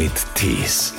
mit 0.00 0.12
Tees. 0.34 0.94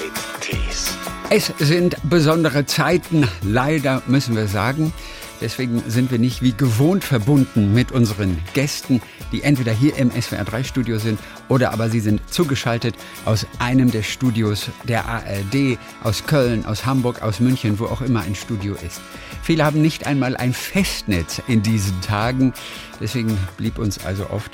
Es 1.31 1.51
sind 1.57 1.97
besondere 2.03 2.67
Zeiten, 2.67 3.27
leider 3.41 4.03
müssen 4.05 4.35
wir 4.35 4.45
sagen. 4.45 4.93
Deswegen 5.41 5.81
sind 5.87 6.11
wir 6.11 6.19
nicht 6.19 6.43
wie 6.43 6.51
gewohnt 6.51 7.03
verbunden 7.03 7.73
mit 7.73 7.91
unseren 7.91 8.37
Gästen, 8.53 9.01
die 9.31 9.41
entweder 9.41 9.71
hier 9.71 9.97
im 9.97 10.11
SWR3-Studio 10.11 10.99
sind 10.99 11.19
oder 11.49 11.73
aber 11.73 11.89
sie 11.89 11.99
sind 11.99 12.21
zugeschaltet 12.29 12.93
aus 13.25 13.47
einem 13.57 13.89
der 13.89 14.03
Studios 14.03 14.69
der 14.83 15.05
ARD, 15.05 15.79
aus 16.03 16.27
Köln, 16.27 16.67
aus 16.67 16.85
Hamburg, 16.85 17.23
aus 17.23 17.39
München, 17.39 17.79
wo 17.79 17.85
auch 17.85 18.01
immer 18.01 18.21
ein 18.21 18.35
Studio 18.35 18.75
ist. 18.85 19.01
Viele 19.41 19.65
haben 19.65 19.81
nicht 19.81 20.05
einmal 20.05 20.37
ein 20.37 20.53
Festnetz 20.53 21.41
in 21.47 21.63
diesen 21.63 21.99
Tagen. 22.01 22.53
Deswegen 22.99 23.35
blieb 23.57 23.79
uns 23.79 24.05
also 24.05 24.29
oft 24.29 24.51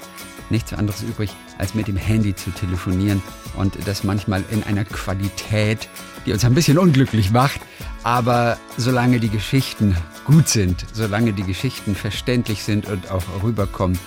nichts 0.50 0.74
anderes 0.74 1.02
übrig, 1.04 1.32
als 1.58 1.74
mit 1.74 1.88
dem 1.88 1.98
Handy 1.98 2.36
zu 2.36 2.52
telefonieren 2.52 3.22
und 3.56 3.78
das 3.86 4.04
manchmal 4.04 4.44
in 4.52 4.64
einer 4.64 4.86
Qualität, 4.86 5.90
die 6.26 6.34
uns 6.34 6.46
ein 6.46 6.54
bisschen 6.54 6.78
unglücklich 6.78 7.32
macht. 7.32 7.62
Aber 8.04 8.58
solange 8.78 9.20
die 9.20 9.30
Geschichten 9.30 9.96
gut 10.26 10.48
sind, 10.48 10.86
solange 10.94 11.34
die 11.34 11.44
Geschichten 11.44 11.96
verständlich 11.96 12.64
sind 12.64 12.88
und 12.88 13.12
auch 13.12 13.24
rüberkommen, 13.44 14.00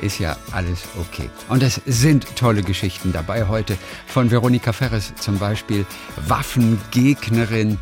ist 0.00 0.18
ja 0.18 0.36
alles 0.52 0.80
okay. 0.98 1.30
Und 1.48 1.62
es 1.62 1.80
sind 1.86 2.26
tolle 2.36 2.62
Geschichten 2.62 3.12
dabei 3.12 3.48
heute 3.48 3.76
von 4.06 4.30
Veronika 4.30 4.72
Ferres 4.72 5.14
zum 5.16 5.38
Beispiel, 5.38 5.86
Waffengegnerin, 6.26 7.78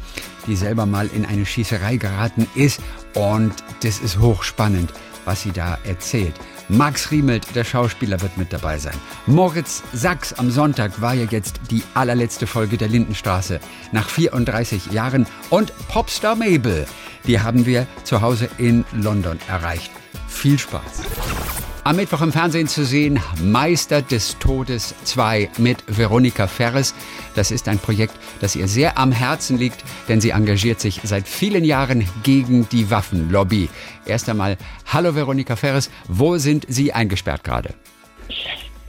die 0.46 0.56
selber 0.56 0.86
mal 0.86 1.08
in 1.08 1.24
eine 1.24 1.46
Schießerei 1.46 1.96
geraten 1.96 2.46
ist. 2.54 2.80
Und 3.14 3.52
das 3.82 4.00
ist 4.00 4.18
hochspannend, 4.18 4.92
was 5.24 5.42
sie 5.42 5.52
da 5.52 5.78
erzählt. 5.84 6.34
Max 6.70 7.10
Riemelt, 7.10 7.54
der 7.56 7.64
Schauspieler, 7.64 8.20
wird 8.22 8.38
mit 8.38 8.52
dabei 8.52 8.78
sein. 8.78 8.94
Moritz 9.26 9.82
Sachs 9.92 10.32
am 10.32 10.50
Sonntag 10.50 11.00
war 11.00 11.14
ja 11.14 11.24
jetzt 11.24 11.60
die 11.70 11.82
allerletzte 11.94 12.46
Folge 12.46 12.76
der 12.76 12.88
Lindenstraße 12.88 13.58
nach 13.92 14.08
34 14.08 14.92
Jahren. 14.92 15.26
Und 15.50 15.72
Popstar 15.88 16.36
Mabel, 16.36 16.86
die 17.26 17.40
haben 17.40 17.66
wir 17.66 17.86
zu 18.04 18.20
Hause 18.20 18.48
in 18.58 18.84
London 18.92 19.38
erreicht. 19.48 19.90
Viel 20.28 20.58
Spaß. 20.58 21.59
Am 21.82 21.96
Mittwoch 21.96 22.20
im 22.20 22.30
Fernsehen 22.30 22.68
zu 22.68 22.84
sehen, 22.84 23.18
Meister 23.42 24.02
des 24.02 24.38
Todes 24.38 24.94
2 25.04 25.48
mit 25.56 25.82
Veronika 25.86 26.46
Ferres. 26.46 26.94
Das 27.34 27.50
ist 27.50 27.68
ein 27.68 27.78
Projekt, 27.78 28.12
das 28.42 28.54
ihr 28.54 28.68
sehr 28.68 28.98
am 28.98 29.12
Herzen 29.12 29.56
liegt, 29.56 29.82
denn 30.06 30.20
sie 30.20 30.30
engagiert 30.30 30.78
sich 30.78 31.00
seit 31.04 31.26
vielen 31.26 31.64
Jahren 31.64 32.06
gegen 32.22 32.68
die 32.68 32.90
Waffenlobby. 32.90 33.70
Erst 34.04 34.28
einmal, 34.28 34.58
hallo 34.92 35.14
Veronika 35.14 35.56
Ferres, 35.56 35.90
wo 36.06 36.36
sind 36.36 36.66
Sie 36.68 36.92
eingesperrt 36.92 37.44
gerade? 37.44 37.70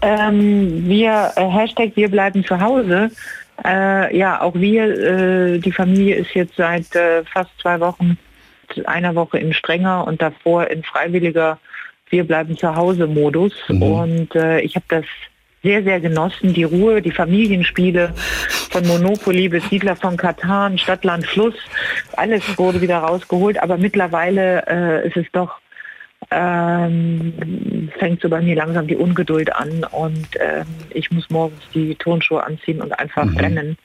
Ähm, 0.02 0.90
wir, 0.90 1.32
äh, 1.38 1.48
Hashtag 1.48 1.96
wir 1.96 2.12
bleiben 2.12 2.44
zu 2.44 2.60
Hause. 2.60 3.10
Äh, 3.64 4.18
ja, 4.18 4.42
auch 4.42 4.56
wir, 4.56 4.84
äh, 4.84 5.60
die 5.60 5.72
Familie 5.72 6.16
ist 6.16 6.34
jetzt 6.34 6.58
seit 6.58 6.94
äh, 6.96 7.24
fast 7.24 7.52
zwei 7.62 7.80
Wochen, 7.80 8.18
einer 8.86 9.16
Woche 9.16 9.38
in 9.38 9.54
strenger 9.54 10.06
und 10.06 10.22
davor 10.22 10.68
in 10.68 10.84
freiwilliger 10.84 11.58
wir 12.12 12.24
bleiben 12.26 12.58
zu 12.58 12.76
Hause 12.76 13.08
Modus. 13.08 13.54
Mhm. 13.68 13.84
Und 13.84 14.36
äh, 14.36 14.62
ich 14.62 14.76
habe 14.76 14.86
das 14.90 15.06
sehr, 15.64 15.84
sehr 15.84 16.00
genossen. 16.00 16.54
Die 16.54 16.64
Ruhe, 16.64 17.02
die 17.02 17.12
Familienspiele 17.12 18.14
von 18.70 18.86
Monopoly 18.88 19.50
bis 19.50 19.68
Siedler 19.70 19.96
von 19.96 20.18
Katan, 20.18 20.78
Stadtland, 20.78 21.26
Fluss, 21.26 21.56
alles 22.14 22.44
wurde 22.58 22.82
wieder 22.82 23.00
rausgeholt. 23.00 23.62
Aber 23.62 23.78
mittlerweile 23.78 24.66
äh, 24.68 25.08
ist 25.08 25.18
es 25.18 25.26
doch, 25.32 25.60
ähm, 26.30 27.90
fängt 27.98 28.22
so 28.22 28.30
bei 28.30 28.42
mir 28.42 28.56
langsam 28.56 28.88
die 28.88 28.96
Ungeduld 28.96 29.54
an 29.54 29.86
und 29.92 30.28
ähm, 30.40 30.66
ich 30.92 31.12
muss 31.12 31.30
morgens 31.30 31.62
die 31.74 31.96
Turnschuhe 31.96 32.44
anziehen 32.44 32.82
und 32.82 32.98
einfach 32.98 33.26
mhm. 33.26 33.38
rennen 33.38 33.78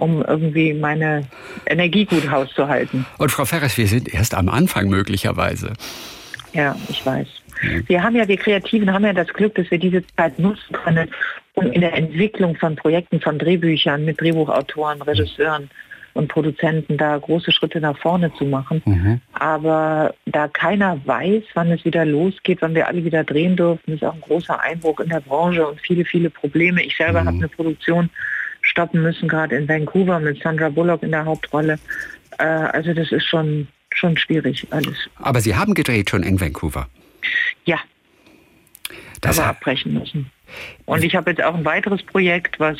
um 0.00 0.22
irgendwie 0.22 0.72
meine 0.72 1.26
Energie 1.66 2.06
gut 2.06 2.30
hauszuhalten. 2.30 3.06
Und 3.18 3.30
Frau 3.30 3.44
Ferres, 3.44 3.76
wir 3.76 3.86
sind 3.86 4.12
erst 4.12 4.34
am 4.34 4.48
Anfang 4.48 4.88
möglicherweise. 4.88 5.74
Ja, 6.52 6.76
ich 6.88 7.04
weiß. 7.04 7.28
Wir 7.86 8.02
haben 8.02 8.16
ja, 8.16 8.26
wir 8.26 8.36
Kreativen 8.36 8.92
haben 8.92 9.04
ja 9.04 9.12
das 9.12 9.28
Glück, 9.28 9.54
dass 9.54 9.70
wir 9.70 9.78
diese 9.78 10.02
Zeit 10.16 10.38
nutzen 10.38 10.72
können, 10.72 11.10
um 11.54 11.70
in 11.70 11.82
der 11.82 11.94
Entwicklung 11.94 12.56
von 12.56 12.76
Projekten, 12.76 13.20
von 13.20 13.38
Drehbüchern 13.38 14.04
mit 14.04 14.20
Drehbuchautoren, 14.20 15.02
Regisseuren 15.02 15.70
und 16.14 16.28
Produzenten 16.28 16.96
da 16.96 17.16
große 17.18 17.52
Schritte 17.52 17.80
nach 17.80 17.96
vorne 17.98 18.32
zu 18.34 18.44
machen. 18.44 18.82
Mhm. 18.84 19.20
Aber 19.32 20.14
da 20.26 20.48
keiner 20.48 21.00
weiß, 21.04 21.44
wann 21.54 21.70
es 21.70 21.84
wieder 21.84 22.04
losgeht, 22.04 22.62
wann 22.62 22.74
wir 22.74 22.88
alle 22.88 23.04
wieder 23.04 23.24
drehen 23.24 23.56
dürfen, 23.56 23.94
ist 23.94 24.04
auch 24.04 24.14
ein 24.14 24.20
großer 24.20 24.60
Einbruch 24.60 25.00
in 25.00 25.10
der 25.10 25.20
Branche 25.20 25.66
und 25.66 25.80
viele, 25.80 26.04
viele 26.04 26.30
Probleme. 26.30 26.82
Ich 26.82 26.96
selber 26.96 27.22
mhm. 27.22 27.26
habe 27.26 27.36
eine 27.36 27.48
Produktion 27.48 28.10
stoppen 28.62 29.02
müssen, 29.02 29.28
gerade 29.28 29.56
in 29.56 29.68
Vancouver 29.68 30.18
mit 30.20 30.42
Sandra 30.42 30.68
Bullock 30.68 31.02
in 31.02 31.12
der 31.12 31.24
Hauptrolle. 31.24 31.78
Äh, 32.38 32.44
also 32.44 32.92
das 32.92 33.12
ist 33.12 33.24
schon, 33.24 33.68
schon 33.94 34.16
schwierig 34.16 34.66
alles. 34.70 34.96
Aber 35.16 35.40
Sie 35.40 35.56
haben 35.56 35.74
gedreht 35.74 36.10
schon 36.10 36.22
in 36.22 36.40
Vancouver. 36.40 36.88
Ja. 37.64 37.78
Das 39.20 39.38
aber 39.38 39.50
abbrechen 39.50 39.92
müssen. 39.92 40.30
Und 40.86 41.04
ich 41.04 41.14
habe 41.14 41.30
jetzt 41.30 41.42
auch 41.42 41.54
ein 41.54 41.64
weiteres 41.64 42.02
Projekt, 42.02 42.58
was, 42.58 42.78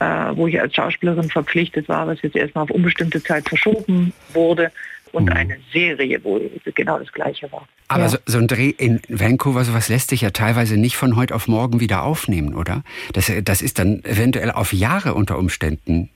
äh, 0.00 0.04
wo 0.36 0.46
ich 0.46 0.60
als 0.60 0.74
Schauspielerin 0.74 1.30
verpflichtet 1.30 1.88
war, 1.88 2.06
was 2.06 2.20
jetzt 2.22 2.36
erstmal 2.36 2.64
auf 2.64 2.70
unbestimmte 2.70 3.22
Zeit 3.22 3.48
verschoben 3.48 4.12
wurde 4.32 4.72
und 5.12 5.26
mhm. 5.26 5.32
eine 5.32 5.56
Serie, 5.72 6.20
wo 6.22 6.40
genau 6.74 6.98
das 6.98 7.12
Gleiche 7.12 7.50
war. 7.52 7.68
Aber 7.88 8.04
ja. 8.04 8.08
so, 8.08 8.18
so, 8.26 8.38
ein 8.38 8.48
Dreh 8.48 8.70
in 8.70 9.00
Vancouver, 9.08 9.64
sowas 9.64 9.88
lässt 9.88 10.10
sich 10.10 10.22
ja 10.22 10.30
teilweise 10.30 10.76
nicht 10.76 10.96
von 10.96 11.16
heute 11.16 11.34
auf 11.34 11.48
morgen 11.48 11.80
wieder 11.80 12.02
aufnehmen, 12.02 12.54
oder? 12.54 12.82
Das, 13.12 13.30
das 13.44 13.62
ist 13.62 13.78
dann 13.78 14.02
eventuell 14.04 14.50
auf 14.50 14.72
Jahre 14.72 15.14
unter 15.14 15.38
Umständen 15.38 16.08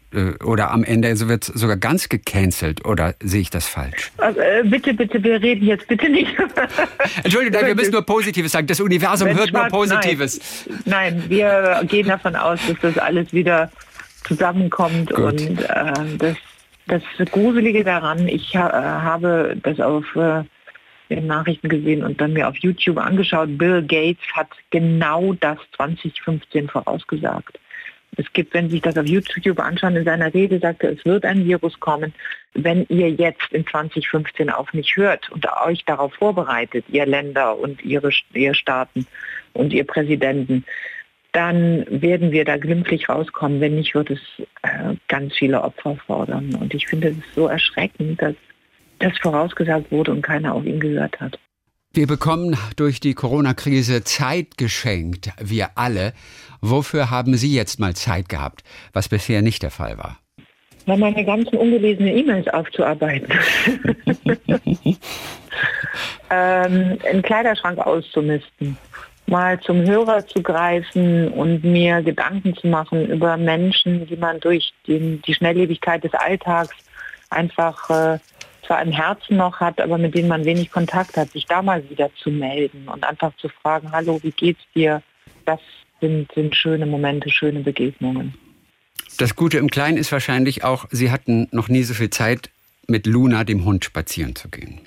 oder 0.44 0.70
am 0.70 0.84
Ende 0.84 1.28
wird 1.28 1.48
es 1.48 1.54
sogar 1.60 1.76
ganz 1.76 2.08
gecancelt 2.08 2.84
oder 2.84 3.14
sehe 3.22 3.40
ich 3.40 3.50
das 3.50 3.66
falsch? 3.66 4.12
Also, 4.18 4.40
äh, 4.40 4.62
bitte, 4.64 4.94
bitte, 4.94 5.22
wir 5.22 5.42
reden 5.42 5.66
jetzt 5.66 5.88
bitte 5.88 6.08
nicht. 6.08 6.34
Entschuldigung, 7.24 7.66
wir 7.66 7.74
müssen 7.74 7.92
nur 7.92 8.02
Positives 8.02 8.52
sagen. 8.52 8.66
Das 8.66 8.80
Universum 8.80 9.28
hört 9.34 9.52
nur 9.52 9.66
Positives. 9.66 10.66
Nein. 10.84 11.16
nein, 11.18 11.24
wir 11.28 11.82
gehen 11.88 12.08
davon 12.08 12.36
aus, 12.36 12.60
dass 12.66 12.76
das 12.80 12.98
alles 12.98 13.32
wieder 13.32 13.70
zusammenkommt 14.24 15.10
Gut. 15.10 15.40
und 15.40 15.60
äh, 15.62 16.36
das, 16.86 17.02
das 17.18 17.30
Gruselige 17.30 17.84
daran, 17.84 18.28
ich 18.28 18.56
ha 18.56 19.02
habe 19.02 19.56
das 19.62 19.80
auf 19.80 20.04
äh, 20.16 20.42
den 21.10 21.26
Nachrichten 21.26 21.68
gesehen 21.68 22.02
und 22.02 22.20
dann 22.20 22.32
mir 22.32 22.48
auf 22.48 22.56
YouTube 22.56 22.98
angeschaut. 22.98 23.58
Bill 23.58 23.82
Gates 23.82 24.24
hat 24.34 24.48
genau 24.70 25.34
das 25.34 25.58
2015 25.76 26.68
vorausgesagt. 26.68 27.58
Es 28.16 28.32
gibt, 28.32 28.54
wenn 28.54 28.66
Sie 28.66 28.76
sich 28.76 28.82
das 28.82 28.96
auf 28.96 29.06
YouTube 29.06 29.58
anschauen, 29.58 29.96
in 29.96 30.04
seiner 30.04 30.32
Rede 30.32 30.58
sagte, 30.58 30.88
es 30.88 31.04
wird 31.04 31.24
ein 31.24 31.44
Virus 31.44 31.78
kommen. 31.80 32.14
Wenn 32.54 32.86
ihr 32.88 33.10
jetzt 33.10 33.52
in 33.52 33.66
2015 33.66 34.48
auf 34.48 34.72
mich 34.72 34.96
hört 34.96 35.30
und 35.30 35.46
euch 35.64 35.84
darauf 35.84 36.14
vorbereitet, 36.14 36.86
ihr 36.88 37.04
Länder 37.04 37.58
und 37.58 37.84
ihre, 37.84 38.10
ihr 38.32 38.54
Staaten 38.54 39.06
und 39.52 39.72
ihr 39.72 39.84
Präsidenten, 39.84 40.64
dann 41.32 41.84
werden 41.90 42.32
wir 42.32 42.46
da 42.46 42.56
glimpflich 42.56 43.10
rauskommen. 43.10 43.60
Wenn 43.60 43.74
nicht, 43.74 43.94
wird 43.94 44.10
es 44.10 44.20
äh, 44.62 44.94
ganz 45.08 45.36
viele 45.36 45.62
Opfer 45.62 45.96
fordern. 46.06 46.54
Und 46.54 46.72
ich 46.72 46.86
finde 46.86 47.08
es 47.08 47.34
so 47.34 47.46
erschreckend, 47.46 48.22
dass 48.22 48.34
das 49.00 49.18
vorausgesagt 49.18 49.92
wurde 49.92 50.12
und 50.12 50.22
keiner 50.22 50.54
auf 50.54 50.64
ihn 50.64 50.80
gehört 50.80 51.20
hat. 51.20 51.38
Wir 51.96 52.06
bekommen 52.06 52.58
durch 52.76 53.00
die 53.00 53.14
Corona-Krise 53.14 54.04
Zeit 54.04 54.58
geschenkt, 54.58 55.30
wir 55.40 55.70
alle. 55.76 56.12
Wofür 56.60 57.08
haben 57.10 57.36
Sie 57.36 57.54
jetzt 57.54 57.80
mal 57.80 57.96
Zeit 57.96 58.28
gehabt, 58.28 58.64
was 58.92 59.08
bisher 59.08 59.40
nicht 59.40 59.62
der 59.62 59.70
Fall 59.70 59.96
war? 59.96 60.18
Mal 60.84 60.98
meine 60.98 61.24
ganzen 61.24 61.56
ungelesenen 61.56 62.14
E-Mails 62.14 62.48
aufzuarbeiten. 62.48 63.32
ähm, 66.30 66.98
einen 67.10 67.22
Kleiderschrank 67.22 67.78
auszumisten. 67.78 68.76
Mal 69.26 69.58
zum 69.60 69.80
Hörer 69.86 70.26
zu 70.26 70.42
greifen 70.42 71.28
und 71.28 71.64
mir 71.64 72.02
Gedanken 72.02 72.54
zu 72.56 72.66
machen 72.66 73.08
über 73.08 73.38
Menschen, 73.38 74.06
die 74.06 74.16
man 74.16 74.38
durch 74.40 74.74
die, 74.86 75.18
die 75.26 75.32
Schnelllebigkeit 75.32 76.04
des 76.04 76.12
Alltags 76.12 76.76
einfach 77.30 77.88
äh, 77.88 78.18
zwar 78.66 78.82
im 78.82 78.92
Herzen 78.92 79.36
noch 79.36 79.60
hat, 79.60 79.80
aber 79.80 79.98
mit 79.98 80.14
denen 80.14 80.28
man 80.28 80.44
wenig 80.44 80.70
Kontakt 80.70 81.16
hat, 81.16 81.30
sich 81.30 81.46
da 81.46 81.62
mal 81.62 81.88
wieder 81.88 82.10
zu 82.22 82.30
melden 82.30 82.88
und 82.88 83.04
einfach 83.04 83.34
zu 83.36 83.48
fragen, 83.48 83.92
hallo, 83.92 84.18
wie 84.22 84.32
geht's 84.32 84.62
dir? 84.74 85.02
Das 85.44 85.60
sind, 86.00 86.30
sind 86.32 86.54
schöne 86.54 86.86
Momente, 86.86 87.30
schöne 87.30 87.60
Begegnungen. 87.60 88.34
Das 89.18 89.34
Gute 89.34 89.58
im 89.58 89.70
Kleinen 89.70 89.96
ist 89.96 90.12
wahrscheinlich 90.12 90.64
auch, 90.64 90.86
Sie 90.90 91.10
hatten 91.10 91.48
noch 91.50 91.68
nie 91.68 91.84
so 91.84 91.94
viel 91.94 92.10
Zeit, 92.10 92.50
mit 92.86 93.06
Luna, 93.06 93.44
dem 93.44 93.64
Hund, 93.64 93.84
spazieren 93.84 94.36
zu 94.36 94.48
gehen. 94.48 94.80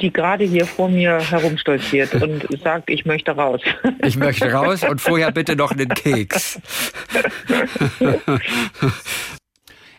Die 0.00 0.12
gerade 0.12 0.44
hier 0.44 0.66
vor 0.66 0.88
mir 0.88 1.18
herumstolziert 1.18 2.14
und 2.14 2.46
sagt, 2.62 2.90
ich 2.90 3.04
möchte 3.04 3.32
raus. 3.32 3.60
Ich 4.04 4.16
möchte 4.16 4.52
raus 4.52 4.84
und 4.84 5.00
vorher 5.00 5.32
bitte 5.32 5.56
noch 5.56 5.72
einen 5.72 5.88
Keks. 5.88 6.60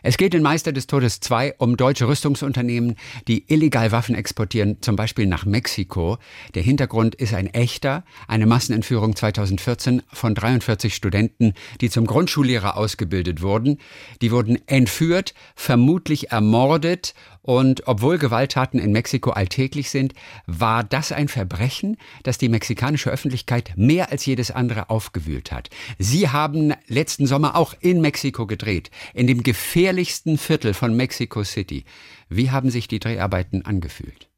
Es 0.02 0.16
geht 0.16 0.34
in 0.34 0.42
Meister 0.42 0.72
des 0.72 0.86
Todes 0.86 1.20
2 1.20 1.56
um 1.58 1.76
deutsche 1.76 2.08
Rüstungsunternehmen, 2.08 2.96
die 3.28 3.44
illegal 3.52 3.92
Waffen 3.92 4.14
exportieren, 4.14 4.78
zum 4.80 4.96
Beispiel 4.96 5.26
nach 5.26 5.44
Mexiko. 5.44 6.16
Der 6.54 6.62
Hintergrund 6.62 7.14
ist 7.14 7.34
ein 7.34 7.48
echter, 7.48 8.04
eine 8.26 8.46
Massenentführung 8.46 9.14
2014 9.14 10.02
von 10.10 10.34
43 10.34 10.94
Studenten, 10.94 11.52
die 11.82 11.90
zum 11.90 12.06
Grundschullehrer 12.06 12.78
ausgebildet 12.78 13.42
wurden. 13.42 13.78
Die 14.22 14.32
wurden 14.32 14.58
entführt, 14.66 15.34
vermutlich 15.54 16.30
ermordet 16.30 17.14
und 17.42 17.86
obwohl 17.86 18.18
Gewalttaten 18.18 18.78
in 18.78 18.92
Mexiko 18.92 19.30
alltäglich 19.30 19.90
sind, 19.90 20.14
war 20.46 20.84
das 20.84 21.10
ein 21.10 21.28
Verbrechen, 21.28 21.96
das 22.22 22.38
die 22.38 22.48
mexikanische 22.48 23.10
Öffentlichkeit 23.10 23.72
mehr 23.76 24.10
als 24.10 24.26
jedes 24.26 24.50
andere 24.50 24.90
aufgewühlt 24.90 25.50
hat. 25.50 25.70
Sie 25.98 26.28
haben 26.28 26.74
letzten 26.86 27.26
Sommer 27.26 27.56
auch 27.56 27.74
in 27.80 28.00
Mexiko 28.00 28.46
gedreht, 28.46 28.90
in 29.14 29.26
dem 29.26 29.42
gefährlichsten 29.42 30.36
Viertel 30.36 30.74
von 30.74 30.94
Mexico 30.94 31.42
City. 31.42 31.84
Wie 32.28 32.50
haben 32.50 32.70
sich 32.70 32.88
die 32.88 33.00
Dreharbeiten 33.00 33.64
angefühlt? 33.64 34.28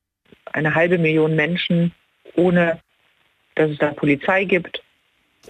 Eine 0.52 0.74
halbe 0.74 0.98
Million 0.98 1.34
Menschen, 1.34 1.92
ohne 2.36 2.80
dass 3.54 3.70
es 3.70 3.78
da 3.78 3.92
Polizei 3.92 4.44
gibt. 4.44 4.82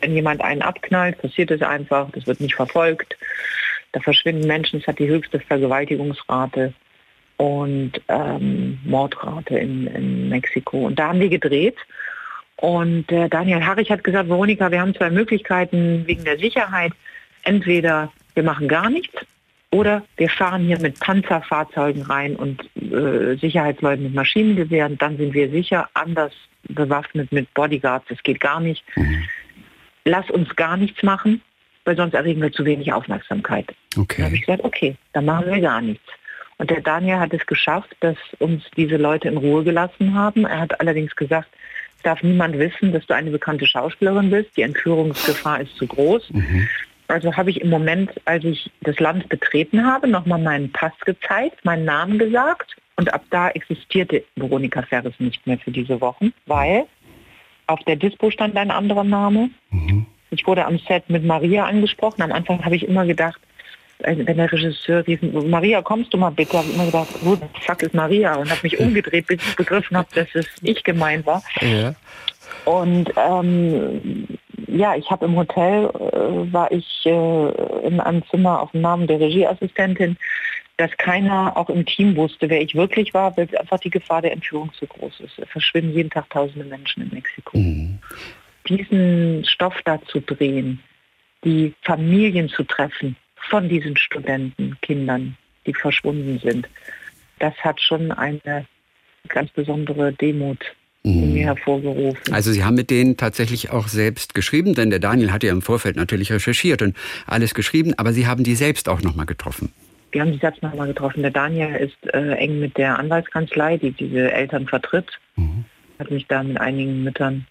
Wenn 0.01 0.15
jemand 0.15 0.41
einen 0.41 0.63
abknallt, 0.63 1.19
passiert 1.19 1.51
es 1.51 1.61
einfach, 1.61 2.11
das 2.13 2.27
wird 2.27 2.41
nicht 2.41 2.55
verfolgt. 2.55 3.17
Da 3.93 4.01
verschwinden 4.01 4.47
Menschen, 4.47 4.81
es 4.81 4.87
hat 4.87 4.99
die 4.99 5.09
höchste 5.09 5.39
Vergewaltigungsrate 5.39 6.73
und 7.43 7.95
ähm, 8.07 8.79
Mordrate 8.85 9.59
in, 9.59 9.89
in, 9.89 10.29
Mexiko. 10.29 10.87
Und 10.87 10.97
da 11.01 11.09
haben 11.09 11.19
wir 11.19 11.29
gedreht. 11.29 11.75
Und 12.55 13.11
äh, 13.11 13.29
Daniel 13.29 13.67
Harrich 13.67 13.91
hat 13.91 14.05
gesagt, 14.05 14.29
Veronika, 14.29 14.71
wir 14.71 14.81
haben 14.81 14.95
zwei 14.95 15.11
Möglichkeiten 15.11 16.07
wegen 16.07 16.23
der 16.23 16.39
Sicherheit. 16.39 16.93
Entweder 17.43 18.13
wir 18.35 18.45
machen 18.45 18.69
gar 18.69 18.89
nichts 18.89 19.17
oder 19.73 20.05
wir 20.19 20.29
fahren 20.29 20.67
hier 20.67 20.79
mit 20.79 21.01
Panzerfahrzeugen 21.01 22.03
rein 22.03 22.37
und 22.37 22.63
äh, 22.77 23.35
Sicherheitsleuten 23.35 24.05
mit 24.05 24.15
Maschinengewehren. 24.15 24.97
Dann 24.99 25.17
sind 25.17 25.35
wir 25.35 25.51
sicher, 25.51 25.89
anders 25.95 26.33
bewaffnet 26.69 27.33
mit 27.33 27.53
Bodyguards. 27.55 28.07
Das 28.09 28.23
geht 28.23 28.39
gar 28.39 28.61
nicht. 28.61 28.85
Mhm. 28.95 29.25
Lass 30.05 30.31
uns 30.31 30.55
gar 30.55 30.77
nichts 30.77 31.03
machen, 31.03 31.43
weil 31.85 31.97
sonst 31.97 32.15
erregen 32.15 32.41
wir 32.41 32.53
zu 32.53 32.65
wenig 32.65 32.93
Aufmerksamkeit. 32.93 33.75
Okay. 33.99 34.19
Dann 34.19 34.27
habe 34.27 34.37
ich 34.37 34.43
gesagt, 34.43 34.63
okay, 34.63 34.95
dann 35.13 35.25
machen 35.25 35.47
wir 35.47 35.61
gar 35.61 35.81
nichts. 35.81 36.05
Und 36.59 36.71
der 36.71 36.81
Daniel 36.81 37.19
hat 37.19 37.33
es 37.35 37.45
geschafft, 37.47 37.97
dass 38.01 38.17
uns 38.39 38.63
diese 38.77 38.97
Leute 38.97 39.29
in 39.29 39.37
Ruhe 39.37 39.65
gelassen 39.65 40.15
haben. 40.15 40.45
Er 40.45 40.61
hat 40.61 40.81
allerdings 40.81 41.15
gesagt, 41.17 41.49
es 41.97 42.03
darf 42.03 42.23
niemand 42.23 42.59
wissen, 42.59 42.93
dass 42.93 43.07
du 43.07 43.15
eine 43.15 43.31
bekannte 43.31 43.67
Schauspielerin 43.67 44.31
bist. 44.31 44.57
Die 44.57 44.63
Entführungsgefahr 44.63 45.61
ist 45.61 45.77
zu 45.77 45.87
groß. 45.87 46.31
Mhm. 46.31 46.69
Also 47.09 47.37
habe 47.37 47.51
ich 47.51 47.61
im 47.61 47.69
Moment, 47.69 48.11
als 48.25 48.45
ich 48.45 48.71
das 48.81 48.99
Land 48.99 49.29
betreten 49.29 49.85
habe, 49.85 50.09
nochmal 50.09 50.41
meinen 50.41 50.73
Pass 50.73 50.93
gezeigt, 51.05 51.65
meinen 51.65 51.85
Namen 51.85 52.19
gesagt. 52.19 52.77
Und 52.97 53.13
ab 53.13 53.25
da 53.31 53.51
existierte 53.51 54.25
Veronika 54.37 54.83
Ferres 54.83 55.15
nicht 55.19 55.47
mehr 55.47 55.59
für 55.59 55.71
diese 55.71 56.01
Wochen, 56.01 56.33
weil 56.47 56.85
auf 57.67 57.81
der 57.85 57.97
Dispo 57.97 58.31
stand 58.31 58.57
ein 58.57 58.71
anderer 58.71 59.05
Name. 59.05 59.51
Mhm. 59.71 60.07
Ich 60.31 60.47
wurde 60.47 60.65
am 60.65 60.79
Set 60.79 61.09
mit 61.09 61.25
Maria 61.25 61.67
angesprochen. 61.67 62.23
Am 62.23 62.33
Anfang 62.33 62.65
habe 62.65 62.77
ich 62.77 62.87
immer 62.87 63.05
gedacht, 63.07 63.41
wenn 64.05 64.37
der 64.37 64.53
Regisseur 64.53 65.07
rief, 65.07 65.21
Maria, 65.23 65.83
kommst 65.83 66.13
du 66.13 66.19
mal 66.19 66.31
bitte, 66.31 66.59
habe 66.59 66.69
ich 66.69 66.75
immer 66.75 66.87
gedacht, 66.87 67.09
wo 67.23 67.35
the 67.35 67.43
fuck 67.61 67.83
ist 67.83 67.95
Maria? 67.95 68.35
Und 68.37 68.51
habe 68.51 68.61
mich 68.63 68.79
umgedreht, 68.81 69.27
bis 69.27 69.41
ich 69.47 69.57
begriffen 69.57 69.97
habe, 69.97 70.09
dass 70.15 70.29
es 70.35 70.47
ich 70.63 70.83
gemeint 70.85 71.27
war. 71.27 71.43
Ja. 71.61 71.95
Und 72.65 73.13
ähm, 73.17 74.27
ja, 74.69 74.95
ich 74.95 75.11
habe 75.11 75.27
im 75.27 75.37
Hotel, 75.37 75.87
äh, 75.87 76.53
war 76.53 76.71
ich 76.71 77.03
äh, 77.05 77.87
in 77.87 78.01
einem 78.01 78.23
Zimmer 78.31 78.61
auf 78.61 78.73
dem 78.73 78.83
Namen 78.83 79.07
der 79.07 79.21
Regieassistentin, 79.21 80.17
dass 80.77 80.91
keiner 80.97 81.57
auch 81.57 81.69
im 81.69 81.85
Team 81.85 82.17
wusste, 82.17 82.49
wer 82.49 82.61
ich 82.61 82.75
wirklich 82.75 83.13
war, 83.15 83.37
weil 83.37 83.49
einfach 83.57 83.81
die 83.81 83.91
Gefahr 83.91 84.23
der 84.23 84.33
Entführung 84.33 84.73
zu 84.75 84.87
groß 84.87 85.21
ist. 85.21 85.39
Es 85.39 85.49
verschwinden 85.49 85.95
jeden 85.95 86.11
Tag 86.11 86.31
tausende 86.31 86.65
Menschen 86.65 87.03
in 87.03 87.11
Mexiko. 87.11 87.59
Mhm. 87.59 87.99
Diesen 88.69 89.45
Stoff 89.45 89.75
da 89.85 90.01
zu 90.07 90.21
drehen, 90.21 90.81
die 91.45 91.75
Familien 91.83 92.49
zu 92.49 92.63
treffen, 92.63 93.17
von 93.49 93.69
diesen 93.69 93.97
Studenten, 93.97 94.77
Kindern, 94.83 95.37
die 95.67 95.75
verschwunden 95.75 96.39
sind. 96.43 96.69
Das 97.39 97.55
hat 97.57 97.81
schon 97.81 98.11
eine 98.13 98.67
ganz 99.29 99.51
besondere 99.51 100.13
Demut 100.13 100.59
in 101.03 101.29
mhm. 101.29 101.35
mir 101.35 101.47
hervorgerufen. 101.47 102.33
Also 102.33 102.53
Sie 102.53 102.65
haben 102.65 102.77
mit 102.77 102.91
denen 102.91 103.17
tatsächlich 103.17 103.71
auch 103.71 103.89
selbst 103.89 104.35
geschrieben, 104.35 104.75
denn 104.75 104.91
der 104.91 105.01
Daniel 105.01 105.33
hat 105.33 105.43
ja 105.43 105.51
im 105.51 105.63
Vorfeld 105.63 105.97
natürlich 105.97 106.33
recherchiert 106.33 106.83
und 106.83 106.97
alles 107.27 107.55
geschrieben, 107.55 107.95
aber 107.97 108.13
Sie 108.13 108.27
haben 108.27 108.45
die 108.45 108.55
selbst 108.55 108.89
auch 108.89 109.03
nochmal 109.03 109.27
getroffen. 109.27 109.73
Wir 110.13 110.21
haben 110.21 110.33
die 110.33 110.39
selbst 110.39 110.63
nochmal 110.63 110.89
getroffen. 110.89 111.23
Der 111.23 111.31
Daniel 111.31 111.75
ist 111.75 111.97
äh, 112.15 112.35
eng 112.35 112.61
mit 112.61 112.77
der 112.77 112.99
Anwaltskanzlei, 112.99 113.79
die 113.79 113.93
diese 113.93 114.31
Eltern 114.31 114.67
vertritt, 114.69 115.19
mhm. 115.37 115.65
hat 115.99 116.11
mich 116.11 116.27
da 116.29 116.43
mit 116.43 116.61
einigen 116.61 117.03
Müttern 117.03 117.47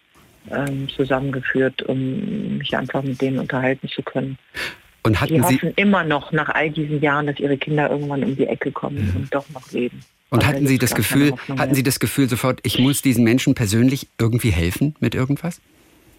ähm, 0.49 0.88
zusammengeführt, 0.89 1.81
um 1.83 2.57
mich 2.59 2.75
einfach 2.77 3.03
mit 3.03 3.21
denen 3.21 3.39
unterhalten 3.39 3.89
zu 3.89 4.01
können. 4.01 4.38
Und 5.03 5.19
hatten 5.19 5.33
die 5.33 5.42
hoffen 5.42 5.74
Sie 5.75 5.81
immer 5.81 6.03
noch 6.03 6.31
nach 6.31 6.50
all 6.50 6.69
diesen 6.69 7.01
Jahren, 7.01 7.27
dass 7.27 7.39
ihre 7.39 7.57
Kinder 7.57 7.89
irgendwann 7.89 8.24
um 8.24 8.36
die 8.36 8.45
Ecke 8.45 8.71
kommen 8.71 9.07
ja. 9.07 9.19
und 9.19 9.33
doch 9.33 9.50
noch 9.50 9.71
leben. 9.71 10.01
Und 10.30 10.45
hatten 10.48 10.65
Sie 10.65 10.77
das 10.77 10.95
Gefühl, 10.95 11.33
hatten 11.57 11.75
Sie 11.75 11.83
das 11.83 12.00
Gefühl 12.00 12.30
sofort, 12.30 12.62
ich 12.63 12.80
muss 12.80 13.01
diesen 13.01 13.24
Menschen 13.24 13.53
persönlich 13.53 14.07
irgendwie 14.18 14.51
helfen 14.51 14.95
mit 15.00 15.13
irgendwas? 15.13 15.59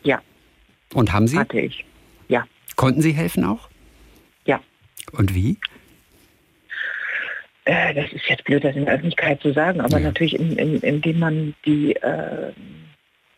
Ja. 0.03 0.21
Und 0.93 1.13
haben 1.13 1.27
Sie? 1.27 1.39
Hatte 1.39 1.61
ich. 1.61 1.85
Ja. 2.29 2.45
Konnten 2.77 3.01
Sie 3.01 3.13
helfen 3.13 3.45
auch? 3.45 3.69
Ja. 4.45 4.61
Und 5.13 5.35
wie? 5.35 5.57
Äh, 7.65 7.95
das 7.95 8.13
ist 8.13 8.29
jetzt 8.29 8.45
blöd, 8.45 8.65
das 8.65 8.77
in 8.77 8.85
der 8.85 8.95
Öffentlichkeit 8.95 9.41
zu 9.41 9.53
sagen, 9.53 9.81
aber 9.81 9.99
ja. 9.99 10.07
natürlich, 10.07 10.39
in, 10.39 10.59
in, 10.59 10.81
indem 10.81 11.19
man 11.19 11.55
die 11.65 11.95
äh, 11.97 12.53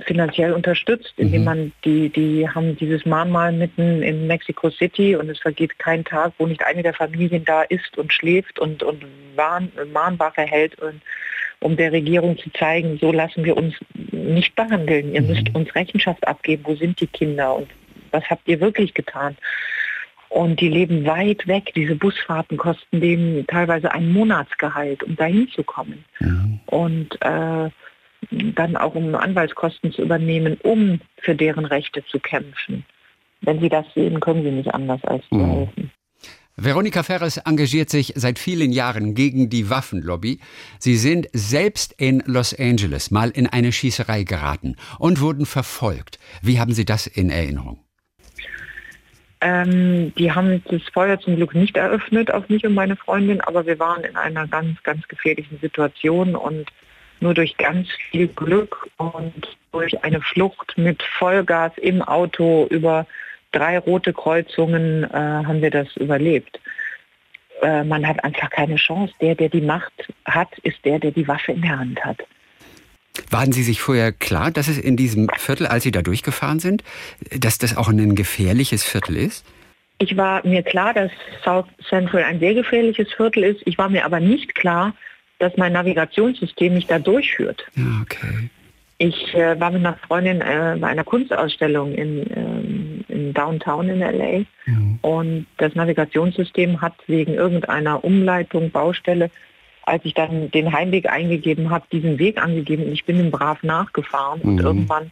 finanziell 0.00 0.52
unterstützt, 0.52 1.14
indem 1.16 1.42
mhm. 1.42 1.44
man 1.44 1.72
die, 1.84 2.08
die 2.08 2.48
haben 2.48 2.76
dieses 2.76 3.06
Mahnmal 3.06 3.52
mitten 3.52 4.02
in 4.02 4.26
Mexico 4.26 4.70
City 4.70 5.14
und 5.14 5.28
es 5.30 5.38
vergeht 5.38 5.78
kein 5.78 6.04
Tag, 6.04 6.32
wo 6.38 6.46
nicht 6.46 6.64
eine 6.64 6.82
der 6.82 6.94
Familien 6.94 7.44
da 7.44 7.62
ist 7.62 7.96
und 7.96 8.12
schläft 8.12 8.58
und, 8.58 8.82
und 8.82 9.04
Mahn, 9.36 9.70
Mahnwache 9.92 10.42
hält, 10.42 10.78
und, 10.80 11.00
um 11.60 11.76
der 11.76 11.92
Regierung 11.92 12.36
zu 12.36 12.50
zeigen, 12.52 12.98
so 13.00 13.10
lassen 13.10 13.44
wir 13.44 13.56
uns 13.56 13.74
nicht 14.12 14.54
behandeln. 14.54 15.14
Ihr 15.14 15.22
mhm. 15.22 15.28
müsst 15.28 15.54
uns 15.54 15.74
Rechenschaft 15.74 16.26
abgeben, 16.26 16.64
wo 16.66 16.74
sind 16.74 17.00
die 17.00 17.06
Kinder 17.06 17.54
und 17.56 17.68
was 18.10 18.24
habt 18.28 18.46
ihr 18.48 18.60
wirklich 18.60 18.94
getan? 18.94 19.36
Und 20.28 20.60
die 20.60 20.68
leben 20.68 21.06
weit 21.06 21.46
weg. 21.46 21.72
Diese 21.76 21.94
Busfahrten 21.94 22.56
kosten 22.56 23.00
denen 23.00 23.46
teilweise 23.46 23.92
ein 23.92 24.12
Monatsgehalt, 24.12 25.02
um 25.04 25.14
dahin 25.14 25.48
zu 25.48 25.62
kommen. 25.62 26.04
Ja. 26.18 26.28
Und 26.66 27.16
äh, 27.22 27.70
dann 28.30 28.76
auch 28.76 28.94
um 28.94 29.14
Anwaltskosten 29.14 29.92
zu 29.92 30.02
übernehmen, 30.02 30.58
um 30.62 31.00
für 31.18 31.34
deren 31.34 31.64
Rechte 31.64 32.04
zu 32.06 32.18
kämpfen. 32.18 32.84
Wenn 33.40 33.60
Sie 33.60 33.68
das 33.68 33.86
sehen, 33.94 34.20
können 34.20 34.42
Sie 34.42 34.50
nicht 34.50 34.72
anders 34.72 35.04
als 35.04 35.28
zu 35.28 35.36
mhm. 35.36 35.50
helfen. 35.50 35.90
Veronika 36.56 37.02
Ferres 37.02 37.38
engagiert 37.38 37.90
sich 37.90 38.12
seit 38.14 38.38
vielen 38.38 38.70
Jahren 38.70 39.16
gegen 39.16 39.50
die 39.50 39.70
Waffenlobby. 39.70 40.38
Sie 40.78 40.96
sind 40.96 41.26
selbst 41.32 41.94
in 41.98 42.22
Los 42.26 42.56
Angeles 42.56 43.10
mal 43.10 43.30
in 43.30 43.48
eine 43.48 43.72
Schießerei 43.72 44.22
geraten 44.22 44.76
und 45.00 45.20
wurden 45.20 45.46
verfolgt. 45.46 46.20
Wie 46.42 46.60
haben 46.60 46.72
Sie 46.72 46.84
das 46.84 47.08
in 47.08 47.30
Erinnerung? 47.30 47.80
Ähm, 49.40 50.14
die 50.14 50.30
haben 50.30 50.62
das 50.70 50.82
Feuer 50.92 51.18
zum 51.18 51.34
Glück 51.36 51.54
nicht 51.54 51.76
eröffnet 51.76 52.30
auf 52.30 52.48
mich 52.48 52.64
und 52.64 52.74
meine 52.74 52.94
Freundin, 52.94 53.40
aber 53.40 53.66
wir 53.66 53.80
waren 53.80 54.04
in 54.04 54.16
einer 54.16 54.46
ganz, 54.46 54.80
ganz 54.84 55.06
gefährlichen 55.08 55.58
Situation 55.58 56.36
und 56.36 56.70
nur 57.24 57.34
durch 57.34 57.56
ganz 57.56 57.88
viel 58.10 58.28
Glück 58.28 58.86
und 58.98 59.56
durch 59.72 60.04
eine 60.04 60.20
Flucht 60.20 60.74
mit 60.76 61.02
Vollgas 61.18 61.72
im 61.78 62.02
Auto 62.02 62.66
über 62.70 63.06
drei 63.50 63.78
rote 63.78 64.12
Kreuzungen 64.12 65.04
äh, 65.04 65.08
haben 65.16 65.62
wir 65.62 65.70
das 65.70 65.88
überlebt. 65.96 66.60
Äh, 67.62 67.82
man 67.82 68.06
hat 68.06 68.22
einfach 68.22 68.50
keine 68.50 68.76
Chance. 68.76 69.14
Der, 69.20 69.34
der 69.34 69.48
die 69.48 69.62
Macht 69.62 69.92
hat, 70.26 70.56
ist 70.62 70.84
der, 70.84 70.98
der 70.98 71.12
die 71.12 71.26
Waffe 71.26 71.52
in 71.52 71.62
der 71.62 71.78
Hand 71.78 72.04
hat. 72.04 72.18
Waren 73.30 73.52
Sie 73.52 73.62
sich 73.62 73.80
vorher 73.80 74.12
klar, 74.12 74.50
dass 74.50 74.68
es 74.68 74.76
in 74.76 74.96
diesem 74.96 75.28
Viertel, 75.38 75.66
als 75.66 75.84
Sie 75.84 75.92
da 75.92 76.02
durchgefahren 76.02 76.58
sind, 76.58 76.84
dass 77.30 77.58
das 77.58 77.76
auch 77.76 77.88
ein 77.88 78.14
gefährliches 78.14 78.84
Viertel 78.84 79.16
ist? 79.16 79.46
Ich 79.98 80.16
war 80.16 80.44
mir 80.46 80.62
klar, 80.62 80.92
dass 80.92 81.10
South 81.42 81.66
Central 81.88 82.24
ein 82.24 82.40
sehr 82.40 82.54
gefährliches 82.54 83.12
Viertel 83.14 83.44
ist. 83.44 83.62
Ich 83.64 83.78
war 83.78 83.88
mir 83.88 84.04
aber 84.04 84.20
nicht 84.20 84.54
klar, 84.54 84.94
dass 85.38 85.56
mein 85.56 85.72
Navigationssystem 85.72 86.74
mich 86.74 86.86
da 86.86 86.98
durchführt. 86.98 87.64
Ja, 87.74 88.02
okay. 88.02 88.50
Ich 88.98 89.34
äh, 89.34 89.58
war 89.58 89.70
mit 89.70 89.84
einer 89.84 89.96
Freundin 89.96 90.40
äh, 90.40 90.76
bei 90.78 90.86
einer 90.86 91.04
Kunstausstellung 91.04 91.92
in, 91.94 92.24
ähm, 92.34 93.04
in 93.08 93.34
Downtown 93.34 93.88
in 93.88 93.98
LA 93.98 94.44
mhm. 94.66 94.98
und 95.02 95.46
das 95.56 95.74
Navigationssystem 95.74 96.80
hat 96.80 96.94
wegen 97.08 97.34
irgendeiner 97.34 98.04
Umleitung, 98.04 98.70
Baustelle, 98.70 99.30
als 99.82 100.04
ich 100.04 100.14
dann 100.14 100.50
den 100.52 100.72
Heimweg 100.72 101.10
eingegeben 101.10 101.70
habe, 101.70 101.86
diesen 101.90 102.18
Weg 102.18 102.40
angegeben 102.40 102.84
und 102.84 102.92
ich 102.92 103.04
bin 103.04 103.18
ihm 103.18 103.30
brav 103.32 103.62
nachgefahren 103.64 104.40
mhm. 104.42 104.48
und 104.48 104.60
irgendwann 104.60 105.10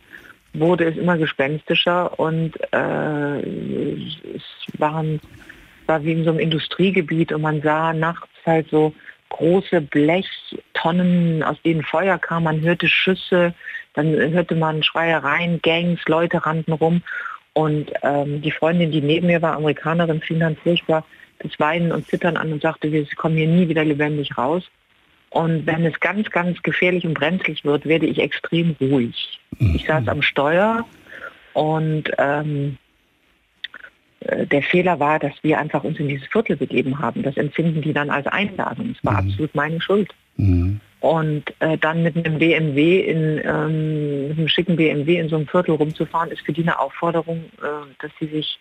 wurde 0.54 0.84
es 0.84 0.96
immer 0.96 1.18
gespenstischer 1.18 2.18
und 2.18 2.52
äh, 2.72 3.40
es 3.40 4.42
waren 4.78 5.20
war 5.86 6.04
wie 6.04 6.12
in 6.12 6.24
so 6.24 6.30
einem 6.30 6.38
Industriegebiet 6.38 7.32
und 7.32 7.42
man 7.42 7.60
sah 7.62 7.92
nachts 7.92 8.28
halt 8.46 8.68
so 8.70 8.94
große 9.32 9.80
Blechtonnen, 9.80 11.42
aus 11.42 11.56
denen 11.64 11.82
Feuer 11.82 12.18
kam. 12.18 12.44
Man 12.44 12.60
hörte 12.60 12.88
Schüsse, 12.88 13.54
dann 13.94 14.14
hörte 14.14 14.54
man 14.54 14.82
Schreiereien, 14.82 15.60
Gangs, 15.62 16.00
Leute 16.06 16.44
rannten 16.44 16.72
rum. 16.72 17.02
Und 17.54 17.92
ähm, 18.02 18.40
die 18.40 18.50
Freundin, 18.50 18.92
die 18.92 19.00
neben 19.00 19.26
mir 19.26 19.42
war, 19.42 19.56
Amerikanerin, 19.56 20.20
fing 20.20 20.40
dann 20.40 20.56
furchtbar 20.56 21.04
das 21.40 21.58
Weinen 21.58 21.92
und 21.92 22.06
Zittern 22.06 22.36
an 22.36 22.52
und 22.52 22.62
sagte, 22.62 22.92
wir 22.92 23.04
kommen 23.16 23.36
hier 23.36 23.48
nie 23.48 23.68
wieder 23.68 23.84
lebendig 23.84 24.36
raus. 24.38 24.64
Und 25.30 25.66
wenn 25.66 25.84
es 25.86 25.98
ganz, 26.00 26.30
ganz 26.30 26.62
gefährlich 26.62 27.06
und 27.06 27.14
brenzlig 27.14 27.64
wird, 27.64 27.86
werde 27.86 28.06
ich 28.06 28.18
extrem 28.18 28.76
ruhig. 28.80 29.40
Ich 29.58 29.86
saß 29.86 30.06
am 30.08 30.22
Steuer 30.22 30.86
und 31.54 32.04
ähm, 32.18 32.76
äh, 32.76 32.91
der 34.24 34.62
Fehler 34.62 35.00
war, 35.00 35.18
dass 35.18 35.32
wir 35.42 35.58
einfach 35.58 35.84
uns 35.84 35.98
in 35.98 36.08
dieses 36.08 36.26
Viertel 36.28 36.56
begeben 36.56 36.98
haben. 36.98 37.22
Das 37.22 37.36
empfinden 37.36 37.82
die 37.82 37.92
dann 37.92 38.10
als 38.10 38.26
Einladung. 38.26 38.94
Es 38.96 39.04
war 39.04 39.20
mhm. 39.20 39.28
absolut 39.30 39.54
meine 39.54 39.80
Schuld. 39.80 40.12
Mhm. 40.36 40.80
Und 41.00 41.52
äh, 41.58 41.76
dann 41.78 42.04
mit 42.04 42.16
einem 42.16 42.38
BMW, 42.38 43.00
in, 43.00 43.40
ähm, 43.44 44.28
mit 44.28 44.38
einem 44.38 44.48
schicken 44.48 44.76
BMW 44.76 45.18
in 45.18 45.28
so 45.28 45.36
einem 45.36 45.48
Viertel 45.48 45.74
rumzufahren, 45.74 46.30
ist 46.30 46.42
für 46.42 46.52
die 46.52 46.62
eine 46.62 46.78
Aufforderung, 46.78 47.44
äh, 47.60 47.66
dass 48.00 48.12
sie 48.20 48.26
sich 48.26 48.60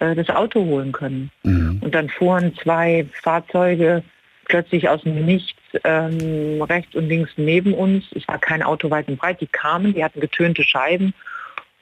äh, 0.00 0.16
das 0.16 0.28
Auto 0.30 0.64
holen 0.64 0.90
können. 0.90 1.30
Mhm. 1.44 1.78
Und 1.80 1.94
dann 1.94 2.08
fuhren 2.08 2.54
zwei 2.56 3.06
Fahrzeuge 3.22 4.02
plötzlich 4.46 4.88
aus 4.88 5.02
dem 5.02 5.24
Nichts 5.24 5.60
ähm, 5.84 6.60
rechts 6.62 6.96
und 6.96 7.08
links 7.08 7.30
neben 7.36 7.72
uns. 7.72 8.04
Es 8.16 8.26
war 8.26 8.38
kein 8.38 8.64
Auto 8.64 8.90
weit 8.90 9.06
und 9.06 9.18
breit. 9.18 9.40
Die 9.40 9.46
kamen, 9.46 9.94
die 9.94 10.02
hatten 10.02 10.20
getönte 10.20 10.64
Scheiben 10.64 11.14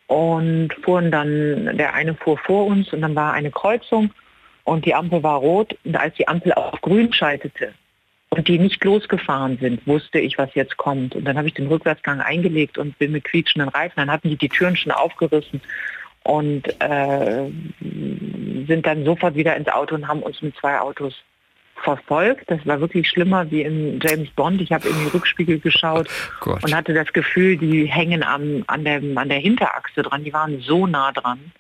und 0.08 0.70
fuhren 0.82 1.10
dann, 1.10 1.76
der 1.76 1.94
eine 1.94 2.14
fuhr 2.14 2.38
vor 2.38 2.66
uns 2.66 2.92
und 2.92 3.02
dann 3.02 3.14
war 3.14 3.34
eine 3.34 3.50
Kreuzung 3.50 4.10
und 4.64 4.84
die 4.84 4.94
Ampel 4.94 5.22
war 5.22 5.36
rot 5.38 5.76
und 5.84 5.96
als 5.96 6.14
die 6.16 6.26
Ampel 6.26 6.52
auf 6.54 6.80
grün 6.80 7.12
schaltete 7.12 7.74
und 8.30 8.48
die 8.48 8.58
nicht 8.58 8.82
losgefahren 8.84 9.58
sind, 9.58 9.86
wusste 9.86 10.18
ich, 10.18 10.38
was 10.38 10.54
jetzt 10.54 10.76
kommt. 10.76 11.14
Und 11.14 11.24
dann 11.24 11.36
habe 11.36 11.48
ich 11.48 11.54
den 11.54 11.68
Rückwärtsgang 11.68 12.20
eingelegt 12.20 12.78
und 12.78 12.98
bin 12.98 13.12
mit 13.12 13.24
quietschenden 13.24 13.68
Reifen, 13.68 13.94
dann 13.96 14.10
hatten 14.10 14.28
die 14.28 14.36
die 14.36 14.48
Türen 14.48 14.76
schon 14.76 14.92
aufgerissen 14.92 15.60
und 16.24 16.68
äh, 16.80 17.50
sind 17.80 18.86
dann 18.86 19.04
sofort 19.04 19.34
wieder 19.34 19.56
ins 19.56 19.68
Auto 19.68 19.94
und 19.94 20.08
haben 20.08 20.22
uns 20.22 20.40
mit 20.42 20.56
zwei 20.56 20.78
Autos 20.80 21.14
verfolgt. 21.82 22.50
Das 22.50 22.64
war 22.66 22.80
wirklich 22.80 23.08
schlimmer 23.08 23.50
wie 23.50 23.62
in 23.62 24.00
James 24.02 24.30
Bond. 24.30 24.60
Ich 24.60 24.72
habe 24.72 24.88
in 24.88 24.94
die 24.98 25.08
Rückspiegel 25.08 25.60
geschaut 25.60 26.08
oh 26.46 26.56
und 26.62 26.74
hatte 26.74 26.94
das 26.94 27.12
Gefühl, 27.12 27.56
die 27.56 27.86
hängen 27.86 28.22
am, 28.22 28.64
an, 28.66 28.84
der, 28.84 29.02
an 29.16 29.28
der 29.28 29.38
Hinterachse 29.38 30.02
dran. 30.02 30.24
Die 30.24 30.32
waren 30.32 30.60
so 30.60 30.86
nah 30.86 31.12
dran. 31.12 31.52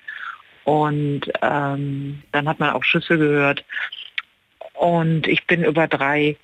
Und 0.64 1.22
ähm, 1.40 2.22
dann 2.32 2.48
hat 2.48 2.58
man 2.58 2.70
auch 2.70 2.84
Schüsse 2.84 3.16
gehört. 3.18 3.64
Und 4.74 5.26
ich 5.26 5.46
bin 5.46 5.64
über 5.64 5.88
drei 5.88 6.36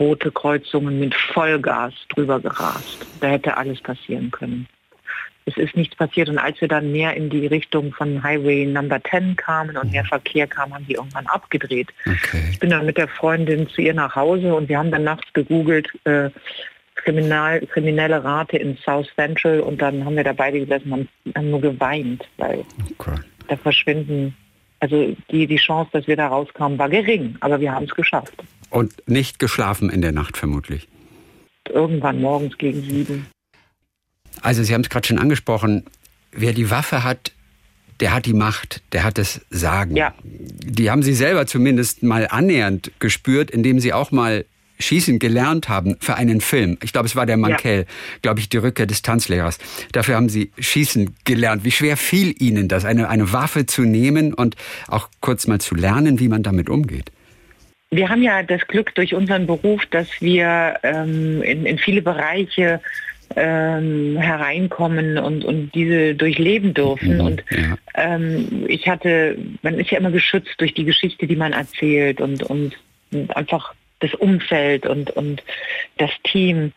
rote 0.00 0.30
Kreuzungen 0.30 0.98
mit 0.98 1.14
Vollgas 1.14 1.94
drüber 2.08 2.40
gerast. 2.40 3.06
Da 3.20 3.28
hätte 3.28 3.56
alles 3.56 3.80
passieren 3.80 4.30
können 4.30 4.68
es 5.48 5.56
ist 5.56 5.76
nichts 5.76 5.96
passiert. 5.96 6.28
Und 6.28 6.38
als 6.38 6.60
wir 6.60 6.68
dann 6.68 6.92
mehr 6.92 7.14
in 7.14 7.30
die 7.30 7.46
Richtung 7.46 7.92
von 7.92 8.22
Highway 8.22 8.66
Number 8.66 9.02
10 9.02 9.36
kamen 9.36 9.76
und 9.76 9.90
mehr 9.90 10.04
Verkehr 10.04 10.46
kam, 10.46 10.74
haben 10.74 10.86
die 10.86 10.94
irgendwann 10.94 11.26
abgedreht. 11.26 11.88
Okay. 12.06 12.42
Ich 12.50 12.58
bin 12.58 12.70
dann 12.70 12.86
mit 12.86 12.98
der 12.98 13.08
Freundin 13.08 13.68
zu 13.68 13.80
ihr 13.80 13.94
nach 13.94 14.14
Hause 14.14 14.54
und 14.54 14.68
wir 14.68 14.78
haben 14.78 14.90
dann 14.90 15.04
nachts 15.04 15.32
gegoogelt, 15.32 15.88
äh, 16.04 16.30
Kriminal, 16.94 17.60
kriminelle 17.66 18.22
Rate 18.22 18.58
in 18.58 18.76
South 18.84 19.06
Central 19.14 19.60
und 19.60 19.80
dann 19.80 20.04
haben 20.04 20.16
wir 20.16 20.24
da 20.24 20.32
beide 20.32 20.60
gesessen 20.60 20.92
und 20.92 21.08
haben 21.36 21.50
nur 21.50 21.60
geweint, 21.60 22.28
weil 22.36 22.64
okay. 22.98 23.20
da 23.46 23.56
verschwinden, 23.56 24.36
also 24.80 25.16
die, 25.30 25.46
die 25.46 25.56
Chance, 25.56 25.90
dass 25.92 26.06
wir 26.08 26.16
da 26.16 26.26
rauskamen, 26.26 26.78
war 26.78 26.88
gering, 26.88 27.36
aber 27.40 27.60
wir 27.60 27.72
haben 27.72 27.84
es 27.84 27.94
geschafft. 27.94 28.34
Und 28.70 28.94
nicht 29.06 29.38
geschlafen 29.38 29.90
in 29.90 30.02
der 30.02 30.12
Nacht 30.12 30.36
vermutlich? 30.36 30.88
Irgendwann 31.68 32.20
morgens 32.20 32.58
gegen 32.58 32.82
sieben. 32.82 33.26
Also 34.42 34.62
Sie 34.62 34.74
haben 34.74 34.82
es 34.82 34.88
gerade 34.88 35.06
schon 35.06 35.18
angesprochen, 35.18 35.84
wer 36.32 36.52
die 36.52 36.70
Waffe 36.70 37.04
hat, 37.04 37.32
der 38.00 38.14
hat 38.14 38.26
die 38.26 38.32
Macht, 38.32 38.82
der 38.92 39.04
hat 39.04 39.18
das 39.18 39.40
Sagen. 39.50 39.96
Ja. 39.96 40.14
Die 40.22 40.90
haben 40.90 41.02
Sie 41.02 41.14
selber 41.14 41.46
zumindest 41.46 42.02
mal 42.02 42.28
annähernd 42.30 42.92
gespürt, 43.00 43.50
indem 43.50 43.80
Sie 43.80 43.92
auch 43.92 44.12
mal 44.12 44.44
Schießen 44.80 45.18
gelernt 45.18 45.68
haben 45.68 45.96
für 46.00 46.14
einen 46.14 46.40
Film. 46.40 46.78
Ich 46.82 46.92
glaube, 46.92 47.06
es 47.06 47.16
war 47.16 47.26
der 47.26 47.36
Mankel, 47.36 47.78
ja. 47.78 47.84
glaube 48.22 48.40
ich, 48.40 48.48
die 48.48 48.58
Rückkehr 48.58 48.86
des 48.86 49.02
Tanzlehrers. 49.02 49.58
Dafür 49.92 50.14
haben 50.14 50.28
Sie 50.28 50.52
Schießen 50.58 51.16
gelernt. 51.24 51.64
Wie 51.64 51.72
schwer 51.72 51.96
fiel 51.96 52.34
Ihnen 52.40 52.68
das, 52.68 52.84
eine, 52.84 53.08
eine 53.08 53.32
Waffe 53.32 53.66
zu 53.66 53.82
nehmen 53.82 54.32
und 54.32 54.54
auch 54.86 55.08
kurz 55.20 55.46
mal 55.46 55.60
zu 55.60 55.74
lernen, 55.74 56.20
wie 56.20 56.28
man 56.28 56.44
damit 56.44 56.70
umgeht? 56.70 57.10
Wir 57.90 58.08
haben 58.08 58.22
ja 58.22 58.42
das 58.42 58.66
Glück 58.68 58.94
durch 58.94 59.14
unseren 59.14 59.46
Beruf, 59.46 59.86
dass 59.86 60.08
wir 60.20 60.76
ähm, 60.82 61.42
in, 61.42 61.64
in 61.64 61.78
viele 61.78 62.02
Bereiche 62.02 62.80
ähm, 63.36 64.16
hereinkommen 64.16 65.18
und, 65.18 65.44
und 65.44 65.74
diese 65.74 66.14
durchleben 66.14 66.74
dürfen. 66.74 67.14
Mhm, 67.14 67.20
und 67.20 67.44
ja. 67.50 67.76
ähm, 67.94 68.64
ich 68.68 68.88
hatte, 68.88 69.38
man 69.62 69.78
ist 69.78 69.90
ja 69.90 69.98
immer 69.98 70.10
geschützt 70.10 70.54
durch 70.58 70.74
die 70.74 70.84
Geschichte, 70.84 71.26
die 71.26 71.36
man 71.36 71.52
erzählt 71.52 72.20
und, 72.20 72.42
und, 72.44 72.76
und 73.12 73.36
einfach 73.36 73.74
das 74.00 74.14
Umfeld 74.14 74.86
und, 74.86 75.10
und 75.10 75.42
das 75.98 76.10
Team. 76.24 76.72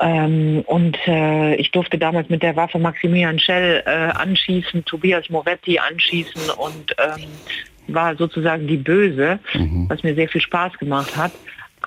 Ähm, 0.00 0.62
und 0.66 0.98
äh, 1.06 1.54
ich 1.56 1.70
durfte 1.70 1.98
damals 1.98 2.28
mit 2.28 2.42
der 2.42 2.56
Waffe 2.56 2.78
Maximilian 2.78 3.38
Schell 3.38 3.82
äh, 3.86 3.90
anschießen, 3.90 4.84
Tobias 4.84 5.28
Moretti 5.28 5.78
anschießen 5.78 6.50
und 6.56 6.96
ähm, 6.98 7.28
war 7.88 8.16
sozusagen 8.16 8.66
die 8.66 8.76
Böse, 8.76 9.38
mhm. 9.54 9.86
was 9.88 10.02
mir 10.02 10.14
sehr 10.14 10.28
viel 10.28 10.40
Spaß 10.40 10.78
gemacht 10.78 11.16
hat 11.16 11.32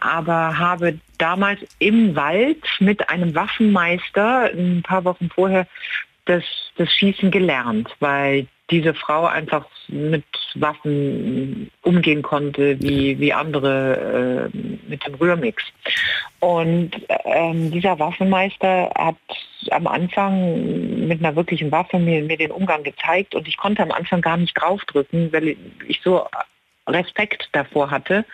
aber 0.02 0.58
habe 0.58 1.00
damals 1.18 1.60
im 1.80 2.16
Wald 2.16 2.64
mit 2.80 3.10
einem 3.10 3.36
Waffenmeister 3.36 4.52
ein 4.54 4.84
paar 4.84 5.06
Wochen 5.06 5.30
vorher 5.30 5.68
das, 6.26 6.44
das 6.78 6.92
Schießen 6.94 7.32
gelernt, 7.32 7.90
weil 8.00 8.48
diese 8.72 8.96
Frau 8.96 9.26
einfach 9.26 9.68
mit 9.88 10.24
Waffen 10.56 11.70
umgehen 11.84 12.24
konnte, 12.24 12.82
wie, 12.82 13.20
wie 13.20 13.32
andere 13.32 14.50
äh, 14.54 14.58
mit 14.90 15.06
dem 15.06 15.14
Rührmix. 15.16 15.64
Und 16.40 16.92
ähm, 17.26 17.70
dieser 17.72 18.00
Waffenmeister 18.00 18.92
hat 18.98 19.16
am 19.70 19.86
Anfang 19.86 21.08
mit 21.08 21.20
einer 21.20 21.36
wirklichen 21.36 21.72
Waffe 21.72 22.00
mir, 22.00 22.24
mir 22.24 22.38
den 22.38 22.52
Umgang 22.52 22.84
gezeigt 22.84 23.36
und 23.36 23.48
ich 23.48 23.58
konnte 23.58 23.84
am 23.84 23.92
Anfang 23.92 24.22
gar 24.22 24.38
nicht 24.38 24.60
draufdrücken, 24.60 25.32
weil 25.32 25.56
ich 25.88 26.02
so 26.04 26.26
Respekt 26.88 27.50
davor 27.52 27.92
hatte 27.92 28.26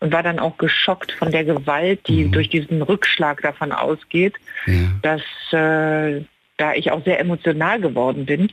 und 0.00 0.12
war 0.12 0.22
dann 0.22 0.38
auch 0.38 0.56
geschockt 0.56 1.12
von 1.12 1.30
der 1.30 1.44
Gewalt, 1.44 2.00
die 2.08 2.24
mhm. 2.24 2.32
durch 2.32 2.48
diesen 2.48 2.82
Rückschlag 2.82 3.42
davon 3.42 3.70
ausgeht, 3.70 4.34
ja. 4.66 4.88
dass 5.02 5.22
äh, 5.52 6.24
da 6.56 6.74
ich 6.74 6.90
auch 6.90 7.04
sehr 7.04 7.20
emotional 7.20 7.80
geworden 7.80 8.26
bin 8.26 8.50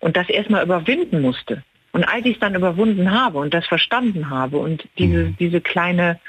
und 0.00 0.16
das 0.16 0.28
erstmal 0.28 0.64
überwinden 0.64 1.20
musste. 1.20 1.62
Und 1.92 2.04
als 2.04 2.24
ich 2.24 2.34
es 2.34 2.40
dann 2.40 2.54
überwunden 2.54 3.10
habe 3.10 3.38
und 3.38 3.52
das 3.52 3.66
verstanden 3.66 4.30
habe 4.30 4.58
und 4.58 4.86
diese, 4.98 5.24
mhm. 5.24 5.36
diese 5.38 5.60
kleine, 5.60 6.20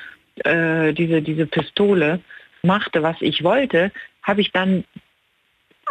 äh, 0.43 0.93
diese, 0.93 1.22
diese 1.22 1.46
Pistole 1.46 2.20
machte, 2.63 3.03
was 3.03 3.17
ich 3.20 3.43
wollte, 3.43 3.91
habe 4.22 4.41
ich 4.41 4.51
dann 4.51 4.86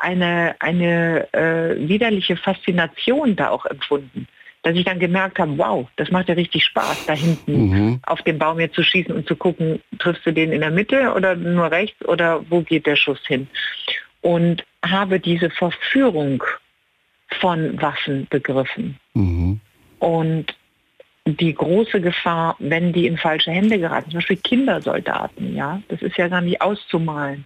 eine, 0.01 0.57
eine 0.59 1.33
äh, 1.33 1.89
widerliche 1.89 2.37
Faszination 2.37 3.37
da 3.37 3.51
auch 3.51 3.67
empfunden 3.67 4.27
dass 4.63 4.77
ich 4.77 4.85
dann 4.85 5.01
gemerkt 5.01 5.39
habe, 5.39 5.59
wow, 5.59 5.89
das 5.97 6.11
macht 6.11 6.29
ja 6.29 6.35
richtig 6.35 6.65
Spaß, 6.65 7.07
da 7.07 7.15
hinten 7.15 7.69
mhm. 7.69 8.01
auf 8.05 8.23
den 8.23 8.39
Baum 8.39 8.61
jetzt 8.61 8.77
zu 8.77 8.83
schießen 8.83 9.15
und 9.15 9.27
zu 9.27 9.35
gucken, 9.35 9.81
triffst 9.99 10.25
du 10.25 10.33
den 10.33 10.53
in 10.53 10.61
der 10.61 10.71
Mitte 10.71 11.13
oder 11.15 11.35
nur 11.35 11.71
rechts 11.71 12.05
oder 12.07 12.45
wo 12.49 12.61
geht 12.61 12.87
der 12.87 12.97
Schuss 12.97 13.21
hin? 13.27 13.49
Und 14.21 14.65
habe 14.85 15.19
diese 15.19 15.51
Verführung 15.51 16.45
von 17.41 17.81
Waffen 17.81 18.27
begriffen. 18.31 18.99
Mhm. 19.15 19.61
Und 19.99 20.55
die 21.25 21.55
große 21.55 22.01
Gefahr, 22.01 22.57
wenn 22.59 22.93
die 22.93 23.07
in 23.07 23.17
falsche 23.17 23.51
Hände 23.51 23.79
geraten, 23.79 24.11
zum 24.11 24.19
Beispiel 24.19 24.37
Kindersoldaten, 24.39 25.57
ja, 25.57 25.81
das 25.89 26.03
ist 26.03 26.17
ja 26.17 26.29
gar 26.29 26.41
nicht 26.41 26.61
auszumalen. 26.61 27.45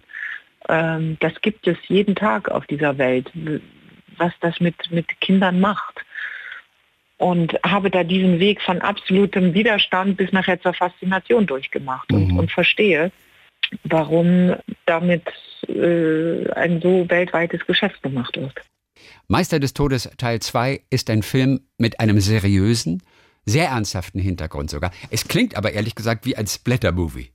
Ähm, 0.69 1.17
das 1.19 1.39
gibt 1.41 1.67
es 1.67 1.77
jeden 1.87 2.15
Tag 2.15 2.49
auf 2.49 2.65
dieser 2.67 2.97
Welt, 2.97 3.31
was 4.17 4.33
das 4.41 4.59
mit, 4.59 4.75
mit 4.91 5.19
Kindern 5.21 5.59
macht 5.59 6.03
und 7.17 7.53
habe 7.65 7.89
da 7.89 8.03
diesen 8.03 8.39
Weg 8.39 8.61
von 8.61 8.81
absolutem 8.81 9.53
Widerstand 9.53 10.17
bis 10.17 10.31
nachher 10.31 10.61
zur 10.61 10.73
Faszination 10.73 11.45
durchgemacht 11.47 12.11
mhm. 12.11 12.31
und, 12.31 12.39
und, 12.39 12.51
verstehe, 12.51 13.11
warum 13.83 14.55
damit 14.85 15.23
äh, 15.67 16.49
ein 16.51 16.79
so 16.81 17.09
weltweites 17.09 17.65
Geschäft 17.65 18.01
gemacht 18.03 18.37
wird. 18.37 18.53
Meister 19.27 19.59
des 19.59 19.73
Todes 19.73 20.09
Teil 20.17 20.39
2 20.39 20.81
ist 20.89 21.09
ein 21.09 21.23
Film 21.23 21.61
mit 21.77 21.99
einem 21.99 22.19
seriösen, 22.19 23.03
sehr 23.45 23.69
ernsthaften 23.69 24.19
Hintergrund 24.19 24.69
sogar. 24.69 24.91
Es 25.09 25.27
klingt 25.27 25.55
aber 25.55 25.71
ehrlich 25.71 25.95
gesagt 25.95 26.25
wie 26.25 26.35
ein 26.35 26.47
Splatter-Movie. 26.47 27.31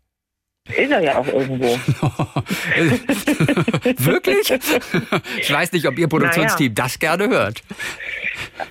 Ist 0.69 0.93
er 0.93 1.01
ja 1.01 1.19
auch 1.19 1.27
irgendwo. 1.27 1.67
Wirklich? 4.05 4.53
Ich 5.39 5.53
weiß 5.53 5.73
nicht, 5.73 5.87
ob 5.87 5.99
Ihr 5.99 6.07
Produktionsteam 6.09 6.73
naja. 6.73 6.85
das 6.85 6.99
gerne 7.01 7.29
hört. 7.29 7.63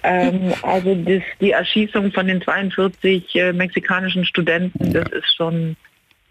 Ähm, 0.03 0.53
also 0.61 0.95
das, 0.95 1.23
die 1.39 1.51
Erschießung 1.51 2.11
von 2.11 2.27
den 2.27 2.41
42 2.41 3.35
äh, 3.35 3.53
mexikanischen 3.53 4.25
Studenten, 4.25 4.91
ja. 4.91 5.01
das 5.01 5.11
ist 5.11 5.35
schon 5.35 5.75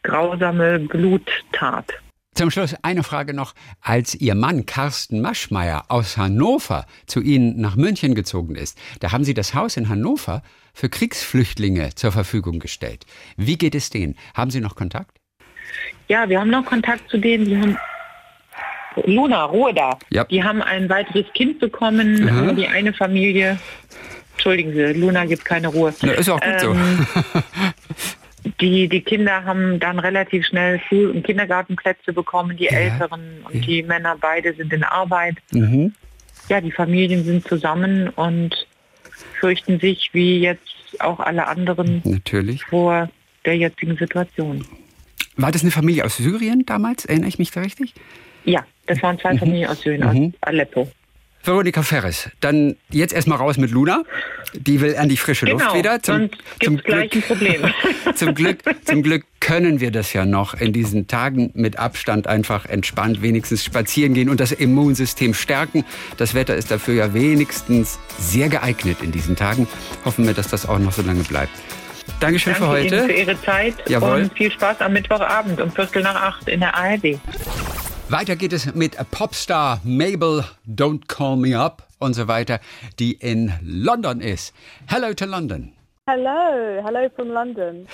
grausame 0.02 0.78
Bluttat. 0.78 1.92
Zum 2.34 2.50
Schluss 2.50 2.74
eine 2.82 3.02
Frage 3.02 3.34
noch. 3.34 3.54
Als 3.80 4.14
Ihr 4.14 4.34
Mann 4.34 4.64
Carsten 4.64 5.20
Maschmeyer 5.20 5.84
aus 5.88 6.16
Hannover 6.16 6.86
zu 7.06 7.20
Ihnen 7.20 7.60
nach 7.60 7.76
München 7.76 8.14
gezogen 8.14 8.54
ist, 8.54 8.78
da 9.00 9.12
haben 9.12 9.24
Sie 9.24 9.34
das 9.34 9.54
Haus 9.54 9.76
in 9.76 9.88
Hannover 9.88 10.42
für 10.72 10.88
Kriegsflüchtlinge 10.88 11.94
zur 11.96 12.12
Verfügung 12.12 12.58
gestellt. 12.60 13.04
Wie 13.36 13.58
geht 13.58 13.74
es 13.74 13.90
denen? 13.90 14.16
Haben 14.34 14.50
Sie 14.50 14.60
noch 14.60 14.76
Kontakt? 14.76 15.18
Ja, 16.08 16.28
wir 16.28 16.40
haben 16.40 16.50
noch 16.50 16.64
Kontakt 16.64 17.10
zu 17.10 17.18
denen. 17.18 17.44
Die 17.44 17.56
haben 17.56 17.76
Luna, 19.06 19.44
Ruhe 19.44 19.72
da. 19.74 19.98
Ja. 20.10 20.24
Die 20.24 20.42
haben 20.42 20.62
ein 20.62 20.88
weiteres 20.88 21.26
Kind 21.34 21.58
bekommen, 21.58 22.24
mhm. 22.24 22.56
die 22.56 22.66
eine 22.66 22.92
Familie. 22.92 23.58
Entschuldigen 24.32 24.72
Sie, 24.72 24.98
Luna 24.98 25.26
gibt 25.26 25.44
keine 25.44 25.68
Ruhe. 25.68 25.92
Ja, 26.00 26.12
ist 26.12 26.28
auch 26.28 26.40
gut 26.40 26.62
ähm, 26.62 27.06
so. 27.14 27.40
die, 28.60 28.88
die 28.88 29.00
Kinder 29.02 29.44
haben 29.44 29.78
dann 29.80 29.98
relativ 29.98 30.46
schnell 30.46 30.80
Schul- 30.88 31.10
und 31.10 31.24
Kindergartenplätze 31.24 32.12
bekommen, 32.12 32.56
die 32.56 32.64
ja. 32.64 32.72
Älteren 32.72 33.44
und 33.44 33.54
ja. 33.54 33.60
die 33.60 33.82
Männer 33.82 34.16
beide 34.20 34.54
sind 34.54 34.72
in 34.72 34.82
Arbeit. 34.82 35.36
Mhm. 35.52 35.94
Ja, 36.48 36.60
die 36.60 36.72
Familien 36.72 37.24
sind 37.24 37.46
zusammen 37.46 38.08
und 38.08 38.66
fürchten 39.38 39.78
sich 39.78 40.10
wie 40.12 40.40
jetzt 40.40 41.00
auch 41.00 41.20
alle 41.20 41.46
anderen 41.46 42.02
Natürlich. 42.04 42.64
vor 42.64 43.08
der 43.44 43.56
jetzigen 43.56 43.96
Situation. 43.96 44.64
War 45.36 45.52
das 45.52 45.62
eine 45.62 45.70
Familie 45.70 46.04
aus 46.04 46.16
Syrien 46.16 46.66
damals? 46.66 47.04
Erinnere 47.04 47.28
ich 47.28 47.38
mich 47.38 47.50
da 47.50 47.60
richtig? 47.60 47.94
Ja, 48.44 48.64
das 48.86 49.02
waren 49.02 49.18
zwei 49.18 49.34
mhm. 49.34 49.38
Familien 49.38 49.68
aus 49.68 49.80
Syrien, 49.80 50.00
mhm. 50.00 50.26
aus 50.26 50.34
Aleppo. 50.42 50.90
Veronika 51.42 51.82
Ferres, 51.82 52.28
dann 52.40 52.76
jetzt 52.90 53.14
erstmal 53.14 53.38
raus 53.38 53.56
mit 53.56 53.70
Luna. 53.70 54.02
Die 54.52 54.80
will 54.80 54.96
an 54.96 55.08
die 55.08 55.16
frische 55.16 55.46
genau, 55.46 55.58
Luft 55.58 55.74
wieder. 55.74 56.02
Zum, 56.02 56.28
zum 56.62 56.76
Glück, 56.76 57.10
zum, 58.14 58.34
Glück, 58.34 58.58
zum 58.84 59.02
Glück 59.02 59.24
können 59.40 59.80
wir 59.80 59.90
das 59.90 60.12
ja 60.12 60.26
noch 60.26 60.52
in 60.54 60.74
diesen 60.74 61.06
Tagen 61.06 61.50
mit 61.54 61.78
Abstand 61.78 62.26
einfach 62.26 62.66
entspannt 62.66 63.22
wenigstens 63.22 63.64
spazieren 63.64 64.12
gehen 64.12 64.28
und 64.28 64.38
das 64.38 64.52
Immunsystem 64.52 65.32
stärken. 65.32 65.84
Das 66.18 66.34
Wetter 66.34 66.56
ist 66.56 66.70
dafür 66.70 66.94
ja 66.94 67.14
wenigstens 67.14 67.98
sehr 68.18 68.50
geeignet 68.50 68.98
in 69.02 69.10
diesen 69.10 69.34
Tagen. 69.34 69.66
Hoffen 70.04 70.26
wir, 70.26 70.34
dass 70.34 70.48
das 70.48 70.68
auch 70.68 70.78
noch 70.78 70.92
so 70.92 71.00
lange 71.00 71.22
bleibt. 71.22 71.52
Dankeschön 72.18 72.52
Danke 72.52 72.66
für 72.66 72.70
heute. 72.70 72.96
Ihnen 72.96 73.06
für 73.06 73.12
Ihre 73.12 73.40
Zeit 73.40 73.74
Jawohl. 73.88 74.22
und 74.22 74.34
viel 74.34 74.50
Spaß 74.50 74.82
am 74.82 74.92
Mittwochabend 74.92 75.58
um 75.60 75.70
Viertel 75.70 76.02
nach 76.02 76.16
acht 76.16 76.48
in 76.48 76.60
der 76.60 76.74
ARD. 76.74 77.18
Weiter 78.10 78.34
geht 78.34 78.52
es 78.52 78.74
mit 78.74 78.96
Popstar 79.12 79.80
Mabel, 79.84 80.42
Don't 80.66 81.06
Call 81.06 81.36
Me 81.36 81.56
Up 81.56 81.86
und 82.00 82.14
so 82.14 82.26
weiter, 82.26 82.58
die 82.98 83.12
in 83.12 83.52
London 83.62 84.20
ist. 84.20 84.52
Hello 84.88 85.14
to 85.14 85.26
London. 85.26 85.74
Hello, 86.08 86.82
hello 86.84 87.08
from 87.14 87.28
London. 87.28 87.86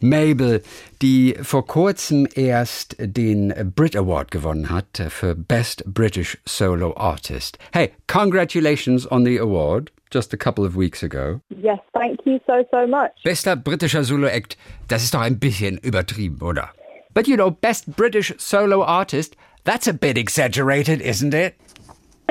Mabel, 0.00 0.62
die 1.02 1.34
vor 1.42 1.66
kurzem 1.66 2.28
erst 2.36 2.94
den 3.00 3.72
Brit 3.74 3.96
Award 3.96 4.30
gewonnen 4.30 4.70
hat 4.70 5.02
für 5.08 5.34
Best 5.34 5.82
British 5.84 6.38
Solo 6.44 6.96
Artist. 6.96 7.58
Hey, 7.72 7.90
congratulations 8.06 9.10
on 9.10 9.24
the 9.24 9.36
award 9.40 9.90
just 10.12 10.32
a 10.32 10.36
couple 10.36 10.64
of 10.64 10.76
weeks 10.76 11.02
ago. 11.02 11.40
Yes, 11.48 11.80
thank 11.92 12.20
you 12.24 12.38
so, 12.46 12.64
so 12.70 12.86
much. 12.86 13.10
Bester 13.24 13.56
britischer 13.56 14.04
Solo-Act, 14.04 14.56
das 14.86 15.02
ist 15.02 15.12
doch 15.12 15.22
ein 15.22 15.40
bisschen 15.40 15.78
übertrieben, 15.78 16.40
oder? 16.40 16.70
But 17.14 17.26
you 17.26 17.34
know, 17.34 17.50
Best 17.50 17.96
British 17.96 18.32
Solo 18.38 18.84
Artist, 18.84 19.36
That's 19.66 19.88
a 19.88 19.92
bit 19.92 20.16
exaggerated, 20.16 21.00
isn't 21.00 21.34
it? 21.34 21.56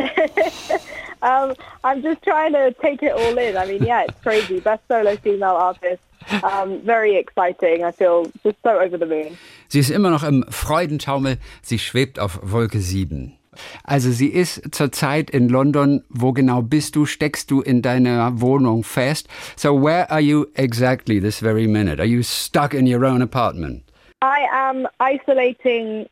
um, 1.22 1.54
I'm 1.84 2.02
just 2.02 2.24
trying 2.24 2.54
to 2.54 2.74
take 2.82 3.04
it 3.04 3.12
all 3.12 3.38
in. 3.38 3.58
I 3.58 3.66
mean, 3.66 3.84
yeah, 3.84 4.06
it's 4.08 4.20
crazy. 4.22 4.62
Best 4.62 4.84
solo 4.88 5.18
female 5.18 5.58
artist. 5.58 6.02
Um, 6.44 6.80
very 6.80 7.18
exciting. 7.18 7.84
I 7.84 7.92
feel 7.92 8.32
just 8.42 8.56
so 8.64 8.80
over 8.80 8.98
the 8.98 9.06
moon. 9.06 9.38
Sie 9.68 9.80
ist 9.80 9.90
immer 9.90 10.12
noch 10.12 10.24
im 10.24 10.46
Freudentaumel. 10.48 11.38
Sie 11.62 11.78
schwebt 11.78 12.20
auf 12.20 12.40
Wolke 12.42 12.80
7. 12.80 13.38
Also 13.84 14.12
sie 14.12 14.30
ist 14.30 14.74
zurzeit 14.74 15.30
in 15.30 15.50
London. 15.50 16.06
Wo 16.08 16.32
genau 16.32 16.62
bist 16.62 16.96
du? 16.96 17.06
Steckst 17.06 17.52
du 17.52 17.62
in 17.62 17.82
deiner 17.82 18.40
Wohnung 18.40 18.86
fest? 18.86 19.28
So 19.58 19.76
where 19.76 20.10
are 20.10 20.22
you 20.22 20.48
exactly 20.56 21.20
this 21.20 21.40
very 21.42 21.68
minute? 21.68 22.00
Are 22.00 22.08
you 22.08 22.24
stuck 22.24 22.74
in 22.74 22.88
your 22.88 23.04
own 23.04 23.22
apartment? 23.22 23.84
I 24.22 24.48
am 24.54 24.88
isolating 25.00 26.08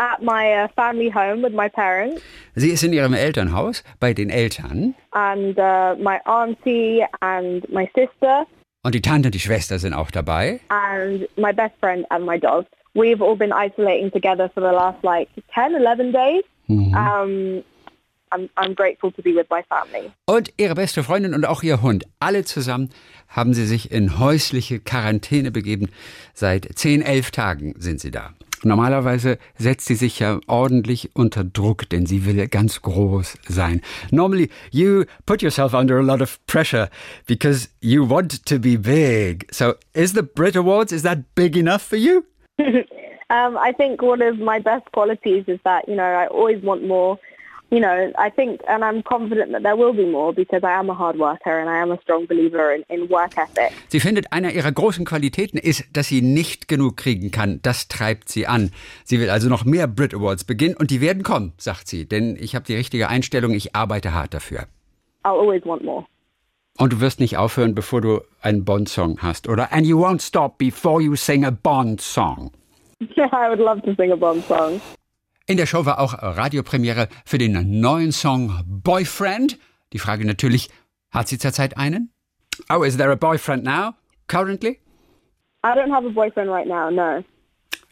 at 0.00 0.22
my 0.22 0.64
uh, 0.64 0.68
family 0.74 1.10
home 1.10 1.42
with 1.42 1.52
my 1.52 1.68
parents. 1.68 2.20
Sie 2.56 2.70
ist 2.70 2.82
in 2.82 2.92
ihrem 2.92 3.12
Elternhaus 3.12 3.84
bei 4.00 4.14
den 4.14 4.30
Eltern. 4.30 4.94
And 5.12 5.56
uh, 5.58 5.94
my 6.02 6.18
auntie 6.24 7.04
and 7.20 7.68
my 7.70 7.88
sister. 7.94 8.46
Und 8.82 8.94
die 8.94 9.02
Tante 9.02 9.28
und 9.28 9.34
die 9.34 9.40
Schwester 9.40 9.78
sind 9.78 9.92
auch 9.92 10.10
dabei. 10.10 10.60
And 10.68 11.28
my 11.36 11.52
best 11.52 11.74
friend 11.80 12.10
and 12.10 12.24
my 12.24 12.38
dog. 12.38 12.66
We've 12.94 13.22
all 13.22 13.36
been 13.36 13.52
isolating 13.52 14.10
together 14.10 14.50
for 14.52 14.62
the 14.62 14.74
last 14.74 15.04
like 15.04 15.28
10, 15.54 15.74
11 15.74 16.12
days. 16.12 16.42
Mhm. 16.66 16.94
Um, 16.94 17.64
I'm, 18.32 18.48
I'm 18.56 18.74
grateful 18.74 19.12
to 19.12 19.22
be 19.22 19.34
with 19.34 19.46
my 19.50 19.62
family. 19.68 20.10
Und 20.26 20.52
ihre 20.56 20.74
beste 20.74 21.02
Freundin 21.02 21.34
und 21.34 21.44
auch 21.44 21.62
ihr 21.62 21.82
Hund, 21.82 22.04
alle 22.20 22.44
zusammen 22.44 22.90
haben 23.28 23.54
sie 23.54 23.66
sich 23.66 23.90
in 23.90 24.18
häusliche 24.18 24.80
Quarantäne 24.80 25.50
begeben. 25.50 25.88
Seit 26.32 26.66
10, 26.74 27.02
11 27.02 27.30
Tagen 27.32 27.74
sind 27.76 28.00
sie 28.00 28.10
da. 28.10 28.30
Normalerweise 28.62 29.38
setzt 29.56 29.86
sie 29.86 29.94
sich 29.94 30.18
ja 30.18 30.38
ordentlich 30.46 31.10
unter 31.14 31.44
Druck, 31.44 31.88
denn 31.88 32.06
sie 32.06 32.26
will 32.26 32.46
ganz 32.48 32.82
groß 32.82 33.38
sein. 33.48 33.80
Normally, 34.10 34.50
you 34.70 35.04
put 35.24 35.42
yourself 35.42 35.72
under 35.72 35.98
a 35.98 36.02
lot 36.02 36.20
of 36.20 36.38
pressure 36.46 36.88
because 37.26 37.70
you 37.80 38.08
want 38.08 38.44
to 38.46 38.58
be 38.58 38.76
big. 38.76 39.46
So, 39.50 39.74
is 39.94 40.12
the 40.12 40.22
Brit 40.22 40.56
Awards, 40.56 40.92
is 40.92 41.02
that 41.02 41.34
big 41.34 41.56
enough 41.56 41.82
for 41.82 41.96
you? 41.96 42.24
um, 43.30 43.56
I 43.56 43.72
think 43.76 44.02
one 44.02 44.20
of 44.20 44.38
my 44.38 44.58
best 44.58 44.84
qualities 44.92 45.44
is 45.46 45.58
that, 45.64 45.88
you 45.88 45.96
know, 45.96 46.04
I 46.04 46.26
always 46.26 46.62
want 46.62 46.86
more 46.86 47.18
you 47.70 47.80
know, 47.80 48.12
I 48.18 48.30
think, 48.30 48.60
and 48.66 48.84
I'm 48.84 49.02
confident 49.02 49.52
that 49.52 49.62
there 49.62 49.76
will 49.76 49.92
be 49.92 50.04
more 50.04 50.32
because 50.32 50.62
I 50.64 50.72
am 50.72 50.90
a 50.90 50.94
hard 50.94 51.18
worker 51.18 51.58
and 51.58 51.70
I 51.70 51.78
am 51.78 51.92
a 51.92 52.00
strong 52.02 52.26
believer 52.26 52.74
in, 52.74 52.84
in 52.88 53.08
work 53.08 53.36
ethic. 53.36 53.72
Sie 53.88 54.00
findet, 54.00 54.32
einer 54.32 54.52
ihrer 54.52 54.72
großen 54.72 55.04
Qualitäten 55.04 55.56
ist, 55.56 55.84
dass 55.92 56.08
sie 56.08 56.22
nicht 56.22 56.68
genug 56.68 56.96
kriegen 56.96 57.30
kann. 57.30 57.60
Das 57.62 57.88
treibt 57.88 58.28
sie 58.28 58.46
an. 58.46 58.70
Sie 59.04 59.20
will 59.20 59.30
also 59.30 59.48
noch 59.48 59.64
mehr 59.64 59.86
Brit 59.86 60.14
Awards 60.14 60.44
beginnen 60.44 60.76
und 60.76 60.90
die 60.90 61.00
werden 61.00 61.22
kommen, 61.22 61.52
sagt 61.56 61.88
sie. 61.88 62.06
Denn 62.06 62.36
ich 62.38 62.54
habe 62.54 62.64
die 62.64 62.74
richtige 62.74 63.08
Einstellung, 63.08 63.52
ich 63.52 63.74
arbeite 63.74 64.14
hart 64.14 64.34
dafür. 64.34 64.66
I'll 65.24 65.38
always 65.38 65.64
want 65.64 65.84
more. 65.84 66.04
Und 66.78 66.92
du 66.92 67.00
wirst 67.00 67.20
nicht 67.20 67.36
aufhören, 67.36 67.74
bevor 67.74 68.00
du 68.00 68.20
einen 68.40 68.64
Bond-Song 68.64 69.18
hast, 69.20 69.48
oder? 69.48 69.72
And 69.72 69.86
you 69.86 69.98
won't 69.98 70.22
stop 70.22 70.56
before 70.56 71.02
you 71.02 71.14
sing 71.14 71.44
a 71.44 71.50
Bond-Song. 71.50 72.52
Yeah, 73.16 73.28
I 73.32 73.48
would 73.48 73.58
love 73.58 73.82
to 73.82 73.94
sing 73.94 74.12
a 74.12 74.16
Bond 74.16 74.44
song. 74.44 74.80
In 75.50 75.56
der 75.56 75.66
Show 75.66 75.84
war 75.84 75.98
auch 75.98 76.14
Radiopremiere 76.14 77.08
für 77.24 77.36
den 77.36 77.80
neuen 77.80 78.12
Song 78.12 78.62
Boyfriend. 78.64 79.58
Die 79.92 79.98
Frage 79.98 80.24
natürlich, 80.24 80.70
hat 81.10 81.26
sie 81.26 81.38
zurzeit 81.38 81.76
einen? 81.76 82.12
Oh, 82.72 82.84
is 82.84 82.96
there 82.96 83.10
a 83.10 83.16
boyfriend 83.16 83.64
now, 83.64 83.94
currently? 84.28 84.78
I 85.64 85.74
don't 85.74 85.92
have 85.92 86.06
a 86.06 86.10
boyfriend 86.10 86.48
right 86.48 86.68
now, 86.68 86.88
no. 86.88 87.24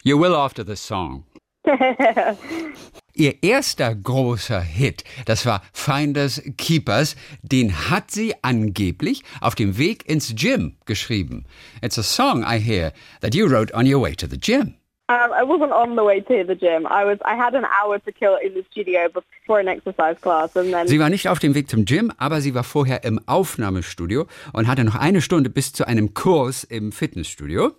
You 0.03 0.17
will 0.17 0.35
after 0.35 0.65
this 0.65 0.79
song. 0.79 1.25
Ihr 3.13 3.43
erster 3.43 3.93
großer 3.93 4.61
Hit, 4.61 5.03
das 5.25 5.45
war 5.45 5.61
Finders 5.73 6.41
Keepers, 6.55 7.17
den 7.41 7.73
hat 7.89 8.09
sie 8.09 8.35
angeblich 8.41 9.23
auf 9.41 9.55
dem 9.55 9.77
Weg 9.77 10.07
ins 10.07 10.33
Gym 10.33 10.77
geschrieben. 10.85 11.43
It's 11.81 11.99
a 11.99 12.03
song 12.03 12.45
I 12.45 12.57
hear 12.57 12.93
that 13.19 13.35
you 13.35 13.47
wrote 13.47 13.75
on 13.75 13.85
your 13.85 14.01
way 14.01 14.15
to 14.15 14.27
the 14.27 14.39
gym. 14.39 14.78
Um, 15.09 15.31
I 15.33 15.43
wasn't 15.43 15.71
on 15.71 15.95
the 15.95 16.03
way 16.03 16.21
to 16.21 16.43
the 16.45 16.53
gym. 16.53 16.85
I 16.85 17.03
was. 17.03 17.17
I 17.25 17.35
had 17.35 17.55
an 17.55 17.65
hour 17.65 17.97
to 17.97 18.11
kill 18.11 18.37
in 18.45 18.53
the 18.53 18.63
studio 18.69 19.09
before 19.09 19.59
an 19.59 19.67
exercise 19.67 20.17
class, 20.21 20.55
and 20.55 20.71
then. 20.71 20.87
Sie 20.87 20.99
war 20.99 21.09
nicht 21.09 21.27
auf 21.27 21.39
dem 21.39 21.55
Weg 21.55 21.67
zum 21.67 21.85
Gym, 21.85 22.13
aber 22.19 22.41
sie 22.41 22.53
war 22.53 22.63
vorher 22.63 23.03
im 23.03 23.19
Aufnahmestudio 23.25 24.27
und 24.53 24.67
hatte 24.67 24.83
noch 24.83 24.93
eine 24.93 25.21
Stunde 25.21 25.49
bis 25.49 25.73
zu 25.73 25.87
einem 25.87 26.13
Kurs 26.13 26.63
im 26.63 26.91
Fitnessstudio. 26.91 27.71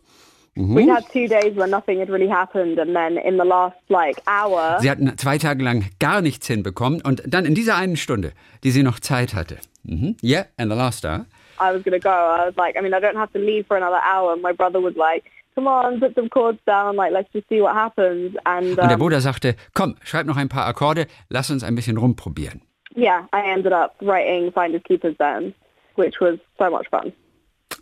Mhm. 0.57 0.75
We 0.75 0.93
had 0.93 1.05
two 1.13 1.29
days 1.29 1.55
where 1.55 1.69
nothing 1.69 2.01
had 2.01 2.11
really 2.11 2.29
happened, 2.29 2.81
and 2.81 2.97
then 2.97 3.17
in 3.17 3.39
the 3.39 3.47
last 3.47 3.77
like 3.89 4.21
hour. 4.27 4.81
Sie 4.81 4.91
hatten 4.91 5.17
zwei 5.17 5.39
Tage 5.39 5.63
lang 5.63 5.85
gar 6.01 6.23
nichts 6.23 6.49
hinbekommen 6.49 7.01
und 7.01 7.23
dann 7.29 7.45
in 7.45 7.55
dieser 7.55 7.77
einen 7.77 7.97
Stunde, 7.97 8.33
die 8.65 8.73
sie 8.73 8.83
noch 8.83 8.99
Zeit 8.99 9.35
hatte. 9.35 9.59
Mhm. 9.85 10.17
Yeah, 10.21 10.47
and 10.57 10.69
the 10.69 10.77
last 10.77 11.05
hour. 11.05 11.27
I 11.61 11.73
was 11.73 11.85
gonna 11.85 12.01
go. 12.01 12.09
I 12.09 12.47
was 12.47 12.57
like, 12.57 12.77
I 12.77 12.83
mean, 12.83 12.93
I 12.93 12.99
don't 12.99 13.17
have 13.17 13.31
to 13.35 13.39
leave 13.39 13.67
for 13.69 13.77
another 13.77 14.01
hour. 14.03 14.37
My 14.37 14.53
brother 14.53 14.81
was 14.81 14.97
like 14.97 15.31
come 15.55 15.67
on, 15.67 16.01
put 16.01 16.15
some 16.15 16.29
chords 16.29 16.59
down, 16.67 16.97
like 16.97 17.13
let's 17.13 17.29
just 17.33 17.49
see 17.49 17.61
what 17.61 17.75
happens. 17.75 18.37
And, 18.45 18.79
um, 18.79 18.85
Und 18.85 18.91
der 18.91 18.99
Bruder 18.99 19.21
sagte, 19.21 19.57
komm, 19.75 19.97
schreib 20.03 20.27
noch 20.27 20.37
ein 20.37 20.49
paar 20.49 20.67
Akkorde, 20.67 21.07
lass 21.29 21.51
uns 21.51 21.63
ein 21.63 21.75
bisschen 21.75 21.97
rumprobieren. 21.97 22.63
Yeah, 22.97 23.27
I 23.33 23.41
ended 23.41 23.73
up 23.73 23.95
writing 24.01 24.51
Finders 24.53 24.83
Keepers 24.83 25.17
then, 25.19 25.55
which 25.97 26.21
was 26.21 26.39
so 26.59 26.71
much 26.71 26.89
fun. 26.91 27.13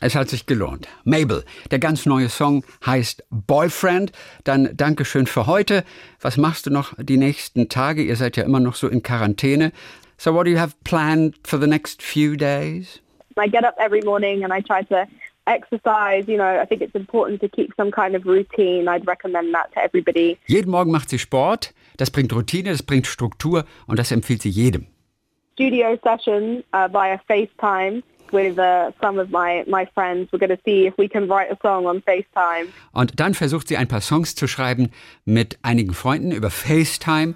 Es 0.00 0.14
hat 0.14 0.28
sich 0.28 0.46
gelohnt. 0.46 0.86
Mabel, 1.04 1.44
der 1.70 1.78
ganz 1.80 2.06
neue 2.06 2.28
Song 2.28 2.62
heißt 2.86 3.24
Boyfriend. 3.30 4.12
Dann 4.44 4.76
Dankeschön 4.76 5.26
für 5.26 5.46
heute. 5.46 5.82
Was 6.20 6.36
machst 6.36 6.66
du 6.66 6.70
noch 6.70 6.94
die 6.98 7.16
nächsten 7.16 7.68
Tage? 7.68 8.02
Ihr 8.02 8.14
seid 8.14 8.36
ja 8.36 8.44
immer 8.44 8.60
noch 8.60 8.76
so 8.76 8.86
in 8.86 9.02
Quarantäne. 9.02 9.72
So 10.16 10.34
what 10.34 10.46
do 10.46 10.50
you 10.50 10.58
have 10.58 10.74
planned 10.84 11.36
for 11.42 11.58
the 11.58 11.66
next 11.66 12.02
few 12.02 12.36
days? 12.36 13.00
I 13.36 13.48
get 13.48 13.64
up 13.64 13.76
every 13.78 14.02
morning 14.04 14.44
and 14.44 14.52
I 14.52 14.60
try 14.60 14.84
to 14.84 15.06
exercise. 15.48 16.28
You 16.28 16.36
know, 16.36 16.60
I 16.60 16.66
think 16.66 16.82
it's 16.82 16.94
important 16.94 17.40
to 17.40 17.48
keep 17.48 17.72
some 17.76 17.90
kind 17.90 18.14
of 18.14 18.24
routine. 18.24 18.88
I'd 18.88 19.06
recommend 19.06 19.54
that 19.54 19.72
to 19.74 19.80
everybody. 19.80 20.38
Jeden 20.46 20.70
Morgen 20.70 20.90
macht 20.90 21.10
sie 21.10 21.18
Sport. 21.18 21.72
Das 21.96 22.10
bringt 22.10 22.32
Routine, 22.32 22.70
das 22.70 22.82
bringt 22.82 23.06
Struktur 23.06 23.64
und 23.86 23.98
das 23.98 24.12
empfiehlt 24.12 24.42
sie 24.42 24.50
jedem. 24.50 24.86
Studio 25.54 25.98
session 26.04 26.62
uh, 26.72 26.88
via 26.88 27.18
FaceTime 27.26 28.02
with 28.32 28.58
uh, 28.58 28.92
some 29.00 29.18
of 29.18 29.30
my, 29.30 29.64
my 29.66 29.86
friends. 29.94 30.30
We're 30.32 30.38
going 30.38 30.56
to 30.56 30.62
see 30.64 30.86
if 30.86 30.94
we 30.96 31.08
can 31.08 31.28
write 31.28 31.50
a 31.50 31.56
song 31.62 31.86
on 31.86 32.02
FaceTime. 32.02 32.68
Und 32.92 33.18
dann 33.18 33.34
versucht 33.34 33.68
sie 33.68 33.76
ein 33.76 33.88
paar 33.88 34.00
Songs 34.00 34.34
zu 34.34 34.46
schreiben 34.46 34.90
mit 35.24 35.58
einigen 35.62 35.94
Freunden 35.94 36.30
über 36.30 36.50
FaceTime. 36.50 37.34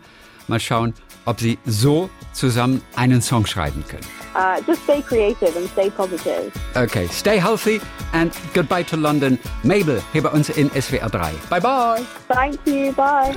Mal 0.49 0.61
schauen, 0.61 0.95
ob 1.25 1.41
sie 1.41 1.59
so 1.67 2.11
zusammen 2.33 2.83
einen 2.97 3.23
Song 3.23 3.47
schreiben 3.47 3.85
können. 3.89 4.07
Uh, 4.35 4.63
just 4.67 4.83
stay 4.85 5.03
creative 5.03 5.55
and 5.57 5.69
stay 5.71 5.91
positive. 5.91 6.51
Okay, 6.75 7.07
stay 7.09 7.39
healthy 7.39 7.81
and 8.13 8.33
goodbye 8.55 8.83
to 8.83 8.97
London. 8.97 9.39
Mabel 9.63 10.03
hier 10.13 10.23
bei 10.23 10.31
uns 10.31 10.49
in 10.49 10.71
SWR 10.71 11.11
3. 11.11 11.33
Bye 11.51 11.61
bye. 11.61 12.03
Thank 12.29 12.59
you. 12.67 12.93
Bye. 12.93 13.35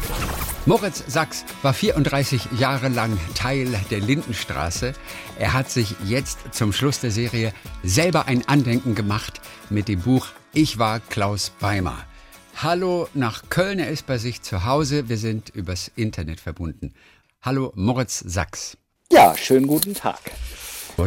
Moritz 0.67 1.03
Sachs 1.07 1.45
war 1.61 1.73
34 1.73 2.47
Jahre 2.57 2.87
lang 2.87 3.19
Teil 3.35 3.67
der 3.91 3.99
Lindenstraße. 3.99 4.93
Er 5.37 5.53
hat 5.53 5.69
sich 5.69 5.95
jetzt 6.05 6.39
zum 6.51 6.73
Schluss 6.73 7.01
der 7.01 7.11
Serie 7.11 7.53
selber 7.83 8.27
ein 8.27 8.47
Andenken 8.47 8.95
gemacht 8.95 9.41
mit 9.69 9.87
dem 9.87 10.01
Buch 10.01 10.27
Ich 10.53 10.79
war 10.79 11.01
Klaus 11.01 11.51
Beimer. 11.59 11.97
Hallo 12.55 13.09
nach 13.13 13.43
Köln, 13.49 13.79
er 13.79 13.89
ist 13.89 14.07
bei 14.07 14.17
sich 14.17 14.41
zu 14.41 14.63
Hause. 14.63 15.09
Wir 15.09 15.17
sind 15.17 15.49
übers 15.49 15.91
Internet 15.95 16.39
verbunden. 16.39 16.93
Hallo 17.45 17.71
Moritz 17.75 18.23
Sachs. 18.25 18.75
Ja, 19.11 19.37
schönen 19.37 19.67
guten 19.67 19.93
Tag. 19.93 20.19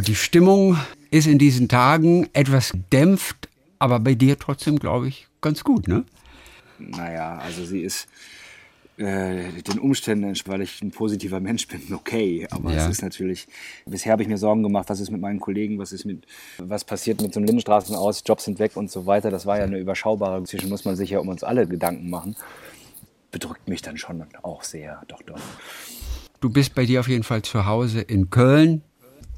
Die 0.07 0.15
Stimmung 0.15 0.79
ist 1.11 1.27
in 1.27 1.37
diesen 1.37 1.69
Tagen 1.69 2.29
etwas 2.33 2.71
gedämpft, 2.71 3.49
aber 3.81 3.99
bei 3.99 4.15
dir 4.15 4.39
trotzdem, 4.39 4.79
glaube 4.79 5.09
ich, 5.09 5.27
ganz 5.41 5.65
gut, 5.65 5.89
ne? 5.89 6.05
Naja, 6.79 7.39
also 7.39 7.65
sie 7.65 7.81
ist 7.81 8.07
äh, 8.99 9.51
den 9.63 9.81
Umständen, 9.81 10.33
weil 10.47 10.63
ich 10.63 10.81
ein 10.81 10.93
positiver 10.93 11.41
Mensch 11.41 11.67
bin, 11.67 11.93
okay. 11.93 12.47
Aber 12.53 12.73
ja. 12.73 12.85
es 12.85 12.89
ist 12.89 13.03
natürlich, 13.03 13.49
bisher 13.85 14.13
habe 14.13 14.23
ich 14.23 14.29
mir 14.29 14.39
Sorgen 14.39 14.63
gemacht, 14.63 14.89
was 14.91 15.01
ist 15.01 15.11
mit 15.11 15.21
meinen 15.21 15.41
Kollegen, 15.41 15.81
was 15.81 15.91
ist 15.91 16.05
mit, 16.05 16.25
was 16.59 16.85
passiert 16.85 17.21
mit 17.21 17.35
so 17.35 17.41
einem 17.41 17.47
Lindenstraßen 17.47 17.97
aus, 17.97 18.23
Jobs 18.25 18.45
sind 18.45 18.61
weg 18.61 18.77
und 18.77 18.93
so 18.93 19.07
weiter. 19.07 19.33
Das 19.33 19.45
war 19.45 19.59
ja 19.59 19.65
eine 19.65 19.81
überschaubare, 19.81 20.39
inzwischen 20.39 20.69
muss 20.69 20.85
man 20.85 20.95
sich 20.95 21.11
ja 21.11 21.19
um 21.19 21.27
uns 21.27 21.43
alle 21.43 21.67
Gedanken 21.67 22.09
machen. 22.09 22.37
Bedrückt 23.33 23.67
mich 23.67 23.83
dann 23.83 23.99
schon 23.99 24.25
auch 24.45 24.63
sehr, 24.63 25.03
doch, 25.09 25.21
doch. 25.23 25.41
Du 26.41 26.51
bist 26.51 26.75
bei 26.75 26.85
dir 26.85 27.01
auf 27.01 27.09
jeden 27.09 27.25
Fall 27.25 27.43
zu 27.43 27.67
Hause 27.67 28.01
in 28.01 28.31
Köln. 28.31 28.83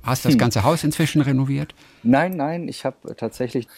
Hast 0.02 0.24
das 0.24 0.32
hm. 0.32 0.38
ganze 0.38 0.64
Haus 0.64 0.84
inzwischen 0.84 1.22
renoviert? 1.22 1.74
Nein, 2.02 2.36
nein, 2.36 2.68
ich 2.68 2.84
habe 2.84 3.14
tatsächlich 3.16 3.68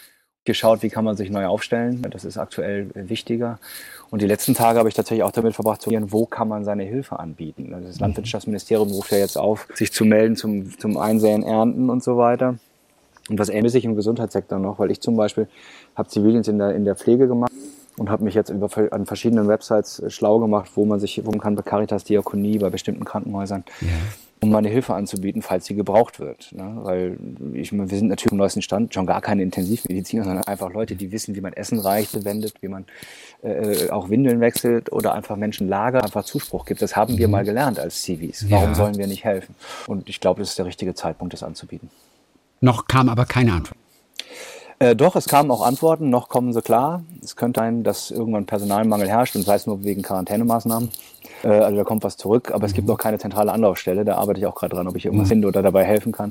geschaut, 0.44 0.82
wie 0.82 0.88
kann 0.88 1.04
man 1.04 1.16
sich 1.16 1.30
neu 1.30 1.46
aufstellen. 1.46 2.02
Das 2.10 2.24
ist 2.24 2.36
aktuell 2.36 2.90
wichtiger. 2.94 3.58
Und 4.10 4.22
die 4.22 4.26
letzten 4.26 4.54
Tage 4.54 4.78
habe 4.78 4.88
ich 4.88 4.94
tatsächlich 4.94 5.22
auch 5.22 5.30
damit 5.30 5.54
verbracht, 5.54 5.82
zu 5.82 5.90
sehen, 5.90 6.10
wo 6.10 6.26
kann 6.26 6.48
man 6.48 6.64
seine 6.64 6.82
Hilfe 6.82 7.18
anbieten. 7.18 7.70
Das 7.70 7.96
mhm. 7.96 8.00
Landwirtschaftsministerium 8.00 8.88
ruft 8.88 9.12
ja 9.12 9.18
jetzt 9.18 9.38
auf, 9.38 9.68
sich 9.74 9.92
zu 9.92 10.04
melden 10.04 10.34
zum, 10.34 10.76
zum 10.78 10.96
Einsäen, 10.96 11.44
Ernten 11.44 11.90
und 11.90 12.02
so 12.02 12.16
weiter. 12.16 12.58
Und 13.28 13.38
was 13.38 13.48
ähnlich 13.48 13.72
sich 13.72 13.84
im 13.84 13.94
Gesundheitssektor 13.94 14.58
noch, 14.58 14.80
weil 14.80 14.90
ich 14.90 15.00
zum 15.00 15.16
Beispiel 15.16 15.46
habe 15.94 16.08
Zivildienst 16.08 16.48
in 16.48 16.58
der, 16.58 16.74
in 16.74 16.84
der 16.84 16.96
Pflege 16.96 17.28
gemacht 17.28 17.52
und 17.96 18.10
habe 18.10 18.24
mich 18.24 18.34
jetzt 18.34 18.50
über, 18.50 18.68
an 18.92 19.06
verschiedenen 19.06 19.48
Websites 19.48 20.00
äh, 20.00 20.10
schlau 20.10 20.38
gemacht, 20.38 20.70
wo 20.74 20.84
man 20.84 21.00
sich, 21.00 21.20
wo 21.24 21.30
man 21.30 21.40
kann 21.40 21.54
bei 21.54 21.62
Caritas 21.62 22.04
Diakonie, 22.04 22.58
bei 22.58 22.70
bestimmten 22.70 23.04
Krankenhäusern, 23.04 23.64
ja. 23.80 23.88
um 24.40 24.50
meine 24.50 24.68
Hilfe 24.68 24.94
anzubieten, 24.94 25.42
falls 25.42 25.66
sie 25.66 25.74
gebraucht 25.74 26.18
wird. 26.18 26.52
Ne? 26.52 26.78
Weil 26.82 27.18
ich, 27.52 27.72
wir 27.72 27.86
sind 27.88 28.08
natürlich 28.08 28.32
im 28.32 28.38
neuesten 28.38 28.62
Stand, 28.62 28.94
schon 28.94 29.06
gar 29.06 29.20
keine 29.20 29.42
Intensivmediziner, 29.42 30.24
sondern 30.24 30.44
einfach 30.44 30.72
Leute, 30.72 30.96
die 30.96 31.12
wissen, 31.12 31.34
wie 31.34 31.40
man 31.40 31.52
Essen 31.52 31.78
reicht, 31.78 32.24
wendet, 32.24 32.54
wie 32.62 32.68
man 32.68 32.86
äh, 33.42 33.90
auch 33.90 34.08
Windeln 34.08 34.40
wechselt 34.40 34.90
oder 34.90 35.14
einfach 35.14 35.36
Menschen 35.36 35.68
lagert, 35.68 36.04
einfach 36.04 36.24
Zuspruch 36.24 36.64
gibt. 36.64 36.80
Das 36.80 36.96
haben 36.96 37.18
wir 37.18 37.28
mhm. 37.28 37.32
mal 37.32 37.44
gelernt 37.44 37.78
als 37.78 38.02
Civis. 38.02 38.46
Warum 38.48 38.70
ja. 38.70 38.74
sollen 38.74 38.96
wir 38.96 39.06
nicht 39.06 39.24
helfen? 39.24 39.54
Und 39.86 40.08
ich 40.08 40.20
glaube, 40.20 40.40
das 40.40 40.50
ist 40.50 40.58
der 40.58 40.66
richtige 40.66 40.94
Zeitpunkt, 40.94 41.34
das 41.34 41.42
anzubieten. 41.42 41.90
Noch 42.60 42.86
kam 42.86 43.08
aber 43.08 43.26
keine 43.26 43.52
Antwort. 43.52 43.81
Äh, 44.82 44.96
doch, 44.96 45.14
es 45.14 45.26
kamen 45.26 45.48
auch 45.52 45.64
Antworten, 45.64 46.10
noch 46.10 46.28
kommen 46.28 46.52
sie 46.52 46.60
klar. 46.60 47.04
Es 47.22 47.36
könnte 47.36 47.60
sein, 47.60 47.84
dass 47.84 48.10
irgendwann 48.10 48.46
Personalmangel 48.46 49.08
herrscht 49.08 49.36
und 49.36 49.42
sei 49.42 49.54
es 49.54 49.64
nur 49.64 49.84
wegen 49.84 50.02
Quarantänemaßnahmen. 50.02 50.90
Äh, 51.44 51.48
also 51.48 51.76
da 51.76 51.84
kommt 51.84 52.02
was 52.02 52.16
zurück, 52.16 52.50
aber 52.52 52.66
es 52.66 52.72
gibt 52.72 52.88
noch 52.88 52.98
keine 52.98 53.20
zentrale 53.20 53.52
Anlaufstelle. 53.52 54.04
Da 54.04 54.16
arbeite 54.16 54.40
ich 54.40 54.46
auch 54.46 54.56
gerade 54.56 54.74
dran, 54.74 54.88
ob 54.88 54.96
ich 54.96 55.04
irgendwas 55.04 55.28
mhm. 55.28 55.34
finde 55.34 55.48
oder 55.48 55.62
dabei 55.62 55.84
helfen 55.84 56.10
kann. 56.10 56.30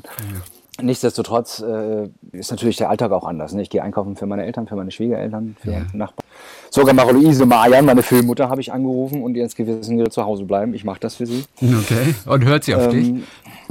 Mhm. 0.79 0.85
Nichtsdestotrotz 0.85 1.61
äh, 1.61 2.09
ist 2.33 2.51
natürlich 2.51 2.75
der 2.75 2.89
Alltag 2.89 3.13
auch 3.13 3.23
anders. 3.23 3.53
Ne? 3.53 3.61
Ich 3.61 3.69
gehe 3.69 3.81
einkaufen 3.83 4.17
für 4.17 4.25
meine 4.25 4.43
Eltern, 4.45 4.67
für 4.67 4.75
meine 4.75 4.91
Schwiegereltern, 4.91 5.55
für 5.61 5.71
ja. 5.71 5.85
Nachbarn. 5.93 6.27
Sogar 6.71 6.93
Marie-Louise 6.93 7.45
Marian, 7.45 7.85
meine 7.85 8.03
Filmmutter, 8.03 8.49
habe 8.49 8.59
ich 8.59 8.73
angerufen 8.73 9.23
und 9.23 9.35
jetzt 9.35 9.55
gewissen 9.55 9.97
wir 9.97 10.09
zu 10.09 10.25
Hause 10.25 10.43
bleiben. 10.43 10.73
Ich 10.73 10.83
mache 10.83 10.99
das 10.99 11.15
für 11.15 11.25
sie. 11.25 11.45
Okay. 11.61 12.15
Und 12.25 12.43
hört 12.43 12.65
sie 12.65 12.75
auf 12.75 12.91
ähm, 12.91 13.23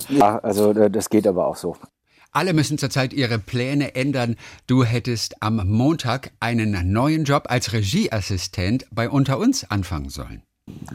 dich? 0.08 0.18
Ja, 0.18 0.38
also 0.38 0.70
äh, 0.70 0.90
das 0.90 1.10
geht 1.10 1.26
aber 1.26 1.46
auch 1.46 1.56
so. 1.56 1.76
Alle 2.32 2.52
müssen 2.52 2.78
zurzeit 2.78 3.12
ihre 3.12 3.40
Pläne 3.40 3.96
ändern. 3.96 4.36
Du 4.68 4.84
hättest 4.84 5.42
am 5.42 5.66
Montag 5.66 6.30
einen 6.38 6.92
neuen 6.92 7.24
Job 7.24 7.46
als 7.48 7.72
Regieassistent 7.72 8.86
bei 8.92 9.10
Unter 9.10 9.38
uns 9.38 9.68
anfangen 9.68 10.10
sollen. 10.10 10.42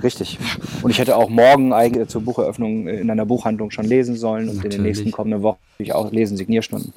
Richtig. 0.02 0.40
Und 0.82 0.92
ich 0.92 1.00
hätte 1.00 1.18
auch 1.18 1.30
morgen 1.30 1.74
eigentlich 1.74 2.08
zur 2.08 2.22
Bucheröffnung 2.22 2.88
in 2.88 3.12
einer 3.12 3.26
Buchhandlung 3.26 3.70
schon 3.72 3.84
lesen 3.84 4.16
sollen 4.16 4.48
und 4.48 4.56
Natürlich. 4.56 4.78
in 4.78 4.84
den 4.84 4.88
nächsten 4.88 5.12
kommenden 5.12 5.42
Wochen 5.42 5.58
ich 5.78 5.92
auch 5.92 6.10
lesen, 6.14 6.38
Signierstunden. 6.38 6.94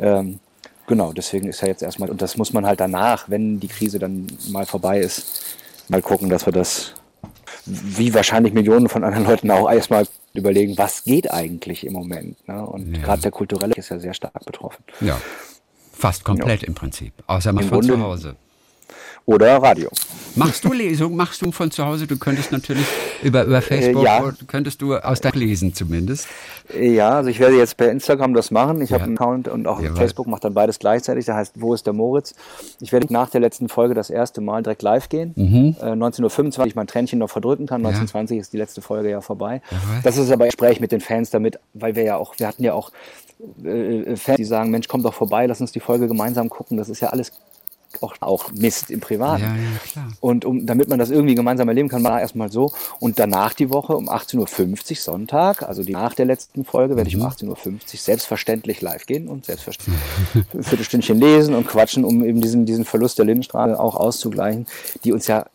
Ja. 0.00 0.20
Ähm, 0.20 0.40
genau, 0.86 1.12
deswegen 1.12 1.46
ist 1.46 1.60
ja 1.60 1.68
jetzt 1.68 1.82
erstmal, 1.82 2.08
und 2.08 2.22
das 2.22 2.38
muss 2.38 2.54
man 2.54 2.64
halt 2.64 2.80
danach, 2.80 3.28
wenn 3.28 3.60
die 3.60 3.68
Krise 3.68 3.98
dann 3.98 4.26
mal 4.48 4.64
vorbei 4.64 5.00
ist, 5.00 5.42
mal 5.88 6.00
gucken, 6.00 6.30
dass 6.30 6.46
wir 6.46 6.52
das, 6.54 6.94
wie 7.66 8.14
wahrscheinlich 8.14 8.54
Millionen 8.54 8.88
von 8.88 9.04
anderen 9.04 9.26
Leuten 9.26 9.50
auch 9.50 9.70
erstmal 9.70 10.06
überlegen, 10.36 10.76
was 10.78 11.04
geht 11.04 11.30
eigentlich 11.30 11.86
im 11.86 11.92
Moment. 11.92 12.46
Ne? 12.48 12.64
Und 12.64 12.94
ja. 12.94 13.02
gerade 13.02 13.22
der 13.22 13.30
kulturelle 13.30 13.74
ist 13.74 13.88
ja 13.88 13.98
sehr 13.98 14.14
stark 14.14 14.44
betroffen. 14.44 14.84
Ja, 15.00 15.20
fast 15.92 16.24
komplett 16.24 16.62
ja. 16.62 16.68
im 16.68 16.74
Prinzip, 16.74 17.12
außer 17.26 17.52
man 17.52 17.64
von 17.64 17.82
zu 17.82 18.00
Hause 18.00 18.36
oder 19.26 19.56
Radio. 19.56 19.90
Machst 20.36 20.64
du 20.64 20.72
Lesung? 20.72 21.16
Machst 21.16 21.42
du 21.42 21.50
von 21.50 21.70
zu 21.70 21.84
Hause? 21.84 22.06
Du 22.06 22.16
könntest 22.16 22.52
natürlich 22.52 22.86
über, 23.22 23.44
über 23.44 23.60
Facebook, 23.60 24.02
äh, 24.02 24.06
ja. 24.06 24.32
könntest 24.46 24.82
du 24.82 24.94
aus 24.94 25.20
deinem 25.20 25.40
lesen 25.40 25.74
zumindest. 25.74 26.28
Ja, 26.78 27.16
also 27.16 27.30
ich 27.30 27.40
werde 27.40 27.56
jetzt 27.56 27.76
per 27.76 27.90
Instagram 27.90 28.34
das 28.34 28.50
machen. 28.50 28.80
Ich 28.82 28.90
ja. 28.90 28.94
habe 28.94 29.04
einen 29.04 29.16
Account 29.16 29.48
und 29.48 29.66
auch 29.66 29.80
ja, 29.80 29.94
Facebook 29.94 30.28
macht 30.28 30.44
dann 30.44 30.54
beides 30.54 30.78
gleichzeitig. 30.78 31.24
Da 31.24 31.34
heißt, 31.34 31.60
wo 31.60 31.74
ist 31.74 31.86
der 31.86 31.92
Moritz? 31.92 32.34
Ich 32.80 32.92
werde 32.92 33.12
nach 33.12 33.30
der 33.30 33.40
letzten 33.40 33.68
Folge 33.68 33.94
das 33.94 34.10
erste 34.10 34.40
Mal 34.40 34.62
direkt 34.62 34.82
live 34.82 35.08
gehen. 35.08 35.32
Mhm. 35.34 35.76
Äh, 35.80 35.92
19.25 35.92 36.58
Uhr, 36.58 36.66
ich 36.66 36.74
mein 36.76 36.86
Tränchen 36.86 37.18
noch 37.18 37.30
verdrücken 37.30 37.66
kann. 37.66 37.84
19.20 37.84 38.34
Uhr 38.34 38.40
ist 38.40 38.52
die 38.52 38.58
letzte 38.58 38.82
Folge 38.82 39.10
ja 39.10 39.20
vorbei. 39.22 39.60
Das 40.04 40.18
ist 40.18 40.30
aber 40.30 40.44
ein 40.44 40.50
Gespräch 40.50 40.80
mit 40.80 40.92
den 40.92 41.00
Fans 41.00 41.30
damit, 41.30 41.58
weil 41.74 41.96
wir 41.96 42.04
ja 42.04 42.16
auch, 42.16 42.34
wir 42.38 42.46
hatten 42.46 42.62
ja 42.62 42.74
auch 42.74 42.92
äh, 43.64 44.14
Fans, 44.16 44.36
die 44.36 44.44
sagen, 44.44 44.70
Mensch, 44.70 44.86
komm 44.86 45.02
doch 45.02 45.14
vorbei, 45.14 45.46
lass 45.46 45.60
uns 45.60 45.72
die 45.72 45.80
Folge 45.80 46.06
gemeinsam 46.06 46.48
gucken. 46.48 46.76
Das 46.76 46.88
ist 46.88 47.00
ja 47.00 47.08
alles 47.08 47.32
auch, 48.02 48.14
auch 48.20 48.52
Mist 48.52 48.90
im 48.90 49.00
Privaten. 49.00 49.42
Ja, 49.42 50.02
ja, 50.02 50.08
und 50.20 50.44
um, 50.44 50.66
damit 50.66 50.88
man 50.88 50.98
das 50.98 51.10
irgendwie 51.10 51.34
gemeinsam 51.34 51.68
erleben 51.68 51.88
kann, 51.88 52.04
war 52.04 52.20
erstmal 52.20 52.50
so. 52.50 52.72
Und 53.00 53.18
danach 53.18 53.54
die 53.54 53.70
Woche 53.70 53.96
um 53.96 54.08
18.50 54.08 54.90
Uhr 54.90 54.96
Sonntag, 54.96 55.62
also 55.62 55.82
die, 55.82 55.92
nach 55.92 56.14
der 56.14 56.26
letzten 56.26 56.64
Folge, 56.64 56.96
werde 56.96 57.08
ich 57.08 57.16
um 57.16 57.22
18.50 57.22 57.44
mhm. 57.44 57.74
Uhr 57.74 57.80
selbstverständlich 57.94 58.80
live 58.80 59.06
gehen 59.06 59.28
und 59.28 59.46
selbstverständlich 59.46 60.02
ein 60.54 60.62
Viertelstündchen 60.62 61.20
lesen 61.20 61.54
und 61.54 61.66
quatschen, 61.66 62.04
um 62.04 62.24
eben 62.24 62.40
diesen, 62.40 62.66
diesen 62.66 62.84
Verlust 62.84 63.18
der 63.18 63.26
Lindenstraße 63.26 63.78
auch 63.78 63.96
auszugleichen, 63.96 64.66
die 65.04 65.12
uns 65.12 65.26
ja 65.26 65.46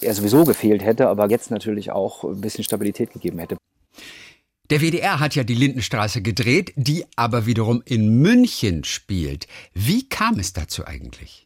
ja 0.00 0.14
sowieso 0.14 0.44
gefehlt 0.44 0.84
hätte, 0.84 1.08
aber 1.08 1.30
jetzt 1.30 1.50
natürlich 1.50 1.90
auch 1.90 2.24
ein 2.24 2.40
bisschen 2.40 2.64
Stabilität 2.64 3.12
gegeben 3.12 3.38
hätte. 3.38 3.56
Der 4.70 4.80
WDR 4.80 5.20
hat 5.20 5.34
ja 5.34 5.44
die 5.44 5.54
Lindenstraße 5.54 6.22
gedreht, 6.22 6.72
die 6.76 7.04
aber 7.16 7.44
wiederum 7.44 7.82
in 7.84 8.20
München 8.20 8.84
spielt. 8.84 9.46
Wie 9.74 10.08
kam 10.08 10.38
es 10.38 10.54
dazu 10.54 10.86
eigentlich? 10.86 11.43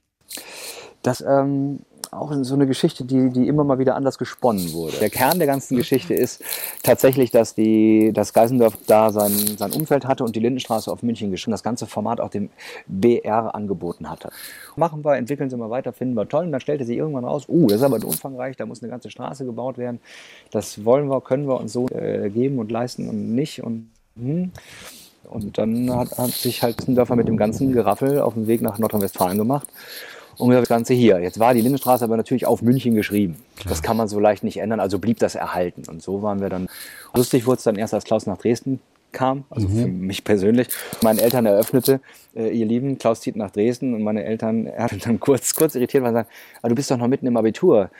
Das 1.02 1.20
ähm, 1.20 1.80
auch 2.12 2.32
so 2.42 2.54
eine 2.54 2.66
Geschichte, 2.66 3.04
die, 3.04 3.30
die 3.30 3.48
immer 3.48 3.64
mal 3.64 3.78
wieder 3.78 3.94
anders 3.94 4.18
gesponnen 4.18 4.72
wurde. 4.72 4.96
Der 4.98 5.10
Kern 5.10 5.38
der 5.38 5.46
ganzen 5.46 5.76
Geschichte 5.76 6.14
ist 6.14 6.42
tatsächlich, 6.82 7.30
dass, 7.30 7.54
die, 7.54 8.12
dass 8.12 8.32
Geisendorf 8.32 8.78
da 8.86 9.10
sein, 9.10 9.32
sein 9.58 9.72
Umfeld 9.72 10.06
hatte 10.06 10.24
und 10.24 10.34
die 10.34 10.40
Lindenstraße 10.40 10.90
auf 10.90 11.02
München 11.02 11.30
geschrieben, 11.30 11.52
das 11.52 11.62
ganze 11.62 11.86
Format 11.86 12.20
auch 12.20 12.30
dem 12.30 12.50
BR 12.86 13.54
angeboten 13.54 14.08
hatte. 14.08 14.30
Machen 14.76 15.04
wir, 15.04 15.16
entwickeln 15.16 15.50
Sie 15.50 15.56
mal 15.56 15.70
weiter, 15.70 15.92
finden 15.92 16.14
wir 16.14 16.28
toll. 16.28 16.44
Und 16.46 16.52
dann 16.52 16.60
stellte 16.60 16.84
sich 16.84 16.96
irgendwann 16.96 17.24
raus, 17.24 17.44
uh, 17.48 17.66
das 17.66 17.78
ist 17.78 17.82
aber 17.82 17.96
umfangreich, 18.04 18.56
da 18.56 18.66
muss 18.66 18.82
eine 18.82 18.90
ganze 18.90 19.10
Straße 19.10 19.44
gebaut 19.44 19.78
werden. 19.78 20.00
Das 20.50 20.84
wollen 20.84 21.08
wir, 21.08 21.20
können 21.20 21.46
wir 21.46 21.60
uns 21.60 21.72
so 21.72 21.88
äh, 21.88 22.30
geben 22.30 22.58
und 22.58 22.70
leisten 22.70 23.08
und 23.08 23.34
nicht. 23.34 23.62
Und, 23.62 23.90
hm. 24.16 24.52
Und 25.24 25.58
dann 25.58 25.94
hat, 25.94 26.16
hat 26.16 26.30
sich 26.30 26.62
halt 26.62 26.78
Geisendorfer 26.78 27.14
mit 27.14 27.28
dem 27.28 27.36
ganzen 27.36 27.72
Geraffel 27.72 28.20
auf 28.20 28.32
den 28.32 28.46
Weg 28.46 28.62
nach 28.62 28.78
Nordrhein-Westfalen 28.78 29.36
gemacht 29.36 29.66
und 30.38 30.52
das 30.52 30.68
Ganze 30.68 30.94
hier. 30.94 31.18
Jetzt 31.20 31.38
war 31.38 31.54
die 31.54 31.60
Lindenstraße 31.60 32.04
aber 32.04 32.16
natürlich 32.16 32.46
auf 32.46 32.62
München 32.62 32.94
geschrieben. 32.94 33.36
Klar. 33.56 33.70
Das 33.70 33.82
kann 33.82 33.96
man 33.96 34.08
so 34.08 34.20
leicht 34.20 34.44
nicht 34.44 34.58
ändern, 34.58 34.80
also 34.80 34.98
blieb 34.98 35.18
das 35.18 35.34
erhalten. 35.34 35.82
Und 35.88 36.02
so 36.02 36.22
waren 36.22 36.40
wir 36.40 36.48
dann. 36.48 36.68
Lustig 37.14 37.46
wurde 37.46 37.58
es 37.58 37.64
dann 37.64 37.76
erst, 37.76 37.94
als 37.94 38.04
Klaus 38.04 38.26
nach 38.26 38.38
Dresden 38.38 38.80
kam, 39.12 39.44
also 39.50 39.68
mhm. 39.68 39.82
für 39.82 39.88
mich 39.88 40.24
persönlich. 40.24 40.68
Meinen 41.02 41.18
Eltern 41.18 41.46
eröffnete, 41.46 42.00
äh, 42.36 42.48
ihr 42.50 42.66
Lieben, 42.66 42.98
Klaus 42.98 43.20
zieht 43.20 43.36
nach 43.36 43.50
Dresden 43.50 43.94
und 43.94 44.02
meine 44.02 44.24
Eltern 44.24 44.66
er 44.66 44.84
hat 44.84 45.06
dann 45.06 45.18
kurz, 45.18 45.54
kurz 45.54 45.74
irritiert 45.74 46.02
waren 46.02 46.10
und 46.10 46.22
sagen, 46.22 46.28
aber 46.60 46.68
du 46.68 46.74
bist 46.74 46.90
doch 46.90 46.98
noch 46.98 47.08
mitten 47.08 47.26
im 47.26 47.36
Abitur. 47.36 47.90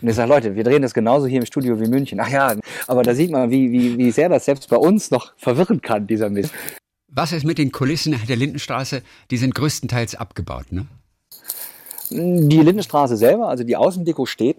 Und 0.00 0.08
ich 0.08 0.14
sage, 0.14 0.28
Leute, 0.28 0.54
wir 0.54 0.64
drehen 0.64 0.82
das 0.82 0.94
genauso 0.94 1.26
hier 1.26 1.40
im 1.40 1.46
Studio 1.46 1.78
wie 1.80 1.88
München. 1.88 2.20
Ach 2.20 2.28
ja, 2.28 2.54
aber 2.86 3.02
da 3.02 3.14
sieht 3.14 3.30
man, 3.30 3.50
wie, 3.50 3.70
wie, 3.72 3.98
wie 3.98 4.10
sehr 4.10 4.28
das 4.28 4.44
selbst 4.44 4.68
bei 4.70 4.76
uns 4.76 5.10
noch 5.10 5.32
verwirren 5.36 5.82
kann, 5.82 6.06
dieser 6.06 6.30
Mist. 6.30 6.52
Was 7.08 7.32
ist 7.32 7.44
mit 7.44 7.58
den 7.58 7.72
Kulissen 7.72 8.14
der 8.28 8.36
Lindenstraße? 8.36 9.02
Die 9.30 9.36
sind 9.36 9.54
größtenteils 9.54 10.14
abgebaut, 10.14 10.70
ne? 10.70 10.86
Die 12.10 12.60
Lindenstraße 12.60 13.16
selber, 13.16 13.48
also 13.48 13.64
die 13.64 13.76
Außendeko 13.76 14.26
steht, 14.26 14.56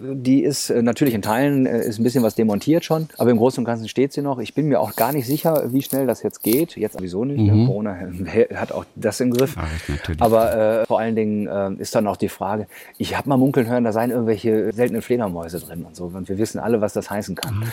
die 0.00 0.42
ist 0.42 0.70
äh, 0.70 0.82
natürlich 0.82 1.14
in 1.14 1.22
Teilen 1.22 1.66
äh, 1.66 1.80
ist 1.80 1.98
ein 1.98 2.04
bisschen 2.04 2.22
was 2.22 2.34
demontiert 2.34 2.84
schon, 2.84 3.08
aber 3.18 3.30
im 3.30 3.38
Großen 3.38 3.60
und 3.60 3.64
Ganzen 3.64 3.88
steht 3.88 4.12
sie 4.12 4.22
noch. 4.22 4.38
Ich 4.38 4.54
bin 4.54 4.66
mir 4.66 4.80
auch 4.80 4.96
gar 4.96 5.12
nicht 5.12 5.26
sicher, 5.26 5.72
wie 5.72 5.82
schnell 5.82 6.06
das 6.06 6.22
jetzt 6.22 6.42
geht. 6.42 6.76
Jetzt 6.76 6.94
sowieso 6.96 7.24
nicht. 7.24 7.40
Mhm. 7.40 7.66
Corona 7.66 7.98
hat 8.54 8.72
auch 8.72 8.84
das 8.94 9.20
im 9.20 9.30
Griff. 9.30 9.56
Ja, 9.56 9.64
aber 10.18 10.80
äh, 10.82 10.86
vor 10.86 10.98
allen 10.98 11.16
Dingen 11.16 11.46
äh, 11.46 11.80
ist 11.80 11.94
dann 11.94 12.06
auch 12.06 12.16
die 12.16 12.28
Frage, 12.28 12.66
ich 12.98 13.16
habe 13.16 13.28
mal 13.28 13.36
munkeln 13.36 13.68
hören, 13.68 13.84
da 13.84 13.92
seien 13.92 14.10
irgendwelche 14.10 14.72
seltenen 14.72 15.02
Fledermäuse 15.02 15.60
drin 15.60 15.84
und 15.84 15.96
so. 15.96 16.06
Und 16.06 16.28
wir 16.28 16.38
wissen 16.38 16.58
alle, 16.58 16.80
was 16.80 16.92
das 16.92 17.10
heißen 17.10 17.34
kann. 17.34 17.56
Mhm. 17.56 17.64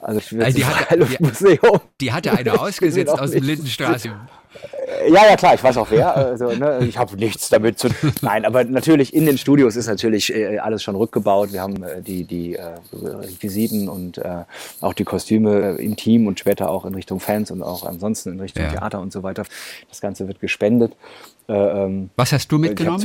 Also, 0.00 0.20
ich 0.20 0.44
also 0.44 0.58
die, 0.58 0.64
hatte, 0.64 1.06
die, 1.50 1.60
die 2.00 2.12
hatte 2.12 2.32
eine 2.32 2.52
ausgesetzt 2.60 3.18
aus 3.18 3.30
dem 3.32 3.44
Lindenstraße. 3.44 4.10
Ja, 5.08 5.26
ja, 5.28 5.36
klar, 5.36 5.54
ich 5.54 5.62
weiß 5.62 5.76
auch 5.78 5.90
wer. 5.90 6.14
Also, 6.14 6.52
ne, 6.52 6.84
ich 6.86 6.98
habe 6.98 7.16
nichts 7.16 7.48
damit 7.48 7.78
zu 7.78 7.88
tun. 7.88 8.12
Nein, 8.20 8.44
aber 8.44 8.64
natürlich 8.64 9.14
in 9.14 9.26
den 9.26 9.38
Studios 9.38 9.76
ist 9.76 9.86
natürlich 9.86 10.34
äh, 10.34 10.58
alles 10.58 10.82
schon 10.82 10.96
rückgebaut. 10.96 11.52
Wir 11.52 11.62
haben 11.62 11.82
äh, 11.82 12.02
die, 12.02 12.24
die 12.24 12.56
äh, 12.56 12.74
Requisiten 12.92 13.88
und 13.88 14.18
äh, 14.18 14.44
auch 14.80 14.92
die 14.92 15.04
Kostüme 15.04 15.72
im 15.72 15.96
Team 15.96 16.26
und 16.26 16.38
später 16.38 16.70
auch 16.70 16.84
in 16.84 16.94
Richtung 16.94 17.20
Fans 17.20 17.50
und 17.50 17.62
auch 17.62 17.84
ansonsten 17.84 18.32
in 18.32 18.40
Richtung 18.40 18.64
ja. 18.64 18.70
Theater 18.70 19.00
und 19.00 19.12
so 19.12 19.22
weiter. 19.22 19.44
Das 19.88 20.00
Ganze 20.00 20.28
wird 20.28 20.40
gespendet. 20.40 20.94
Äh, 21.48 21.54
ähm, 21.54 22.10
Was 22.16 22.32
hast 22.32 22.50
du 22.52 22.58
mitgenommen? 22.58 22.98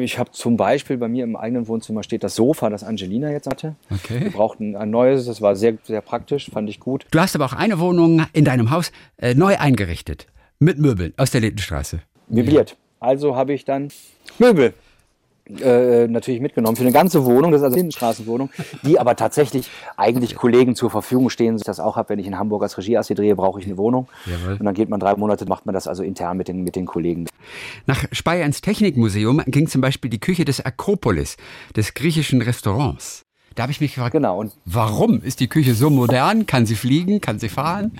Ich 0.00 0.18
habe 0.18 0.30
zum, 0.30 0.32
hab 0.32 0.34
zum, 0.34 0.56
Beispiel 0.56 0.96
bei 0.96 1.08
mir 1.08 1.24
im 1.24 1.36
eigenen 1.36 1.66
Wohnzimmer 1.68 2.02
steht 2.02 2.22
das 2.22 2.34
Sofa, 2.34 2.70
das 2.70 2.84
Angelina 2.84 3.30
jetzt 3.30 3.48
hatte. 3.48 3.74
Okay. 3.90 4.20
Wir 4.20 4.30
brauchten 4.30 4.76
ein 4.76 4.90
neues, 4.90 5.26
das 5.26 5.42
war 5.42 5.56
sehr, 5.56 5.76
sehr 5.84 6.00
praktisch, 6.00 6.50
fand 6.50 6.68
ich 6.70 6.80
gut. 6.80 7.06
Du 7.10 7.18
hast 7.18 7.34
aber 7.34 7.46
auch 7.46 7.52
eine 7.52 7.78
Wohnung 7.78 8.24
in 8.32 8.44
deinem 8.44 8.70
Haus 8.70 8.92
äh, 9.18 9.34
neu 9.34 9.56
eingerichtet. 9.58 10.26
Mit 10.62 10.78
Möbeln 10.78 11.14
aus 11.16 11.30
der 11.30 11.40
Lindenstraße. 11.40 12.00
Möbliert. 12.28 12.76
Also 13.00 13.34
habe 13.34 13.54
ich 13.54 13.64
dann 13.64 13.88
Möbel 14.38 14.74
äh, 15.58 16.06
natürlich 16.06 16.42
mitgenommen 16.42 16.76
für 16.76 16.82
eine 16.82 16.92
ganze 16.92 17.24
Wohnung, 17.24 17.50
das 17.50 17.60
ist 17.60 17.64
also 17.64 17.74
eine 17.74 17.80
Lindenstraßenwohnung, 17.80 18.50
die 18.82 18.98
aber 18.98 19.16
tatsächlich 19.16 19.70
eigentlich 19.96 20.36
Kollegen 20.36 20.76
zur 20.76 20.90
Verfügung 20.90 21.30
stehen. 21.30 21.56
Ich 21.56 21.62
das 21.62 21.80
auch 21.80 21.96
habe, 21.96 22.10
wenn 22.10 22.18
ich 22.18 22.26
in 22.26 22.38
Hamburg 22.38 22.62
als 22.62 22.76
Regieassi 22.76 23.14
drehe, 23.14 23.34
brauche 23.36 23.58
ich 23.58 23.64
eine 23.64 23.78
Wohnung. 23.78 24.08
Jawohl. 24.26 24.58
Und 24.58 24.64
dann 24.66 24.74
geht 24.74 24.90
man 24.90 25.00
drei 25.00 25.16
Monate, 25.16 25.46
macht 25.46 25.64
man 25.64 25.72
das 25.72 25.88
also 25.88 26.02
intern 26.02 26.36
mit 26.36 26.48
den, 26.48 26.62
mit 26.62 26.76
den 26.76 26.84
Kollegen. 26.84 27.26
Nach 27.86 28.04
Speyer 28.12 28.44
ins 28.44 28.60
Technikmuseum 28.60 29.40
ging 29.46 29.66
zum 29.66 29.80
Beispiel 29.80 30.10
die 30.10 30.20
Küche 30.20 30.44
des 30.44 30.62
Akropolis, 30.64 31.38
des 31.74 31.94
griechischen 31.94 32.42
Restaurants. 32.42 33.24
Da 33.54 33.62
habe 33.62 33.72
ich 33.72 33.80
mich 33.80 33.94
gefragt, 33.94 34.12
genau. 34.12 34.38
Und 34.38 34.52
warum 34.66 35.22
ist 35.22 35.40
die 35.40 35.48
Küche 35.48 35.74
so 35.74 35.88
modern? 35.88 36.44
Kann 36.44 36.66
sie 36.66 36.76
fliegen? 36.76 37.22
Kann 37.22 37.38
sie 37.38 37.48
fahren? 37.48 37.92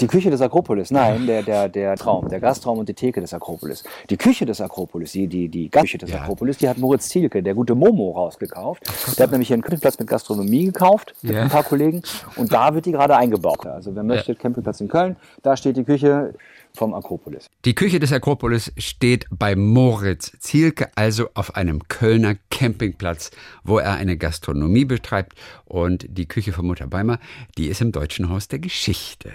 Die 0.00 0.06
Küche 0.06 0.30
des 0.30 0.40
Akropolis, 0.40 0.90
nein, 0.90 1.26
der, 1.26 1.42
der, 1.42 1.68
der 1.68 1.96
Traum, 1.96 2.28
der 2.28 2.38
Gastraum 2.40 2.78
und 2.78 2.88
die 2.88 2.94
Theke 2.94 3.20
des 3.20 3.34
Akropolis. 3.34 3.82
Die 4.10 4.16
Küche 4.16 4.46
des 4.46 4.60
Akropolis, 4.60 5.12
die, 5.12 5.26
die, 5.26 5.48
die 5.48 5.68
Küche 5.68 5.98
des 5.98 6.10
ja. 6.10 6.22
Akropolis, 6.22 6.58
die 6.58 6.68
hat 6.68 6.78
Moritz 6.78 7.08
Zielke, 7.08 7.42
der 7.42 7.54
gute 7.54 7.74
Momo, 7.74 8.12
rausgekauft. 8.12 8.84
Der 9.18 9.24
hat 9.24 9.32
nämlich 9.32 9.48
hier 9.48 9.54
einen 9.54 9.62
Campingplatz 9.62 9.98
mit 9.98 10.08
Gastronomie 10.08 10.66
gekauft, 10.66 11.14
mit 11.22 11.34
ja. 11.34 11.42
ein 11.42 11.48
paar 11.48 11.64
Kollegen, 11.64 12.02
und 12.36 12.52
da 12.52 12.74
wird 12.74 12.86
die 12.86 12.92
gerade 12.92 13.16
eingebaut. 13.16 13.66
Also 13.66 13.94
wer 13.94 14.04
möchte, 14.04 14.32
ja. 14.32 14.38
Campingplatz 14.38 14.80
in 14.80 14.88
Köln, 14.88 15.16
da 15.42 15.56
steht 15.56 15.76
die 15.76 15.84
Küche 15.84 16.34
vom 16.74 16.94
Akropolis. 16.94 17.50
Die 17.64 17.74
Küche 17.74 17.98
des 17.98 18.12
Akropolis 18.12 18.72
steht 18.76 19.26
bei 19.30 19.56
Moritz 19.56 20.32
Zielke, 20.38 20.88
also 20.94 21.28
auf 21.34 21.56
einem 21.56 21.88
Kölner 21.88 22.36
Campingplatz, 22.50 23.30
wo 23.64 23.78
er 23.78 23.94
eine 23.94 24.16
Gastronomie 24.16 24.84
betreibt. 24.84 25.34
Und 25.64 26.06
die 26.08 26.26
Küche 26.26 26.52
von 26.52 26.66
Mutter 26.66 26.86
Beimer, 26.86 27.18
die 27.56 27.66
ist 27.66 27.80
im 27.80 27.90
Deutschen 27.92 28.28
Haus 28.28 28.48
der 28.48 28.60
Geschichte. 28.60 29.32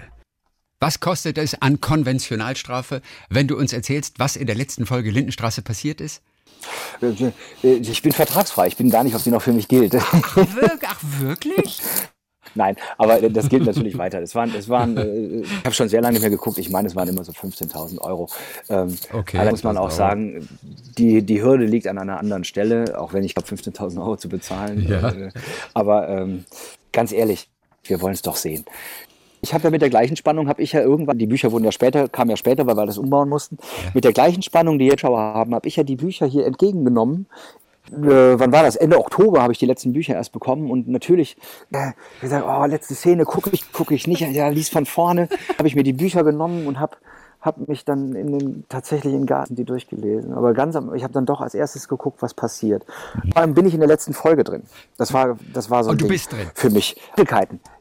Was 0.84 1.00
kostet 1.00 1.38
es 1.38 1.54
an 1.62 1.80
Konventionalstrafe, 1.80 3.00
wenn 3.30 3.48
du 3.48 3.56
uns 3.56 3.72
erzählst, 3.72 4.18
was 4.18 4.36
in 4.36 4.46
der 4.46 4.54
letzten 4.54 4.84
Folge 4.84 5.10
Lindenstraße 5.10 5.62
passiert 5.62 5.98
ist? 6.02 6.20
Äh, 7.00 7.32
ich 7.62 8.02
bin 8.02 8.12
vertragsfrei. 8.12 8.66
Ich 8.66 8.76
bin 8.76 8.90
gar 8.90 9.02
nicht, 9.02 9.14
ob 9.14 9.22
sie 9.22 9.30
noch 9.30 9.40
für 9.40 9.54
mich 9.54 9.66
gilt. 9.66 9.94
Ach, 9.94 10.36
wirklich? 10.36 10.80
Ach, 10.86 11.00
wirklich? 11.20 11.80
Nein, 12.54 12.76
aber 12.98 13.30
das 13.30 13.48
gilt 13.48 13.64
natürlich 13.64 13.96
weiter. 13.96 14.20
Es 14.20 14.34
waren, 14.34 14.54
es 14.54 14.68
waren, 14.68 14.98
äh, 14.98 15.40
ich 15.40 15.64
habe 15.64 15.74
schon 15.74 15.88
sehr 15.88 16.02
lange 16.02 16.12
nicht 16.12 16.20
mehr 16.20 16.28
geguckt. 16.28 16.58
Ich 16.58 16.68
meine, 16.68 16.86
es 16.86 16.94
waren 16.94 17.08
immer 17.08 17.24
so 17.24 17.32
15.000 17.32 17.98
Euro. 18.02 18.28
Ähm, 18.68 18.94
okay. 19.14 19.38
Da 19.38 19.48
muss 19.48 19.62
man 19.62 19.78
auch 19.78 19.90
sagen, 19.90 20.46
die, 20.98 21.22
die 21.22 21.42
Hürde 21.42 21.64
liegt 21.64 21.86
an 21.86 21.96
einer 21.96 22.18
anderen 22.18 22.44
Stelle, 22.44 23.00
auch 23.00 23.14
wenn 23.14 23.24
ich 23.24 23.34
glaube, 23.34 23.48
15.000 23.48 24.00
Euro 24.00 24.18
zu 24.18 24.28
bezahlen. 24.28 24.86
Ja. 24.86 25.08
Äh, 25.08 25.30
aber 25.72 26.10
ähm, 26.10 26.44
ganz 26.92 27.10
ehrlich, 27.10 27.48
wir 27.88 28.00
wollen 28.00 28.14
es 28.14 28.22
doch 28.22 28.36
sehen. 28.36 28.64
Ich 29.44 29.52
habe 29.52 29.64
ja 29.64 29.70
mit 29.70 29.82
der 29.82 29.90
gleichen 29.90 30.16
Spannung, 30.16 30.48
habe 30.48 30.62
ich 30.62 30.72
ja 30.72 30.80
irgendwann, 30.80 31.18
die 31.18 31.26
Bücher 31.26 31.52
wurden 31.52 31.64
ja 31.64 31.72
später, 31.72 32.08
kamen 32.08 32.30
ja 32.30 32.36
später, 32.38 32.66
weil 32.66 32.76
wir 32.76 32.86
das 32.86 32.96
umbauen 32.96 33.28
mussten. 33.28 33.58
Ja. 33.60 33.90
Mit 33.92 34.04
der 34.04 34.14
gleichen 34.14 34.42
Spannung, 34.42 34.78
die 34.78 34.86
jetzt 34.86 35.00
Schauer 35.00 35.20
haben, 35.20 35.54
habe 35.54 35.68
ich 35.68 35.76
ja 35.76 35.82
die 35.82 35.96
Bücher 35.96 36.24
hier 36.24 36.46
entgegengenommen. 36.46 37.26
Äh, 37.92 38.38
wann 38.38 38.52
war 38.52 38.62
das? 38.62 38.76
Ende 38.76 38.98
Oktober 38.98 39.42
habe 39.42 39.52
ich 39.52 39.58
die 39.58 39.66
letzten 39.66 39.92
Bücher 39.92 40.14
erst 40.14 40.32
bekommen 40.32 40.70
und 40.70 40.88
natürlich 40.88 41.36
äh, 41.72 41.92
gesagt, 42.22 42.46
oh, 42.48 42.64
letzte 42.64 42.94
Szene 42.94 43.26
gucke 43.26 43.50
ich, 43.52 43.70
gucke 43.70 43.94
ich 43.94 44.06
nicht. 44.06 44.22
Ja, 44.22 44.48
lies 44.48 44.70
von 44.70 44.86
vorne. 44.86 45.28
habe 45.58 45.68
ich 45.68 45.76
mir 45.76 45.82
die 45.82 45.92
Bücher 45.92 46.24
genommen 46.24 46.66
und 46.66 46.80
habe 46.80 46.96
habe 47.44 47.64
mich 47.66 47.84
dann 47.84 48.14
in 48.14 48.38
den, 48.38 48.64
tatsächlich 48.68 49.12
in 49.12 49.26
Garten 49.26 49.54
die 49.54 49.64
durchgelesen. 49.64 50.32
Aber 50.32 50.54
ganz 50.54 50.76
am, 50.76 50.94
ich 50.94 51.02
habe 51.02 51.12
dann 51.12 51.26
doch 51.26 51.40
als 51.40 51.54
erstes 51.54 51.88
geguckt, 51.88 52.22
was 52.22 52.32
passiert. 52.32 52.84
Vor 53.32 53.42
allem 53.42 53.54
bin 53.54 53.66
ich 53.66 53.74
in 53.74 53.80
der 53.80 53.88
letzten 53.88 54.14
Folge 54.14 54.44
drin. 54.44 54.62
Das 54.96 55.12
war, 55.12 55.38
das 55.52 55.68
war 55.68 55.84
so 55.84 55.90
ein 55.90 55.92
Und 55.92 56.00
du 56.00 56.06
Ding 56.06 56.12
bist 56.12 56.32
drin. 56.32 56.50
für 56.54 56.70
mich. 56.70 56.96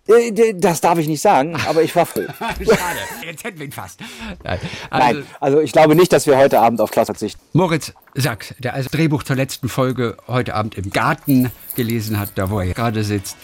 Äh, 0.08 0.54
das 0.56 0.82
darf 0.82 0.98
ich 0.98 1.08
nicht 1.08 1.22
sagen, 1.22 1.56
aber 1.68 1.82
ich 1.82 1.96
war 1.96 2.06
froh. 2.06 2.24
Schade, 2.40 3.00
jetzt 3.26 3.46
hätten 3.46 3.58
wir 3.58 3.66
ihn 3.66 3.72
fast. 3.72 4.02
Nein 4.44 4.60
also, 4.90 5.20
Nein, 5.20 5.26
also 5.40 5.60
ich 5.62 5.72
glaube 5.72 5.96
nicht, 5.96 6.12
dass 6.12 6.28
wir 6.28 6.38
heute 6.38 6.60
Abend 6.60 6.82
auf 6.82 6.92
Klaus 6.92 7.06
verzichten. 7.06 7.42
Moritz 7.54 7.94
Sachs, 8.16 8.54
der 8.60 8.74
also 8.74 8.90
Drehbuch 8.92 9.24
zur 9.24 9.38
letzten 9.38 9.70
Folge 9.70 10.18
heute 10.28 10.56
Abend 10.56 10.78
im 10.78 10.90
Garten 10.90 11.52
gelesen 11.76 12.20
hat, 12.20 12.34
da 12.36 12.50
wo 12.50 12.60
er 12.60 12.74
gerade 12.74 13.04
sitzt. 13.04 13.38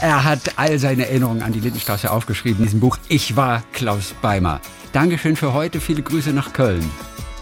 Er 0.00 0.24
hat 0.24 0.40
all 0.56 0.78
seine 0.78 1.06
Erinnerungen 1.06 1.42
an 1.42 1.52
die 1.52 1.60
Lindenstraße 1.60 2.10
aufgeschrieben 2.10 2.60
in 2.60 2.64
diesem 2.64 2.80
Buch 2.80 2.96
Ich 3.08 3.36
war 3.36 3.62
Klaus 3.72 4.14
Beimer. 4.22 4.60
Dankeschön 4.92 5.36
für 5.36 5.52
heute, 5.52 5.80
viele 5.80 6.02
Grüße 6.02 6.30
nach 6.30 6.52
Köln. 6.52 6.88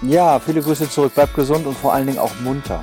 Ja, 0.02 0.40
viele 0.40 0.60
Grüße 0.60 0.90
zurück, 0.90 1.14
bleibt 1.14 1.34
gesund 1.34 1.66
und 1.66 1.76
vor 1.76 1.94
allen 1.94 2.06
Dingen 2.06 2.18
auch 2.18 2.32
munter. 2.40 2.82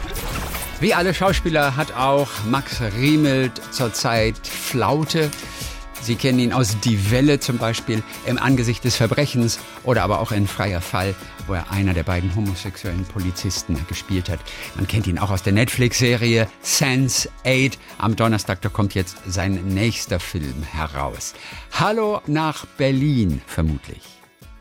Wie 0.80 0.94
alle 0.94 1.14
Schauspieler 1.14 1.76
hat 1.76 1.96
auch 1.96 2.30
Max 2.50 2.82
Riemelt 2.98 3.62
zurzeit 3.72 4.36
Flaute. 4.48 5.30
Sie 6.02 6.16
kennen 6.16 6.40
ihn 6.40 6.52
aus 6.52 6.78
Die 6.82 7.12
Welle 7.12 7.40
zum 7.40 7.58
Beispiel, 7.58 8.04
im 8.26 8.38
Angesicht 8.38 8.84
des 8.84 8.98
Verbrechens 8.98 9.60
oder 9.86 10.04
aber 10.04 10.20
auch 10.20 10.34
in 10.34 10.48
Freier 10.48 10.82
Fall, 10.82 11.16
wo 11.48 11.54
er 11.54 11.72
einer 11.72 11.94
der 11.94 12.04
beiden 12.04 12.36
homosexuellen 12.36 13.06
Polizisten 13.06 13.78
gespielt 13.88 14.28
hat. 14.28 14.40
Man 14.76 14.88
kennt 14.88 15.08
ihn 15.08 15.20
auch 15.20 15.30
aus 15.30 15.44
der 15.44 15.54
Netflix-Serie 15.54 16.50
Sense 16.62 17.30
8. 17.46 17.80
Am 18.00 18.18
Donnerstag, 18.18 18.62
da 18.62 18.68
kommt 18.68 18.96
jetzt 18.96 19.18
sein 19.26 19.54
nächster 19.68 20.20
Film 20.20 20.64
heraus. 20.64 21.34
Hallo 21.72 22.22
nach 22.28 22.66
Berlin, 22.78 23.42
vermutlich. 23.48 24.13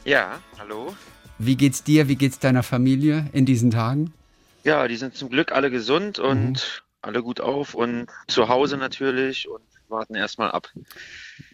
Ja, 0.04 0.40
hallo. 0.58 0.96
Wie 1.38 1.56
geht's 1.56 1.84
dir, 1.84 2.08
wie 2.08 2.16
geht's 2.16 2.40
deiner 2.40 2.64
Familie 2.64 3.26
in 3.32 3.46
diesen 3.46 3.70
Tagen? 3.70 4.12
Ja, 4.64 4.88
die 4.88 4.96
sind 4.96 5.14
zum 5.14 5.30
Glück 5.30 5.52
alle 5.52 5.70
gesund 5.70 6.18
und 6.18 6.52
mhm. 6.52 6.56
alle 7.02 7.22
gut 7.22 7.40
auf 7.40 7.74
und 7.74 8.06
zu 8.26 8.48
Hause 8.48 8.76
natürlich 8.76 9.48
und 9.48 9.62
warten 9.88 10.16
erstmal 10.16 10.50
ab. 10.50 10.68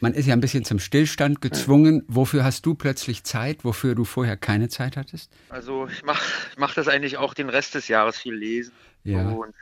Man 0.00 0.14
ist 0.14 0.26
ja 0.26 0.32
ein 0.32 0.40
bisschen 0.40 0.64
zum 0.64 0.78
Stillstand 0.78 1.42
gezwungen. 1.42 2.04
Wofür 2.08 2.44
hast 2.44 2.64
du 2.64 2.74
plötzlich 2.74 3.24
Zeit, 3.24 3.64
wofür 3.64 3.94
du 3.94 4.04
vorher 4.04 4.36
keine 4.36 4.68
Zeit 4.68 4.96
hattest? 4.96 5.30
Also 5.50 5.86
ich 5.86 6.02
mache 6.02 6.24
mach 6.56 6.74
das 6.74 6.88
eigentlich 6.88 7.18
auch 7.18 7.34
den 7.34 7.50
Rest 7.50 7.74
des 7.74 7.88
Jahres 7.88 8.16
viel 8.16 8.34
lesen. 8.34 8.72
Ja. 9.04 9.28
Und 9.28 9.54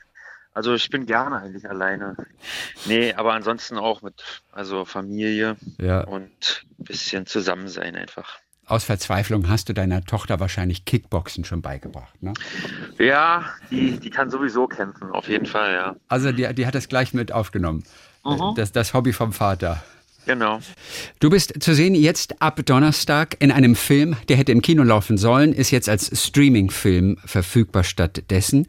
also 0.53 0.75
ich 0.75 0.89
bin 0.91 1.07
gerne 1.07 1.41
eigentlich 1.41 1.69
alleine. 1.69 2.17
Nee, 2.85 3.13
aber 3.15 3.33
ansonsten 3.35 3.79
auch 3.79 4.03
mit 4.03 4.43
also 4.53 4.85
Familie 4.85 5.57
ja. 5.79 6.03
und 6.05 6.65
ein 6.79 6.85
bisschen 6.85 7.27
zusammen 7.27 7.69
sein 7.69 7.97
einfach. 7.97 8.39
Aus 8.69 8.83
Verzweiflung 8.83 9.49
hast 9.49 9.69
du 9.69 9.75
deiner 9.75 10.05
Tochter 10.05 10.41
wahrscheinlich 10.41 10.85
Kickboxen 10.85 11.45
schon 11.45 11.63
beigebracht, 11.63 12.21
ne? 12.21 12.35
Ja, 12.99 13.45
die, 13.71 14.01
die 14.01 14.11
kann 14.11 14.29
sowieso 14.29 14.67
kämpfen, 14.67 15.11
auf 15.13 15.29
jeden 15.29 15.47
Fall, 15.47 15.73
ja. 15.73 15.97
Also 16.09 16.33
die, 16.33 16.53
die 16.53 16.67
hat 16.67 16.75
das 16.75 16.89
gleich 16.89 17.15
mit 17.15 17.31
aufgenommen. 17.31 17.85
Mhm. 18.25 18.55
Das, 18.57 18.73
das 18.73 18.93
Hobby 18.93 19.13
vom 19.13 19.33
Vater. 19.33 19.85
Genau. 20.27 20.59
Du 21.21 21.31
bist 21.31 21.63
zu 21.63 21.75
sehen 21.77 21.95
jetzt 21.95 22.43
ab 22.43 22.61
Donnerstag 22.67 23.37
in 23.39 23.53
einem 23.53 23.77
Film, 23.77 24.17
der 24.29 24.37
hätte 24.37 24.51
im 24.51 24.63
Kino 24.63 24.83
laufen 24.83 25.17
sollen, 25.17 25.53
ist 25.53 25.71
jetzt 25.71 25.89
als 25.89 26.27
Streaming-Film 26.27 27.19
verfügbar 27.25 27.85
stattdessen. 27.85 28.67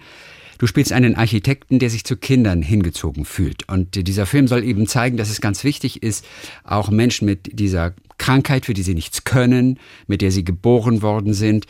Du 0.58 0.68
spielst 0.68 0.92
einen 0.92 1.16
Architekten, 1.16 1.80
der 1.80 1.90
sich 1.90 2.04
zu 2.04 2.18
Kindern 2.18 2.62
hingezogen 2.62 3.26
fühlt. 3.26 3.68
Und 3.70 4.08
dieser 4.08 4.26
Film 4.26 4.48
soll 4.48 4.64
eben 4.64 4.88
zeigen, 4.88 5.18
dass 5.18 5.30
es 5.30 5.42
ganz 5.42 5.64
wichtig 5.64 6.04
ist, 6.04 6.26
auch 6.64 6.90
Menschen 6.90 7.26
mit 7.26 7.60
dieser 7.60 7.94
Krankheit, 8.18 8.66
für 8.66 8.74
die 8.74 8.84
sie 8.84 8.96
nichts 8.96 9.24
können, 9.24 9.80
mit 10.08 10.22
der 10.22 10.32
sie 10.32 10.44
geboren 10.44 11.02
worden 11.02 11.34
sind, 11.34 11.66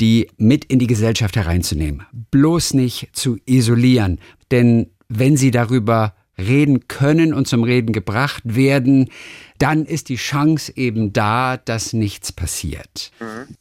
die 0.00 0.28
mit 0.36 0.64
in 0.64 0.78
die 0.78 0.86
Gesellschaft 0.86 1.36
hereinzunehmen. 1.36 2.04
Bloß 2.30 2.74
nicht 2.74 3.10
zu 3.12 3.38
isolieren. 3.46 4.18
Denn 4.50 4.88
wenn 5.08 5.36
sie 5.36 5.50
darüber 5.50 6.14
reden 6.38 6.88
können 6.88 7.34
und 7.34 7.46
zum 7.46 7.62
Reden 7.62 7.92
gebracht 7.92 8.42
werden, 8.44 9.10
dann 9.58 9.84
ist 9.84 10.08
die 10.08 10.16
Chance 10.16 10.72
eben 10.76 11.12
da, 11.12 11.56
dass 11.56 11.92
nichts 11.92 12.32
passiert. 12.32 13.12
Mhm. 13.20 13.56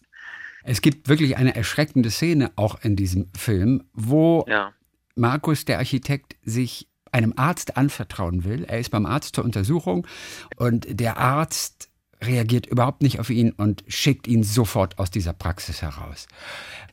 Es 0.63 0.81
gibt 0.81 1.07
wirklich 1.09 1.37
eine 1.37 1.55
erschreckende 1.55 2.11
Szene 2.11 2.51
auch 2.55 2.83
in 2.83 2.95
diesem 2.95 3.29
Film, 3.35 3.83
wo 3.93 4.45
ja. 4.47 4.73
Markus, 5.15 5.65
der 5.65 5.79
Architekt, 5.79 6.35
sich 6.43 6.87
einem 7.11 7.33
Arzt 7.35 7.77
anvertrauen 7.77 8.43
will. 8.43 8.63
Er 8.63 8.79
ist 8.79 8.89
beim 8.89 9.05
Arzt 9.05 9.35
zur 9.35 9.43
Untersuchung 9.43 10.07
und 10.55 10.99
der 10.99 11.17
Arzt 11.17 11.89
reagiert 12.23 12.67
überhaupt 12.67 13.01
nicht 13.01 13.19
auf 13.19 13.29
ihn 13.29 13.51
und 13.51 13.83
schickt 13.87 14.27
ihn 14.27 14.43
sofort 14.43 14.99
aus 14.99 15.09
dieser 15.09 15.33
Praxis 15.33 15.81
heraus. 15.81 16.27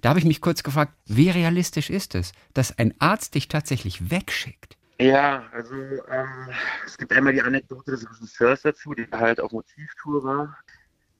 Da 0.01 0.11
habe 0.11 0.19
ich 0.19 0.25
mich 0.25 0.41
kurz 0.41 0.63
gefragt, 0.63 0.95
wie 1.07 1.31
realistisch 1.31 1.91
ist 1.91 2.15
es, 2.15 2.33
dass 2.55 2.79
ein 2.79 2.95
Arzt 2.99 3.35
dich 3.35 3.49
tatsächlich 3.49 4.11
wegschickt? 4.11 4.77
Ja, 5.01 5.45
also 5.53 5.75
ähm, 5.75 6.49
es 6.85 6.99
gibt 6.99 7.13
einmal 7.13 7.33
die 7.33 7.43
Anekdote 7.43 7.93
des 7.93 8.11
Regisseurs 8.11 8.63
dazu, 8.63 8.95
die 8.95 9.07
halt 9.13 9.39
auf 9.41 9.53
Motivtour 9.53 10.25
war. 10.25 10.59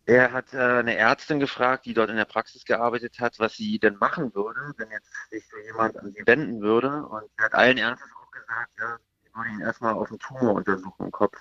Er 0.09 0.33
hat 0.33 0.55
äh, 0.55 0.57
eine 0.57 0.97
Ärztin 0.97 1.39
gefragt, 1.39 1.85
die 1.85 1.93
dort 1.93 2.09
in 2.09 2.17
der 2.17 2.25
Praxis 2.25 2.65
gearbeitet 2.65 3.21
hat, 3.21 3.39
was 3.39 3.57
sie 3.57 3.79
denn 3.79 3.99
machen 3.99 4.35
würde, 4.35 4.73
wenn 4.79 4.91
jetzt 4.91 5.11
sich 5.31 5.45
so 5.51 5.59
jemand 5.59 5.99
an 5.99 6.15
sie 6.15 6.27
wenden 6.27 6.63
würde. 6.63 7.05
Und 7.05 7.25
er 7.37 7.45
hat 7.45 7.55
allen 7.55 7.77
Ernstes 7.77 8.09
auch 8.19 8.31
gesagt, 8.31 8.71
ja, 8.79 8.97
ich 9.23 9.37
würde 9.37 9.51
ihn 9.51 9.61
erstmal 9.61 9.93
auf 9.93 10.09
den 10.09 10.19
Tumor 10.19 10.55
untersuchen 10.55 11.05
im 11.05 11.11
Kopf. 11.11 11.37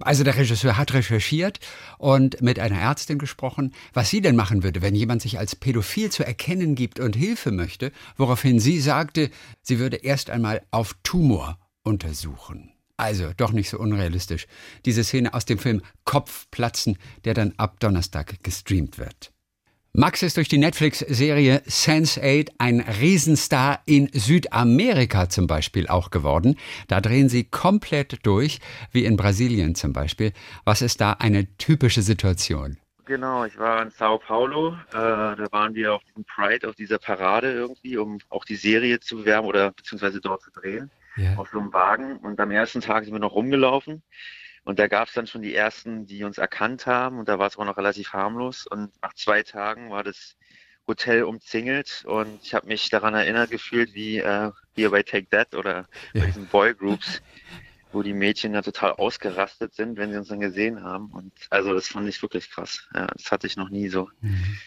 Also 0.00 0.24
der 0.24 0.36
Regisseur 0.36 0.76
hat 0.76 0.92
recherchiert 0.92 1.58
und 1.96 2.42
mit 2.42 2.58
einer 2.58 2.78
Ärztin 2.78 3.18
gesprochen, 3.18 3.74
was 3.94 4.10
sie 4.10 4.20
denn 4.20 4.36
machen 4.36 4.62
würde, 4.62 4.82
wenn 4.82 4.94
jemand 4.94 5.22
sich 5.22 5.38
als 5.38 5.56
pädophil 5.56 6.12
zu 6.12 6.26
erkennen 6.26 6.74
gibt 6.74 7.00
und 7.00 7.16
Hilfe 7.16 7.50
möchte, 7.50 7.92
woraufhin 8.18 8.60
sie 8.60 8.78
sagte, 8.78 9.30
sie 9.62 9.78
würde 9.78 9.96
erst 9.96 10.28
einmal 10.28 10.66
auf 10.70 10.94
Tumor 11.02 11.58
untersuchen. 11.82 12.74
Also 12.98 13.30
doch 13.36 13.52
nicht 13.52 13.70
so 13.70 13.78
unrealistisch. 13.78 14.46
Diese 14.84 15.04
Szene 15.04 15.32
aus 15.32 15.44
dem 15.44 15.58
Film 15.58 15.82
Kopfplatzen, 16.04 16.98
der 17.24 17.32
dann 17.32 17.54
ab 17.56 17.78
Donnerstag 17.80 18.42
gestreamt 18.42 18.98
wird. 18.98 19.32
Max 19.92 20.22
ist 20.22 20.36
durch 20.36 20.48
die 20.48 20.58
Netflix-Serie 20.58 21.62
Sense8 21.66 22.50
ein 22.58 22.80
Riesenstar 22.80 23.80
in 23.86 24.10
Südamerika 24.12 25.28
zum 25.28 25.46
Beispiel 25.46 25.88
auch 25.88 26.10
geworden. 26.10 26.56
Da 26.88 27.00
drehen 27.00 27.28
sie 27.28 27.44
komplett 27.44 28.24
durch, 28.26 28.58
wie 28.92 29.04
in 29.04 29.16
Brasilien 29.16 29.74
zum 29.74 29.92
Beispiel. 29.92 30.32
Was 30.64 30.82
ist 30.82 31.00
da 31.00 31.12
eine 31.12 31.56
typische 31.56 32.02
Situation? 32.02 32.78
Genau, 33.06 33.44
ich 33.44 33.58
war 33.58 33.80
in 33.80 33.90
Sao 33.90 34.18
Paulo. 34.18 34.74
Äh, 34.90 34.92
da 34.92 35.46
waren 35.50 35.74
wir 35.74 35.94
auf 35.94 36.02
diesem 36.04 36.24
Pride, 36.24 36.68
auf 36.68 36.74
dieser 36.74 36.98
Parade 36.98 37.52
irgendwie, 37.52 37.96
um 37.96 38.18
auch 38.28 38.44
die 38.44 38.56
Serie 38.56 39.00
zu 39.00 39.16
bewerben 39.16 39.46
oder 39.46 39.70
beziehungsweise 39.70 40.20
dort 40.20 40.42
zu 40.42 40.50
drehen. 40.50 40.90
Ja. 41.18 41.34
Auf 41.36 41.50
so 41.50 41.58
einem 41.58 41.72
Wagen. 41.72 42.18
Und 42.18 42.40
am 42.40 42.50
ersten 42.50 42.80
Tag 42.80 43.04
sind 43.04 43.12
wir 43.12 43.20
noch 43.20 43.34
rumgelaufen. 43.34 44.02
Und 44.64 44.78
da 44.78 44.86
gab 44.86 45.08
es 45.08 45.14
dann 45.14 45.26
schon 45.26 45.42
die 45.42 45.54
ersten, 45.54 46.06
die 46.06 46.24
uns 46.24 46.38
erkannt 46.38 46.86
haben. 46.86 47.18
Und 47.18 47.28
da 47.28 47.38
war 47.38 47.46
es 47.46 47.56
auch 47.56 47.64
noch 47.64 47.76
relativ 47.76 48.12
harmlos. 48.12 48.66
Und 48.66 48.90
nach 49.02 49.14
zwei 49.14 49.42
Tagen 49.42 49.90
war 49.90 50.04
das 50.04 50.36
Hotel 50.86 51.22
umzingelt. 51.22 52.04
Und 52.06 52.40
ich 52.42 52.54
habe 52.54 52.66
mich 52.66 52.88
daran 52.90 53.14
erinnert 53.14 53.50
gefühlt, 53.50 53.94
wie 53.94 54.18
äh, 54.18 54.50
hier 54.74 54.90
bei 54.90 55.02
Take 55.02 55.28
That 55.30 55.54
oder 55.54 55.86
ja. 56.12 56.20
bei 56.20 56.26
diesen 56.26 56.46
Boygroups, 56.46 57.22
wo 57.92 58.02
die 58.02 58.12
Mädchen 58.12 58.52
da 58.52 58.62
total 58.62 58.92
ausgerastet 58.92 59.74
sind, 59.74 59.96
wenn 59.96 60.10
sie 60.10 60.18
uns 60.18 60.28
dann 60.28 60.40
gesehen 60.40 60.82
haben. 60.82 61.10
Und 61.12 61.32
also 61.50 61.72
das 61.72 61.88
fand 61.88 62.08
ich 62.08 62.20
wirklich 62.22 62.50
krass. 62.50 62.86
Ja, 62.94 63.06
das 63.06 63.30
hatte 63.30 63.46
ich 63.46 63.56
noch 63.56 63.70
nie 63.70 63.88
so. 63.88 64.10
Mhm. 64.20 64.58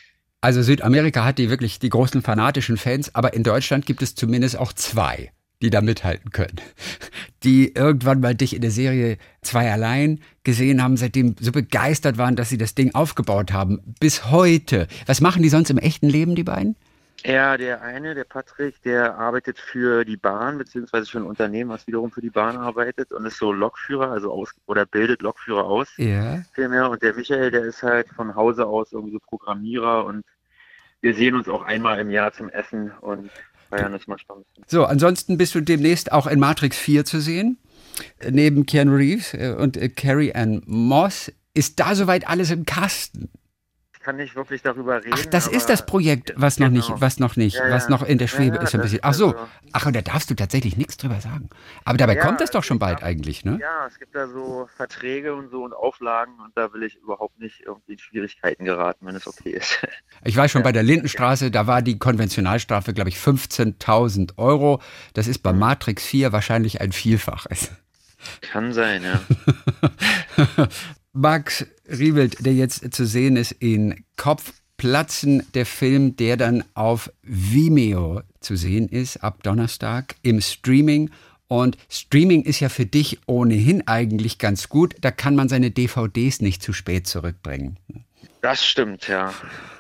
Also 0.42 0.64
Südamerika 0.64 1.24
hat 1.24 1.38
die 1.38 1.52
wirklich 1.52 1.78
die 1.78 1.90
großen 1.90 2.24
fanatischen 2.24 2.78
Fans, 2.78 3.14
aber 3.14 3.36
in 3.36 3.44
Deutschland 3.44 3.86
gibt 3.86 4.02
es 4.02 4.16
zumindest 4.16 4.58
auch 4.58 4.74
zwei 4.74 5.32
die 5.62 5.70
da 5.70 5.82
mithalten 5.82 6.32
können. 6.32 6.60
Die 7.44 7.74
irgendwann 7.74 8.20
mal 8.20 8.36
dich 8.36 8.56
in 8.56 8.62
der 8.62 8.72
Serie 8.72 9.18
zwei 9.42 9.72
allein 9.72 10.20
gesehen 10.44 10.84
haben, 10.84 10.98
seitdem 10.98 11.36
so 11.40 11.52
begeistert 11.52 12.18
waren, 12.18 12.36
dass 12.36 12.50
sie 12.50 12.58
das 12.58 12.76
Ding 12.76 12.94
aufgebaut 12.94 13.52
haben. 13.52 13.80
Bis 14.00 14.30
heute. 14.30 14.88
Was 15.06 15.22
machen 15.22 15.44
die 15.44 15.50
sonst 15.50 15.70
im 15.70 15.78
echten 15.78 16.10
Leben, 16.10 16.36
die 16.36 16.44
beiden? 16.44 16.76
Ja, 17.24 17.56
der 17.56 17.84
eine, 17.84 18.16
der 18.16 18.24
Patrick, 18.24 18.82
der 18.82 19.16
arbeitet 19.16 19.60
für 19.60 20.06
die 20.06 20.18
Bahn, 20.18 20.58
beziehungsweise 20.58 21.06
für 21.06 21.20
ein 21.20 21.26
Unternehmen, 21.26 21.70
was 21.70 21.86
wiederum 21.86 22.12
für 22.12 22.22
die 22.22 22.32
Bahn 22.32 22.58
arbeitet 22.58 23.12
und 23.12 23.26
ist 23.26 23.38
so 23.38 23.52
Lokführer, 23.52 24.12
also 24.12 24.32
aus 24.32 24.52
oder 24.66 24.88
bildet 24.88 25.22
Lokführer 25.22 25.66
aus. 25.66 25.92
Ja. 25.98 26.42
Vielmehr. 26.54 26.90
Und 26.90 27.04
der 27.04 27.14
Michael, 27.14 27.52
der 27.52 27.64
ist 27.64 27.84
halt 27.84 28.10
von 28.10 28.34
Hause 28.36 28.66
aus 28.66 28.92
irgendwie 28.92 29.14
so 29.14 29.20
Programmierer 29.20 30.06
und 30.06 30.26
wir 31.02 31.14
sehen 31.14 31.36
uns 31.36 31.48
auch 31.48 31.64
einmal 31.64 32.00
im 32.00 32.10
Jahr 32.10 32.32
zum 32.32 32.50
Essen 32.50 32.92
und 33.02 33.30
spannend. 34.20 34.46
So, 34.68 34.86
ansonsten 34.86 35.38
bist 35.38 35.56
du 35.56 35.62
demnächst 35.62 36.12
auch 36.12 36.28
in 36.28 36.40
Matrix 36.40 36.78
4 36.78 37.06
zu 37.06 37.20
sehen, 37.20 37.58
neben 38.30 38.66
Keanu 38.66 38.96
Reeves 38.96 39.34
äh, 39.34 39.56
und 39.58 39.78
äh, 39.78 39.90
Carrie 39.90 40.34
Ann 40.34 40.62
Moss. 40.66 41.32
Ist 41.54 41.80
da 41.80 41.96
soweit 41.96 42.28
alles 42.28 42.50
im 42.52 42.66
Kasten? 42.66 43.30
Kann 44.02 44.18
nicht 44.18 44.36
wirklich 44.36 44.62
darüber 44.62 44.98
reden. 44.98 45.14
Ach, 45.14 45.26
das 45.26 45.48
ist 45.48 45.70
das 45.70 45.86
Projekt, 45.86 46.34
was 46.36 46.56
genau. 46.56 46.68
noch 46.68 46.74
nicht, 46.74 47.02
was 47.02 47.20
noch 47.20 47.36
nicht, 47.36 47.56
ja, 47.56 47.68
ja. 47.68 47.74
was 47.74 47.90
noch 47.90 48.04
in 48.04 48.18
der 48.18 48.28
Schwebe 48.28 48.58
ja, 48.58 48.62
ist 48.62 48.76
ein 48.76 48.82
bisschen. 48.82 49.00
Ach 49.02 49.14
so, 49.14 49.28
also 49.28 49.48
ach 49.74 49.86
und 49.86 49.96
da 49.96 50.02
darfst 50.02 50.30
du 50.30 50.36
tatsächlich 50.36 50.78
nichts 50.78 50.98
drüber 50.98 51.22
sagen. 51.22 51.50
Aber 51.86 51.98
dabei 51.98 52.16
kommt 52.16 52.42
es 52.42 52.52
doch 52.52 52.64
schon 52.64 52.80
bald 52.80 53.04
eigentlich, 53.04 53.46
ne? 53.46 53.58
Ja, 53.62 53.88
es 53.88 54.00
gibt 54.00 54.16
da 54.16 54.28
so 54.28 54.68
Verträge 54.76 55.34
und 55.36 55.50
so 55.50 55.64
und 55.64 55.74
Auflagen 55.74 56.34
und 56.44 56.56
da 56.56 56.74
will 56.74 56.84
ich 56.84 56.96
überhaupt 56.98 57.40
nicht 57.40 57.62
irgendwie 57.66 57.94
in 57.94 58.00
Schwierigkeiten 58.00 58.66
geraten, 58.66 59.06
wenn 59.06 59.16
es 59.16 59.28
okay 59.28 59.52
ist. 59.52 59.80
Ich 60.24 60.38
weiß 60.38 60.52
schon 60.52 60.62
bei 60.62 60.72
der 60.72 60.84
Lindenstraße, 60.84 61.50
da 61.50 61.66
war 61.66 61.82
die 61.82 61.98
Konventionalstrafe, 61.98 62.94
glaube 62.94 63.10
ich, 63.10 63.18
15.000 63.18 64.38
Euro. 64.38 64.80
Das 65.14 65.28
ist 65.28 65.40
bei 65.40 65.52
mhm. 65.52 65.60
Matrix 65.60 66.06
4 66.06 66.32
wahrscheinlich 66.32 66.80
ein 66.80 66.92
Vielfaches. 66.92 67.72
Kann 68.42 68.72
sein, 68.72 69.04
ja. 69.04 70.68
Max 71.14 71.66
Riebelt, 71.88 72.46
der 72.46 72.54
jetzt 72.54 72.94
zu 72.94 73.06
sehen 73.06 73.36
ist 73.36 73.52
in 73.52 74.06
Kopfplatzen, 74.16 75.46
der 75.54 75.66
Film, 75.66 76.16
der 76.16 76.38
dann 76.38 76.64
auf 76.74 77.12
Vimeo 77.22 78.22
zu 78.40 78.56
sehen 78.56 78.88
ist, 78.88 79.18
ab 79.18 79.44
Donnerstag 79.44 80.16
im 80.22 80.40
Streaming. 80.40 81.12
Und 81.48 81.78
Streaming 81.90 82.44
ist 82.44 82.62
ja 82.62 82.70
für 82.70 82.86
dich 82.86 83.20
ohnehin 83.26 83.86
eigentlich 83.88 84.38
ganz 84.38 84.70
gut. 84.70 84.96
Da 85.02 85.12
kann 85.12 85.36
man 85.36 85.50
seine 85.50 85.70
DVDs 85.70 86.40
nicht 86.40 86.64
zu 86.64 86.72
spät 86.72 87.08
zurückbringen. 87.08 87.78
Das 88.42 88.66
stimmt, 88.66 89.08
ja. 89.10 89.34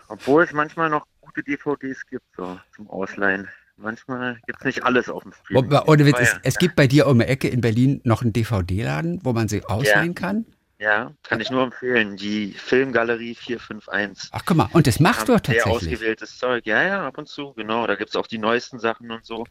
Obwohl 0.09 0.43
es 0.43 0.51
manchmal 0.51 0.89
noch 0.89 1.05
gute 1.21 1.43
DVDs 1.43 2.05
gibt, 2.07 2.25
so 2.35 2.59
zum 2.75 2.89
Ausleihen. 2.89 3.47
Manchmal 3.77 4.37
gibt 4.45 4.59
es 4.59 4.65
nicht 4.65 4.83
alles 4.83 5.07
auf 5.07 5.23
dem 5.23 5.31
Streaming. 5.31 5.71
Oder 5.71 6.19
es, 6.19 6.35
es, 6.43 6.57
gibt 6.57 6.75
bei 6.75 6.87
dir 6.87 7.07
um 7.07 7.19
die 7.19 7.25
Ecke 7.25 7.47
in 7.47 7.61
Berlin 7.61 8.01
noch 8.03 8.21
einen 8.21 8.33
DVD-Laden, 8.33 9.21
wo 9.23 9.31
man 9.31 9.47
sie 9.47 9.63
ausleihen 9.63 10.07
ja. 10.07 10.13
kann? 10.13 10.45
Ja, 10.81 11.13
kann 11.21 11.39
ich 11.39 11.51
nur 11.51 11.61
empfehlen. 11.61 12.17
Die 12.17 12.53
Filmgalerie 12.53 13.35
451. 13.35 14.31
Ach, 14.33 14.41
guck 14.43 14.57
mal, 14.57 14.67
und 14.73 14.87
das 14.87 14.99
machst 14.99 15.29
du 15.29 15.33
tatsächlich? 15.33 15.63
Sehr 15.63 15.71
ausgewähltes 15.71 16.39
Zeug. 16.39 16.65
Ja, 16.65 16.81
ja, 16.81 17.05
ab 17.05 17.19
und 17.19 17.29
zu, 17.29 17.53
genau. 17.53 17.85
Da 17.85 17.93
gibt 17.93 18.09
es 18.09 18.15
auch 18.15 18.25
die 18.25 18.39
neuesten 18.39 18.79
Sachen 18.79 19.11
und 19.11 19.23
so. 19.23 19.45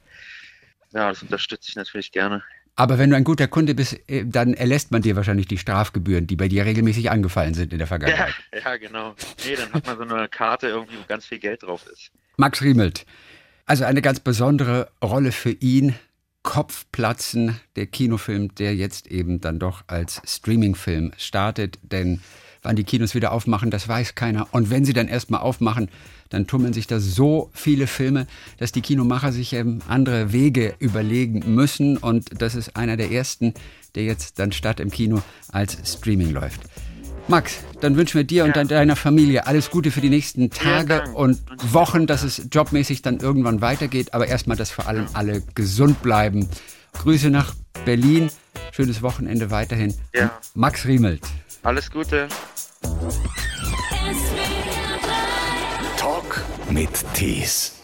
Ja, 0.92 1.08
das 1.08 1.22
unterstütze 1.22 1.68
ich 1.68 1.76
natürlich 1.76 2.10
gerne. 2.10 2.42
Aber 2.74 2.98
wenn 2.98 3.10
du 3.10 3.16
ein 3.16 3.22
guter 3.22 3.46
Kunde 3.46 3.76
bist, 3.76 3.96
äh, 4.10 4.24
dann 4.26 4.54
erlässt 4.54 4.90
man 4.90 5.02
dir 5.02 5.14
wahrscheinlich 5.14 5.46
die 5.46 5.58
Strafgebühren, 5.58 6.26
die 6.26 6.34
bei 6.34 6.48
dir 6.48 6.64
regelmäßig 6.64 7.12
angefallen 7.12 7.54
sind 7.54 7.72
in 7.72 7.78
der 7.78 7.86
Vergangenheit. 7.86 8.34
Ja, 8.52 8.58
ja 8.58 8.76
genau. 8.78 9.14
Nee, 9.46 9.54
dann 9.54 9.72
hat 9.72 9.86
man 9.86 10.08
so 10.08 10.12
eine 10.12 10.28
Karte 10.28 10.66
irgendwie, 10.66 10.96
wo 10.96 11.04
ganz 11.06 11.26
viel 11.26 11.38
Geld 11.38 11.62
drauf 11.62 11.86
ist. 11.92 12.10
Max 12.38 12.60
Riemelt. 12.60 13.06
Also 13.66 13.84
eine 13.84 14.02
ganz 14.02 14.18
besondere 14.18 14.90
Rolle 15.00 15.30
für 15.30 15.52
ihn 15.52 15.94
Kopfplatzen, 16.42 17.60
der 17.76 17.86
Kinofilm, 17.86 18.54
der 18.54 18.74
jetzt 18.74 19.06
eben 19.06 19.40
dann 19.40 19.58
doch 19.58 19.84
als 19.86 20.22
Streamingfilm 20.24 21.12
startet. 21.16 21.78
Denn 21.82 22.20
wann 22.62 22.76
die 22.76 22.84
Kinos 22.84 23.14
wieder 23.14 23.32
aufmachen, 23.32 23.70
das 23.70 23.88
weiß 23.88 24.14
keiner. 24.14 24.48
Und 24.52 24.70
wenn 24.70 24.84
sie 24.84 24.92
dann 24.92 25.08
erstmal 25.08 25.40
aufmachen, 25.40 25.88
dann 26.30 26.46
tummeln 26.46 26.72
sich 26.72 26.86
da 26.86 27.00
so 27.00 27.50
viele 27.52 27.86
Filme, 27.86 28.26
dass 28.58 28.72
die 28.72 28.82
Kinomacher 28.82 29.32
sich 29.32 29.52
eben 29.52 29.80
andere 29.88 30.32
Wege 30.32 30.74
überlegen 30.78 31.54
müssen. 31.54 31.96
Und 31.96 32.40
das 32.40 32.54
ist 32.54 32.76
einer 32.76 32.96
der 32.96 33.10
ersten, 33.10 33.54
der 33.94 34.04
jetzt 34.04 34.38
dann 34.38 34.52
statt 34.52 34.80
im 34.80 34.90
Kino 34.90 35.22
als 35.48 35.76
Streaming 35.84 36.30
läuft. 36.30 36.60
Max, 37.30 37.60
dann 37.80 37.96
wünschen 37.96 38.16
wir 38.18 38.24
dir 38.24 38.44
ja. 38.44 38.52
und 38.52 38.70
deiner 38.70 38.96
Familie 38.96 39.46
alles 39.46 39.70
Gute 39.70 39.92
für 39.92 40.00
die 40.00 40.10
nächsten 40.10 40.50
Tage 40.50 41.04
und 41.14 41.40
Wochen, 41.72 42.08
dass 42.08 42.24
es 42.24 42.42
jobmäßig 42.50 43.02
dann 43.02 43.20
irgendwann 43.20 43.60
weitergeht, 43.60 44.14
aber 44.14 44.26
erstmal, 44.26 44.56
dass 44.56 44.70
vor 44.70 44.88
allem 44.88 45.06
alle 45.12 45.40
gesund 45.54 46.02
bleiben. 46.02 46.48
Grüße 46.94 47.30
nach 47.30 47.54
Berlin, 47.84 48.30
schönes 48.72 49.00
Wochenende 49.00 49.52
weiterhin. 49.52 49.94
Ja. 50.12 50.32
Max 50.54 50.84
Riemelt. 50.86 51.22
Alles 51.62 51.90
Gute. 51.90 52.26
Talk 55.96 56.42
mit 56.68 56.90
Tees. 57.14 57.79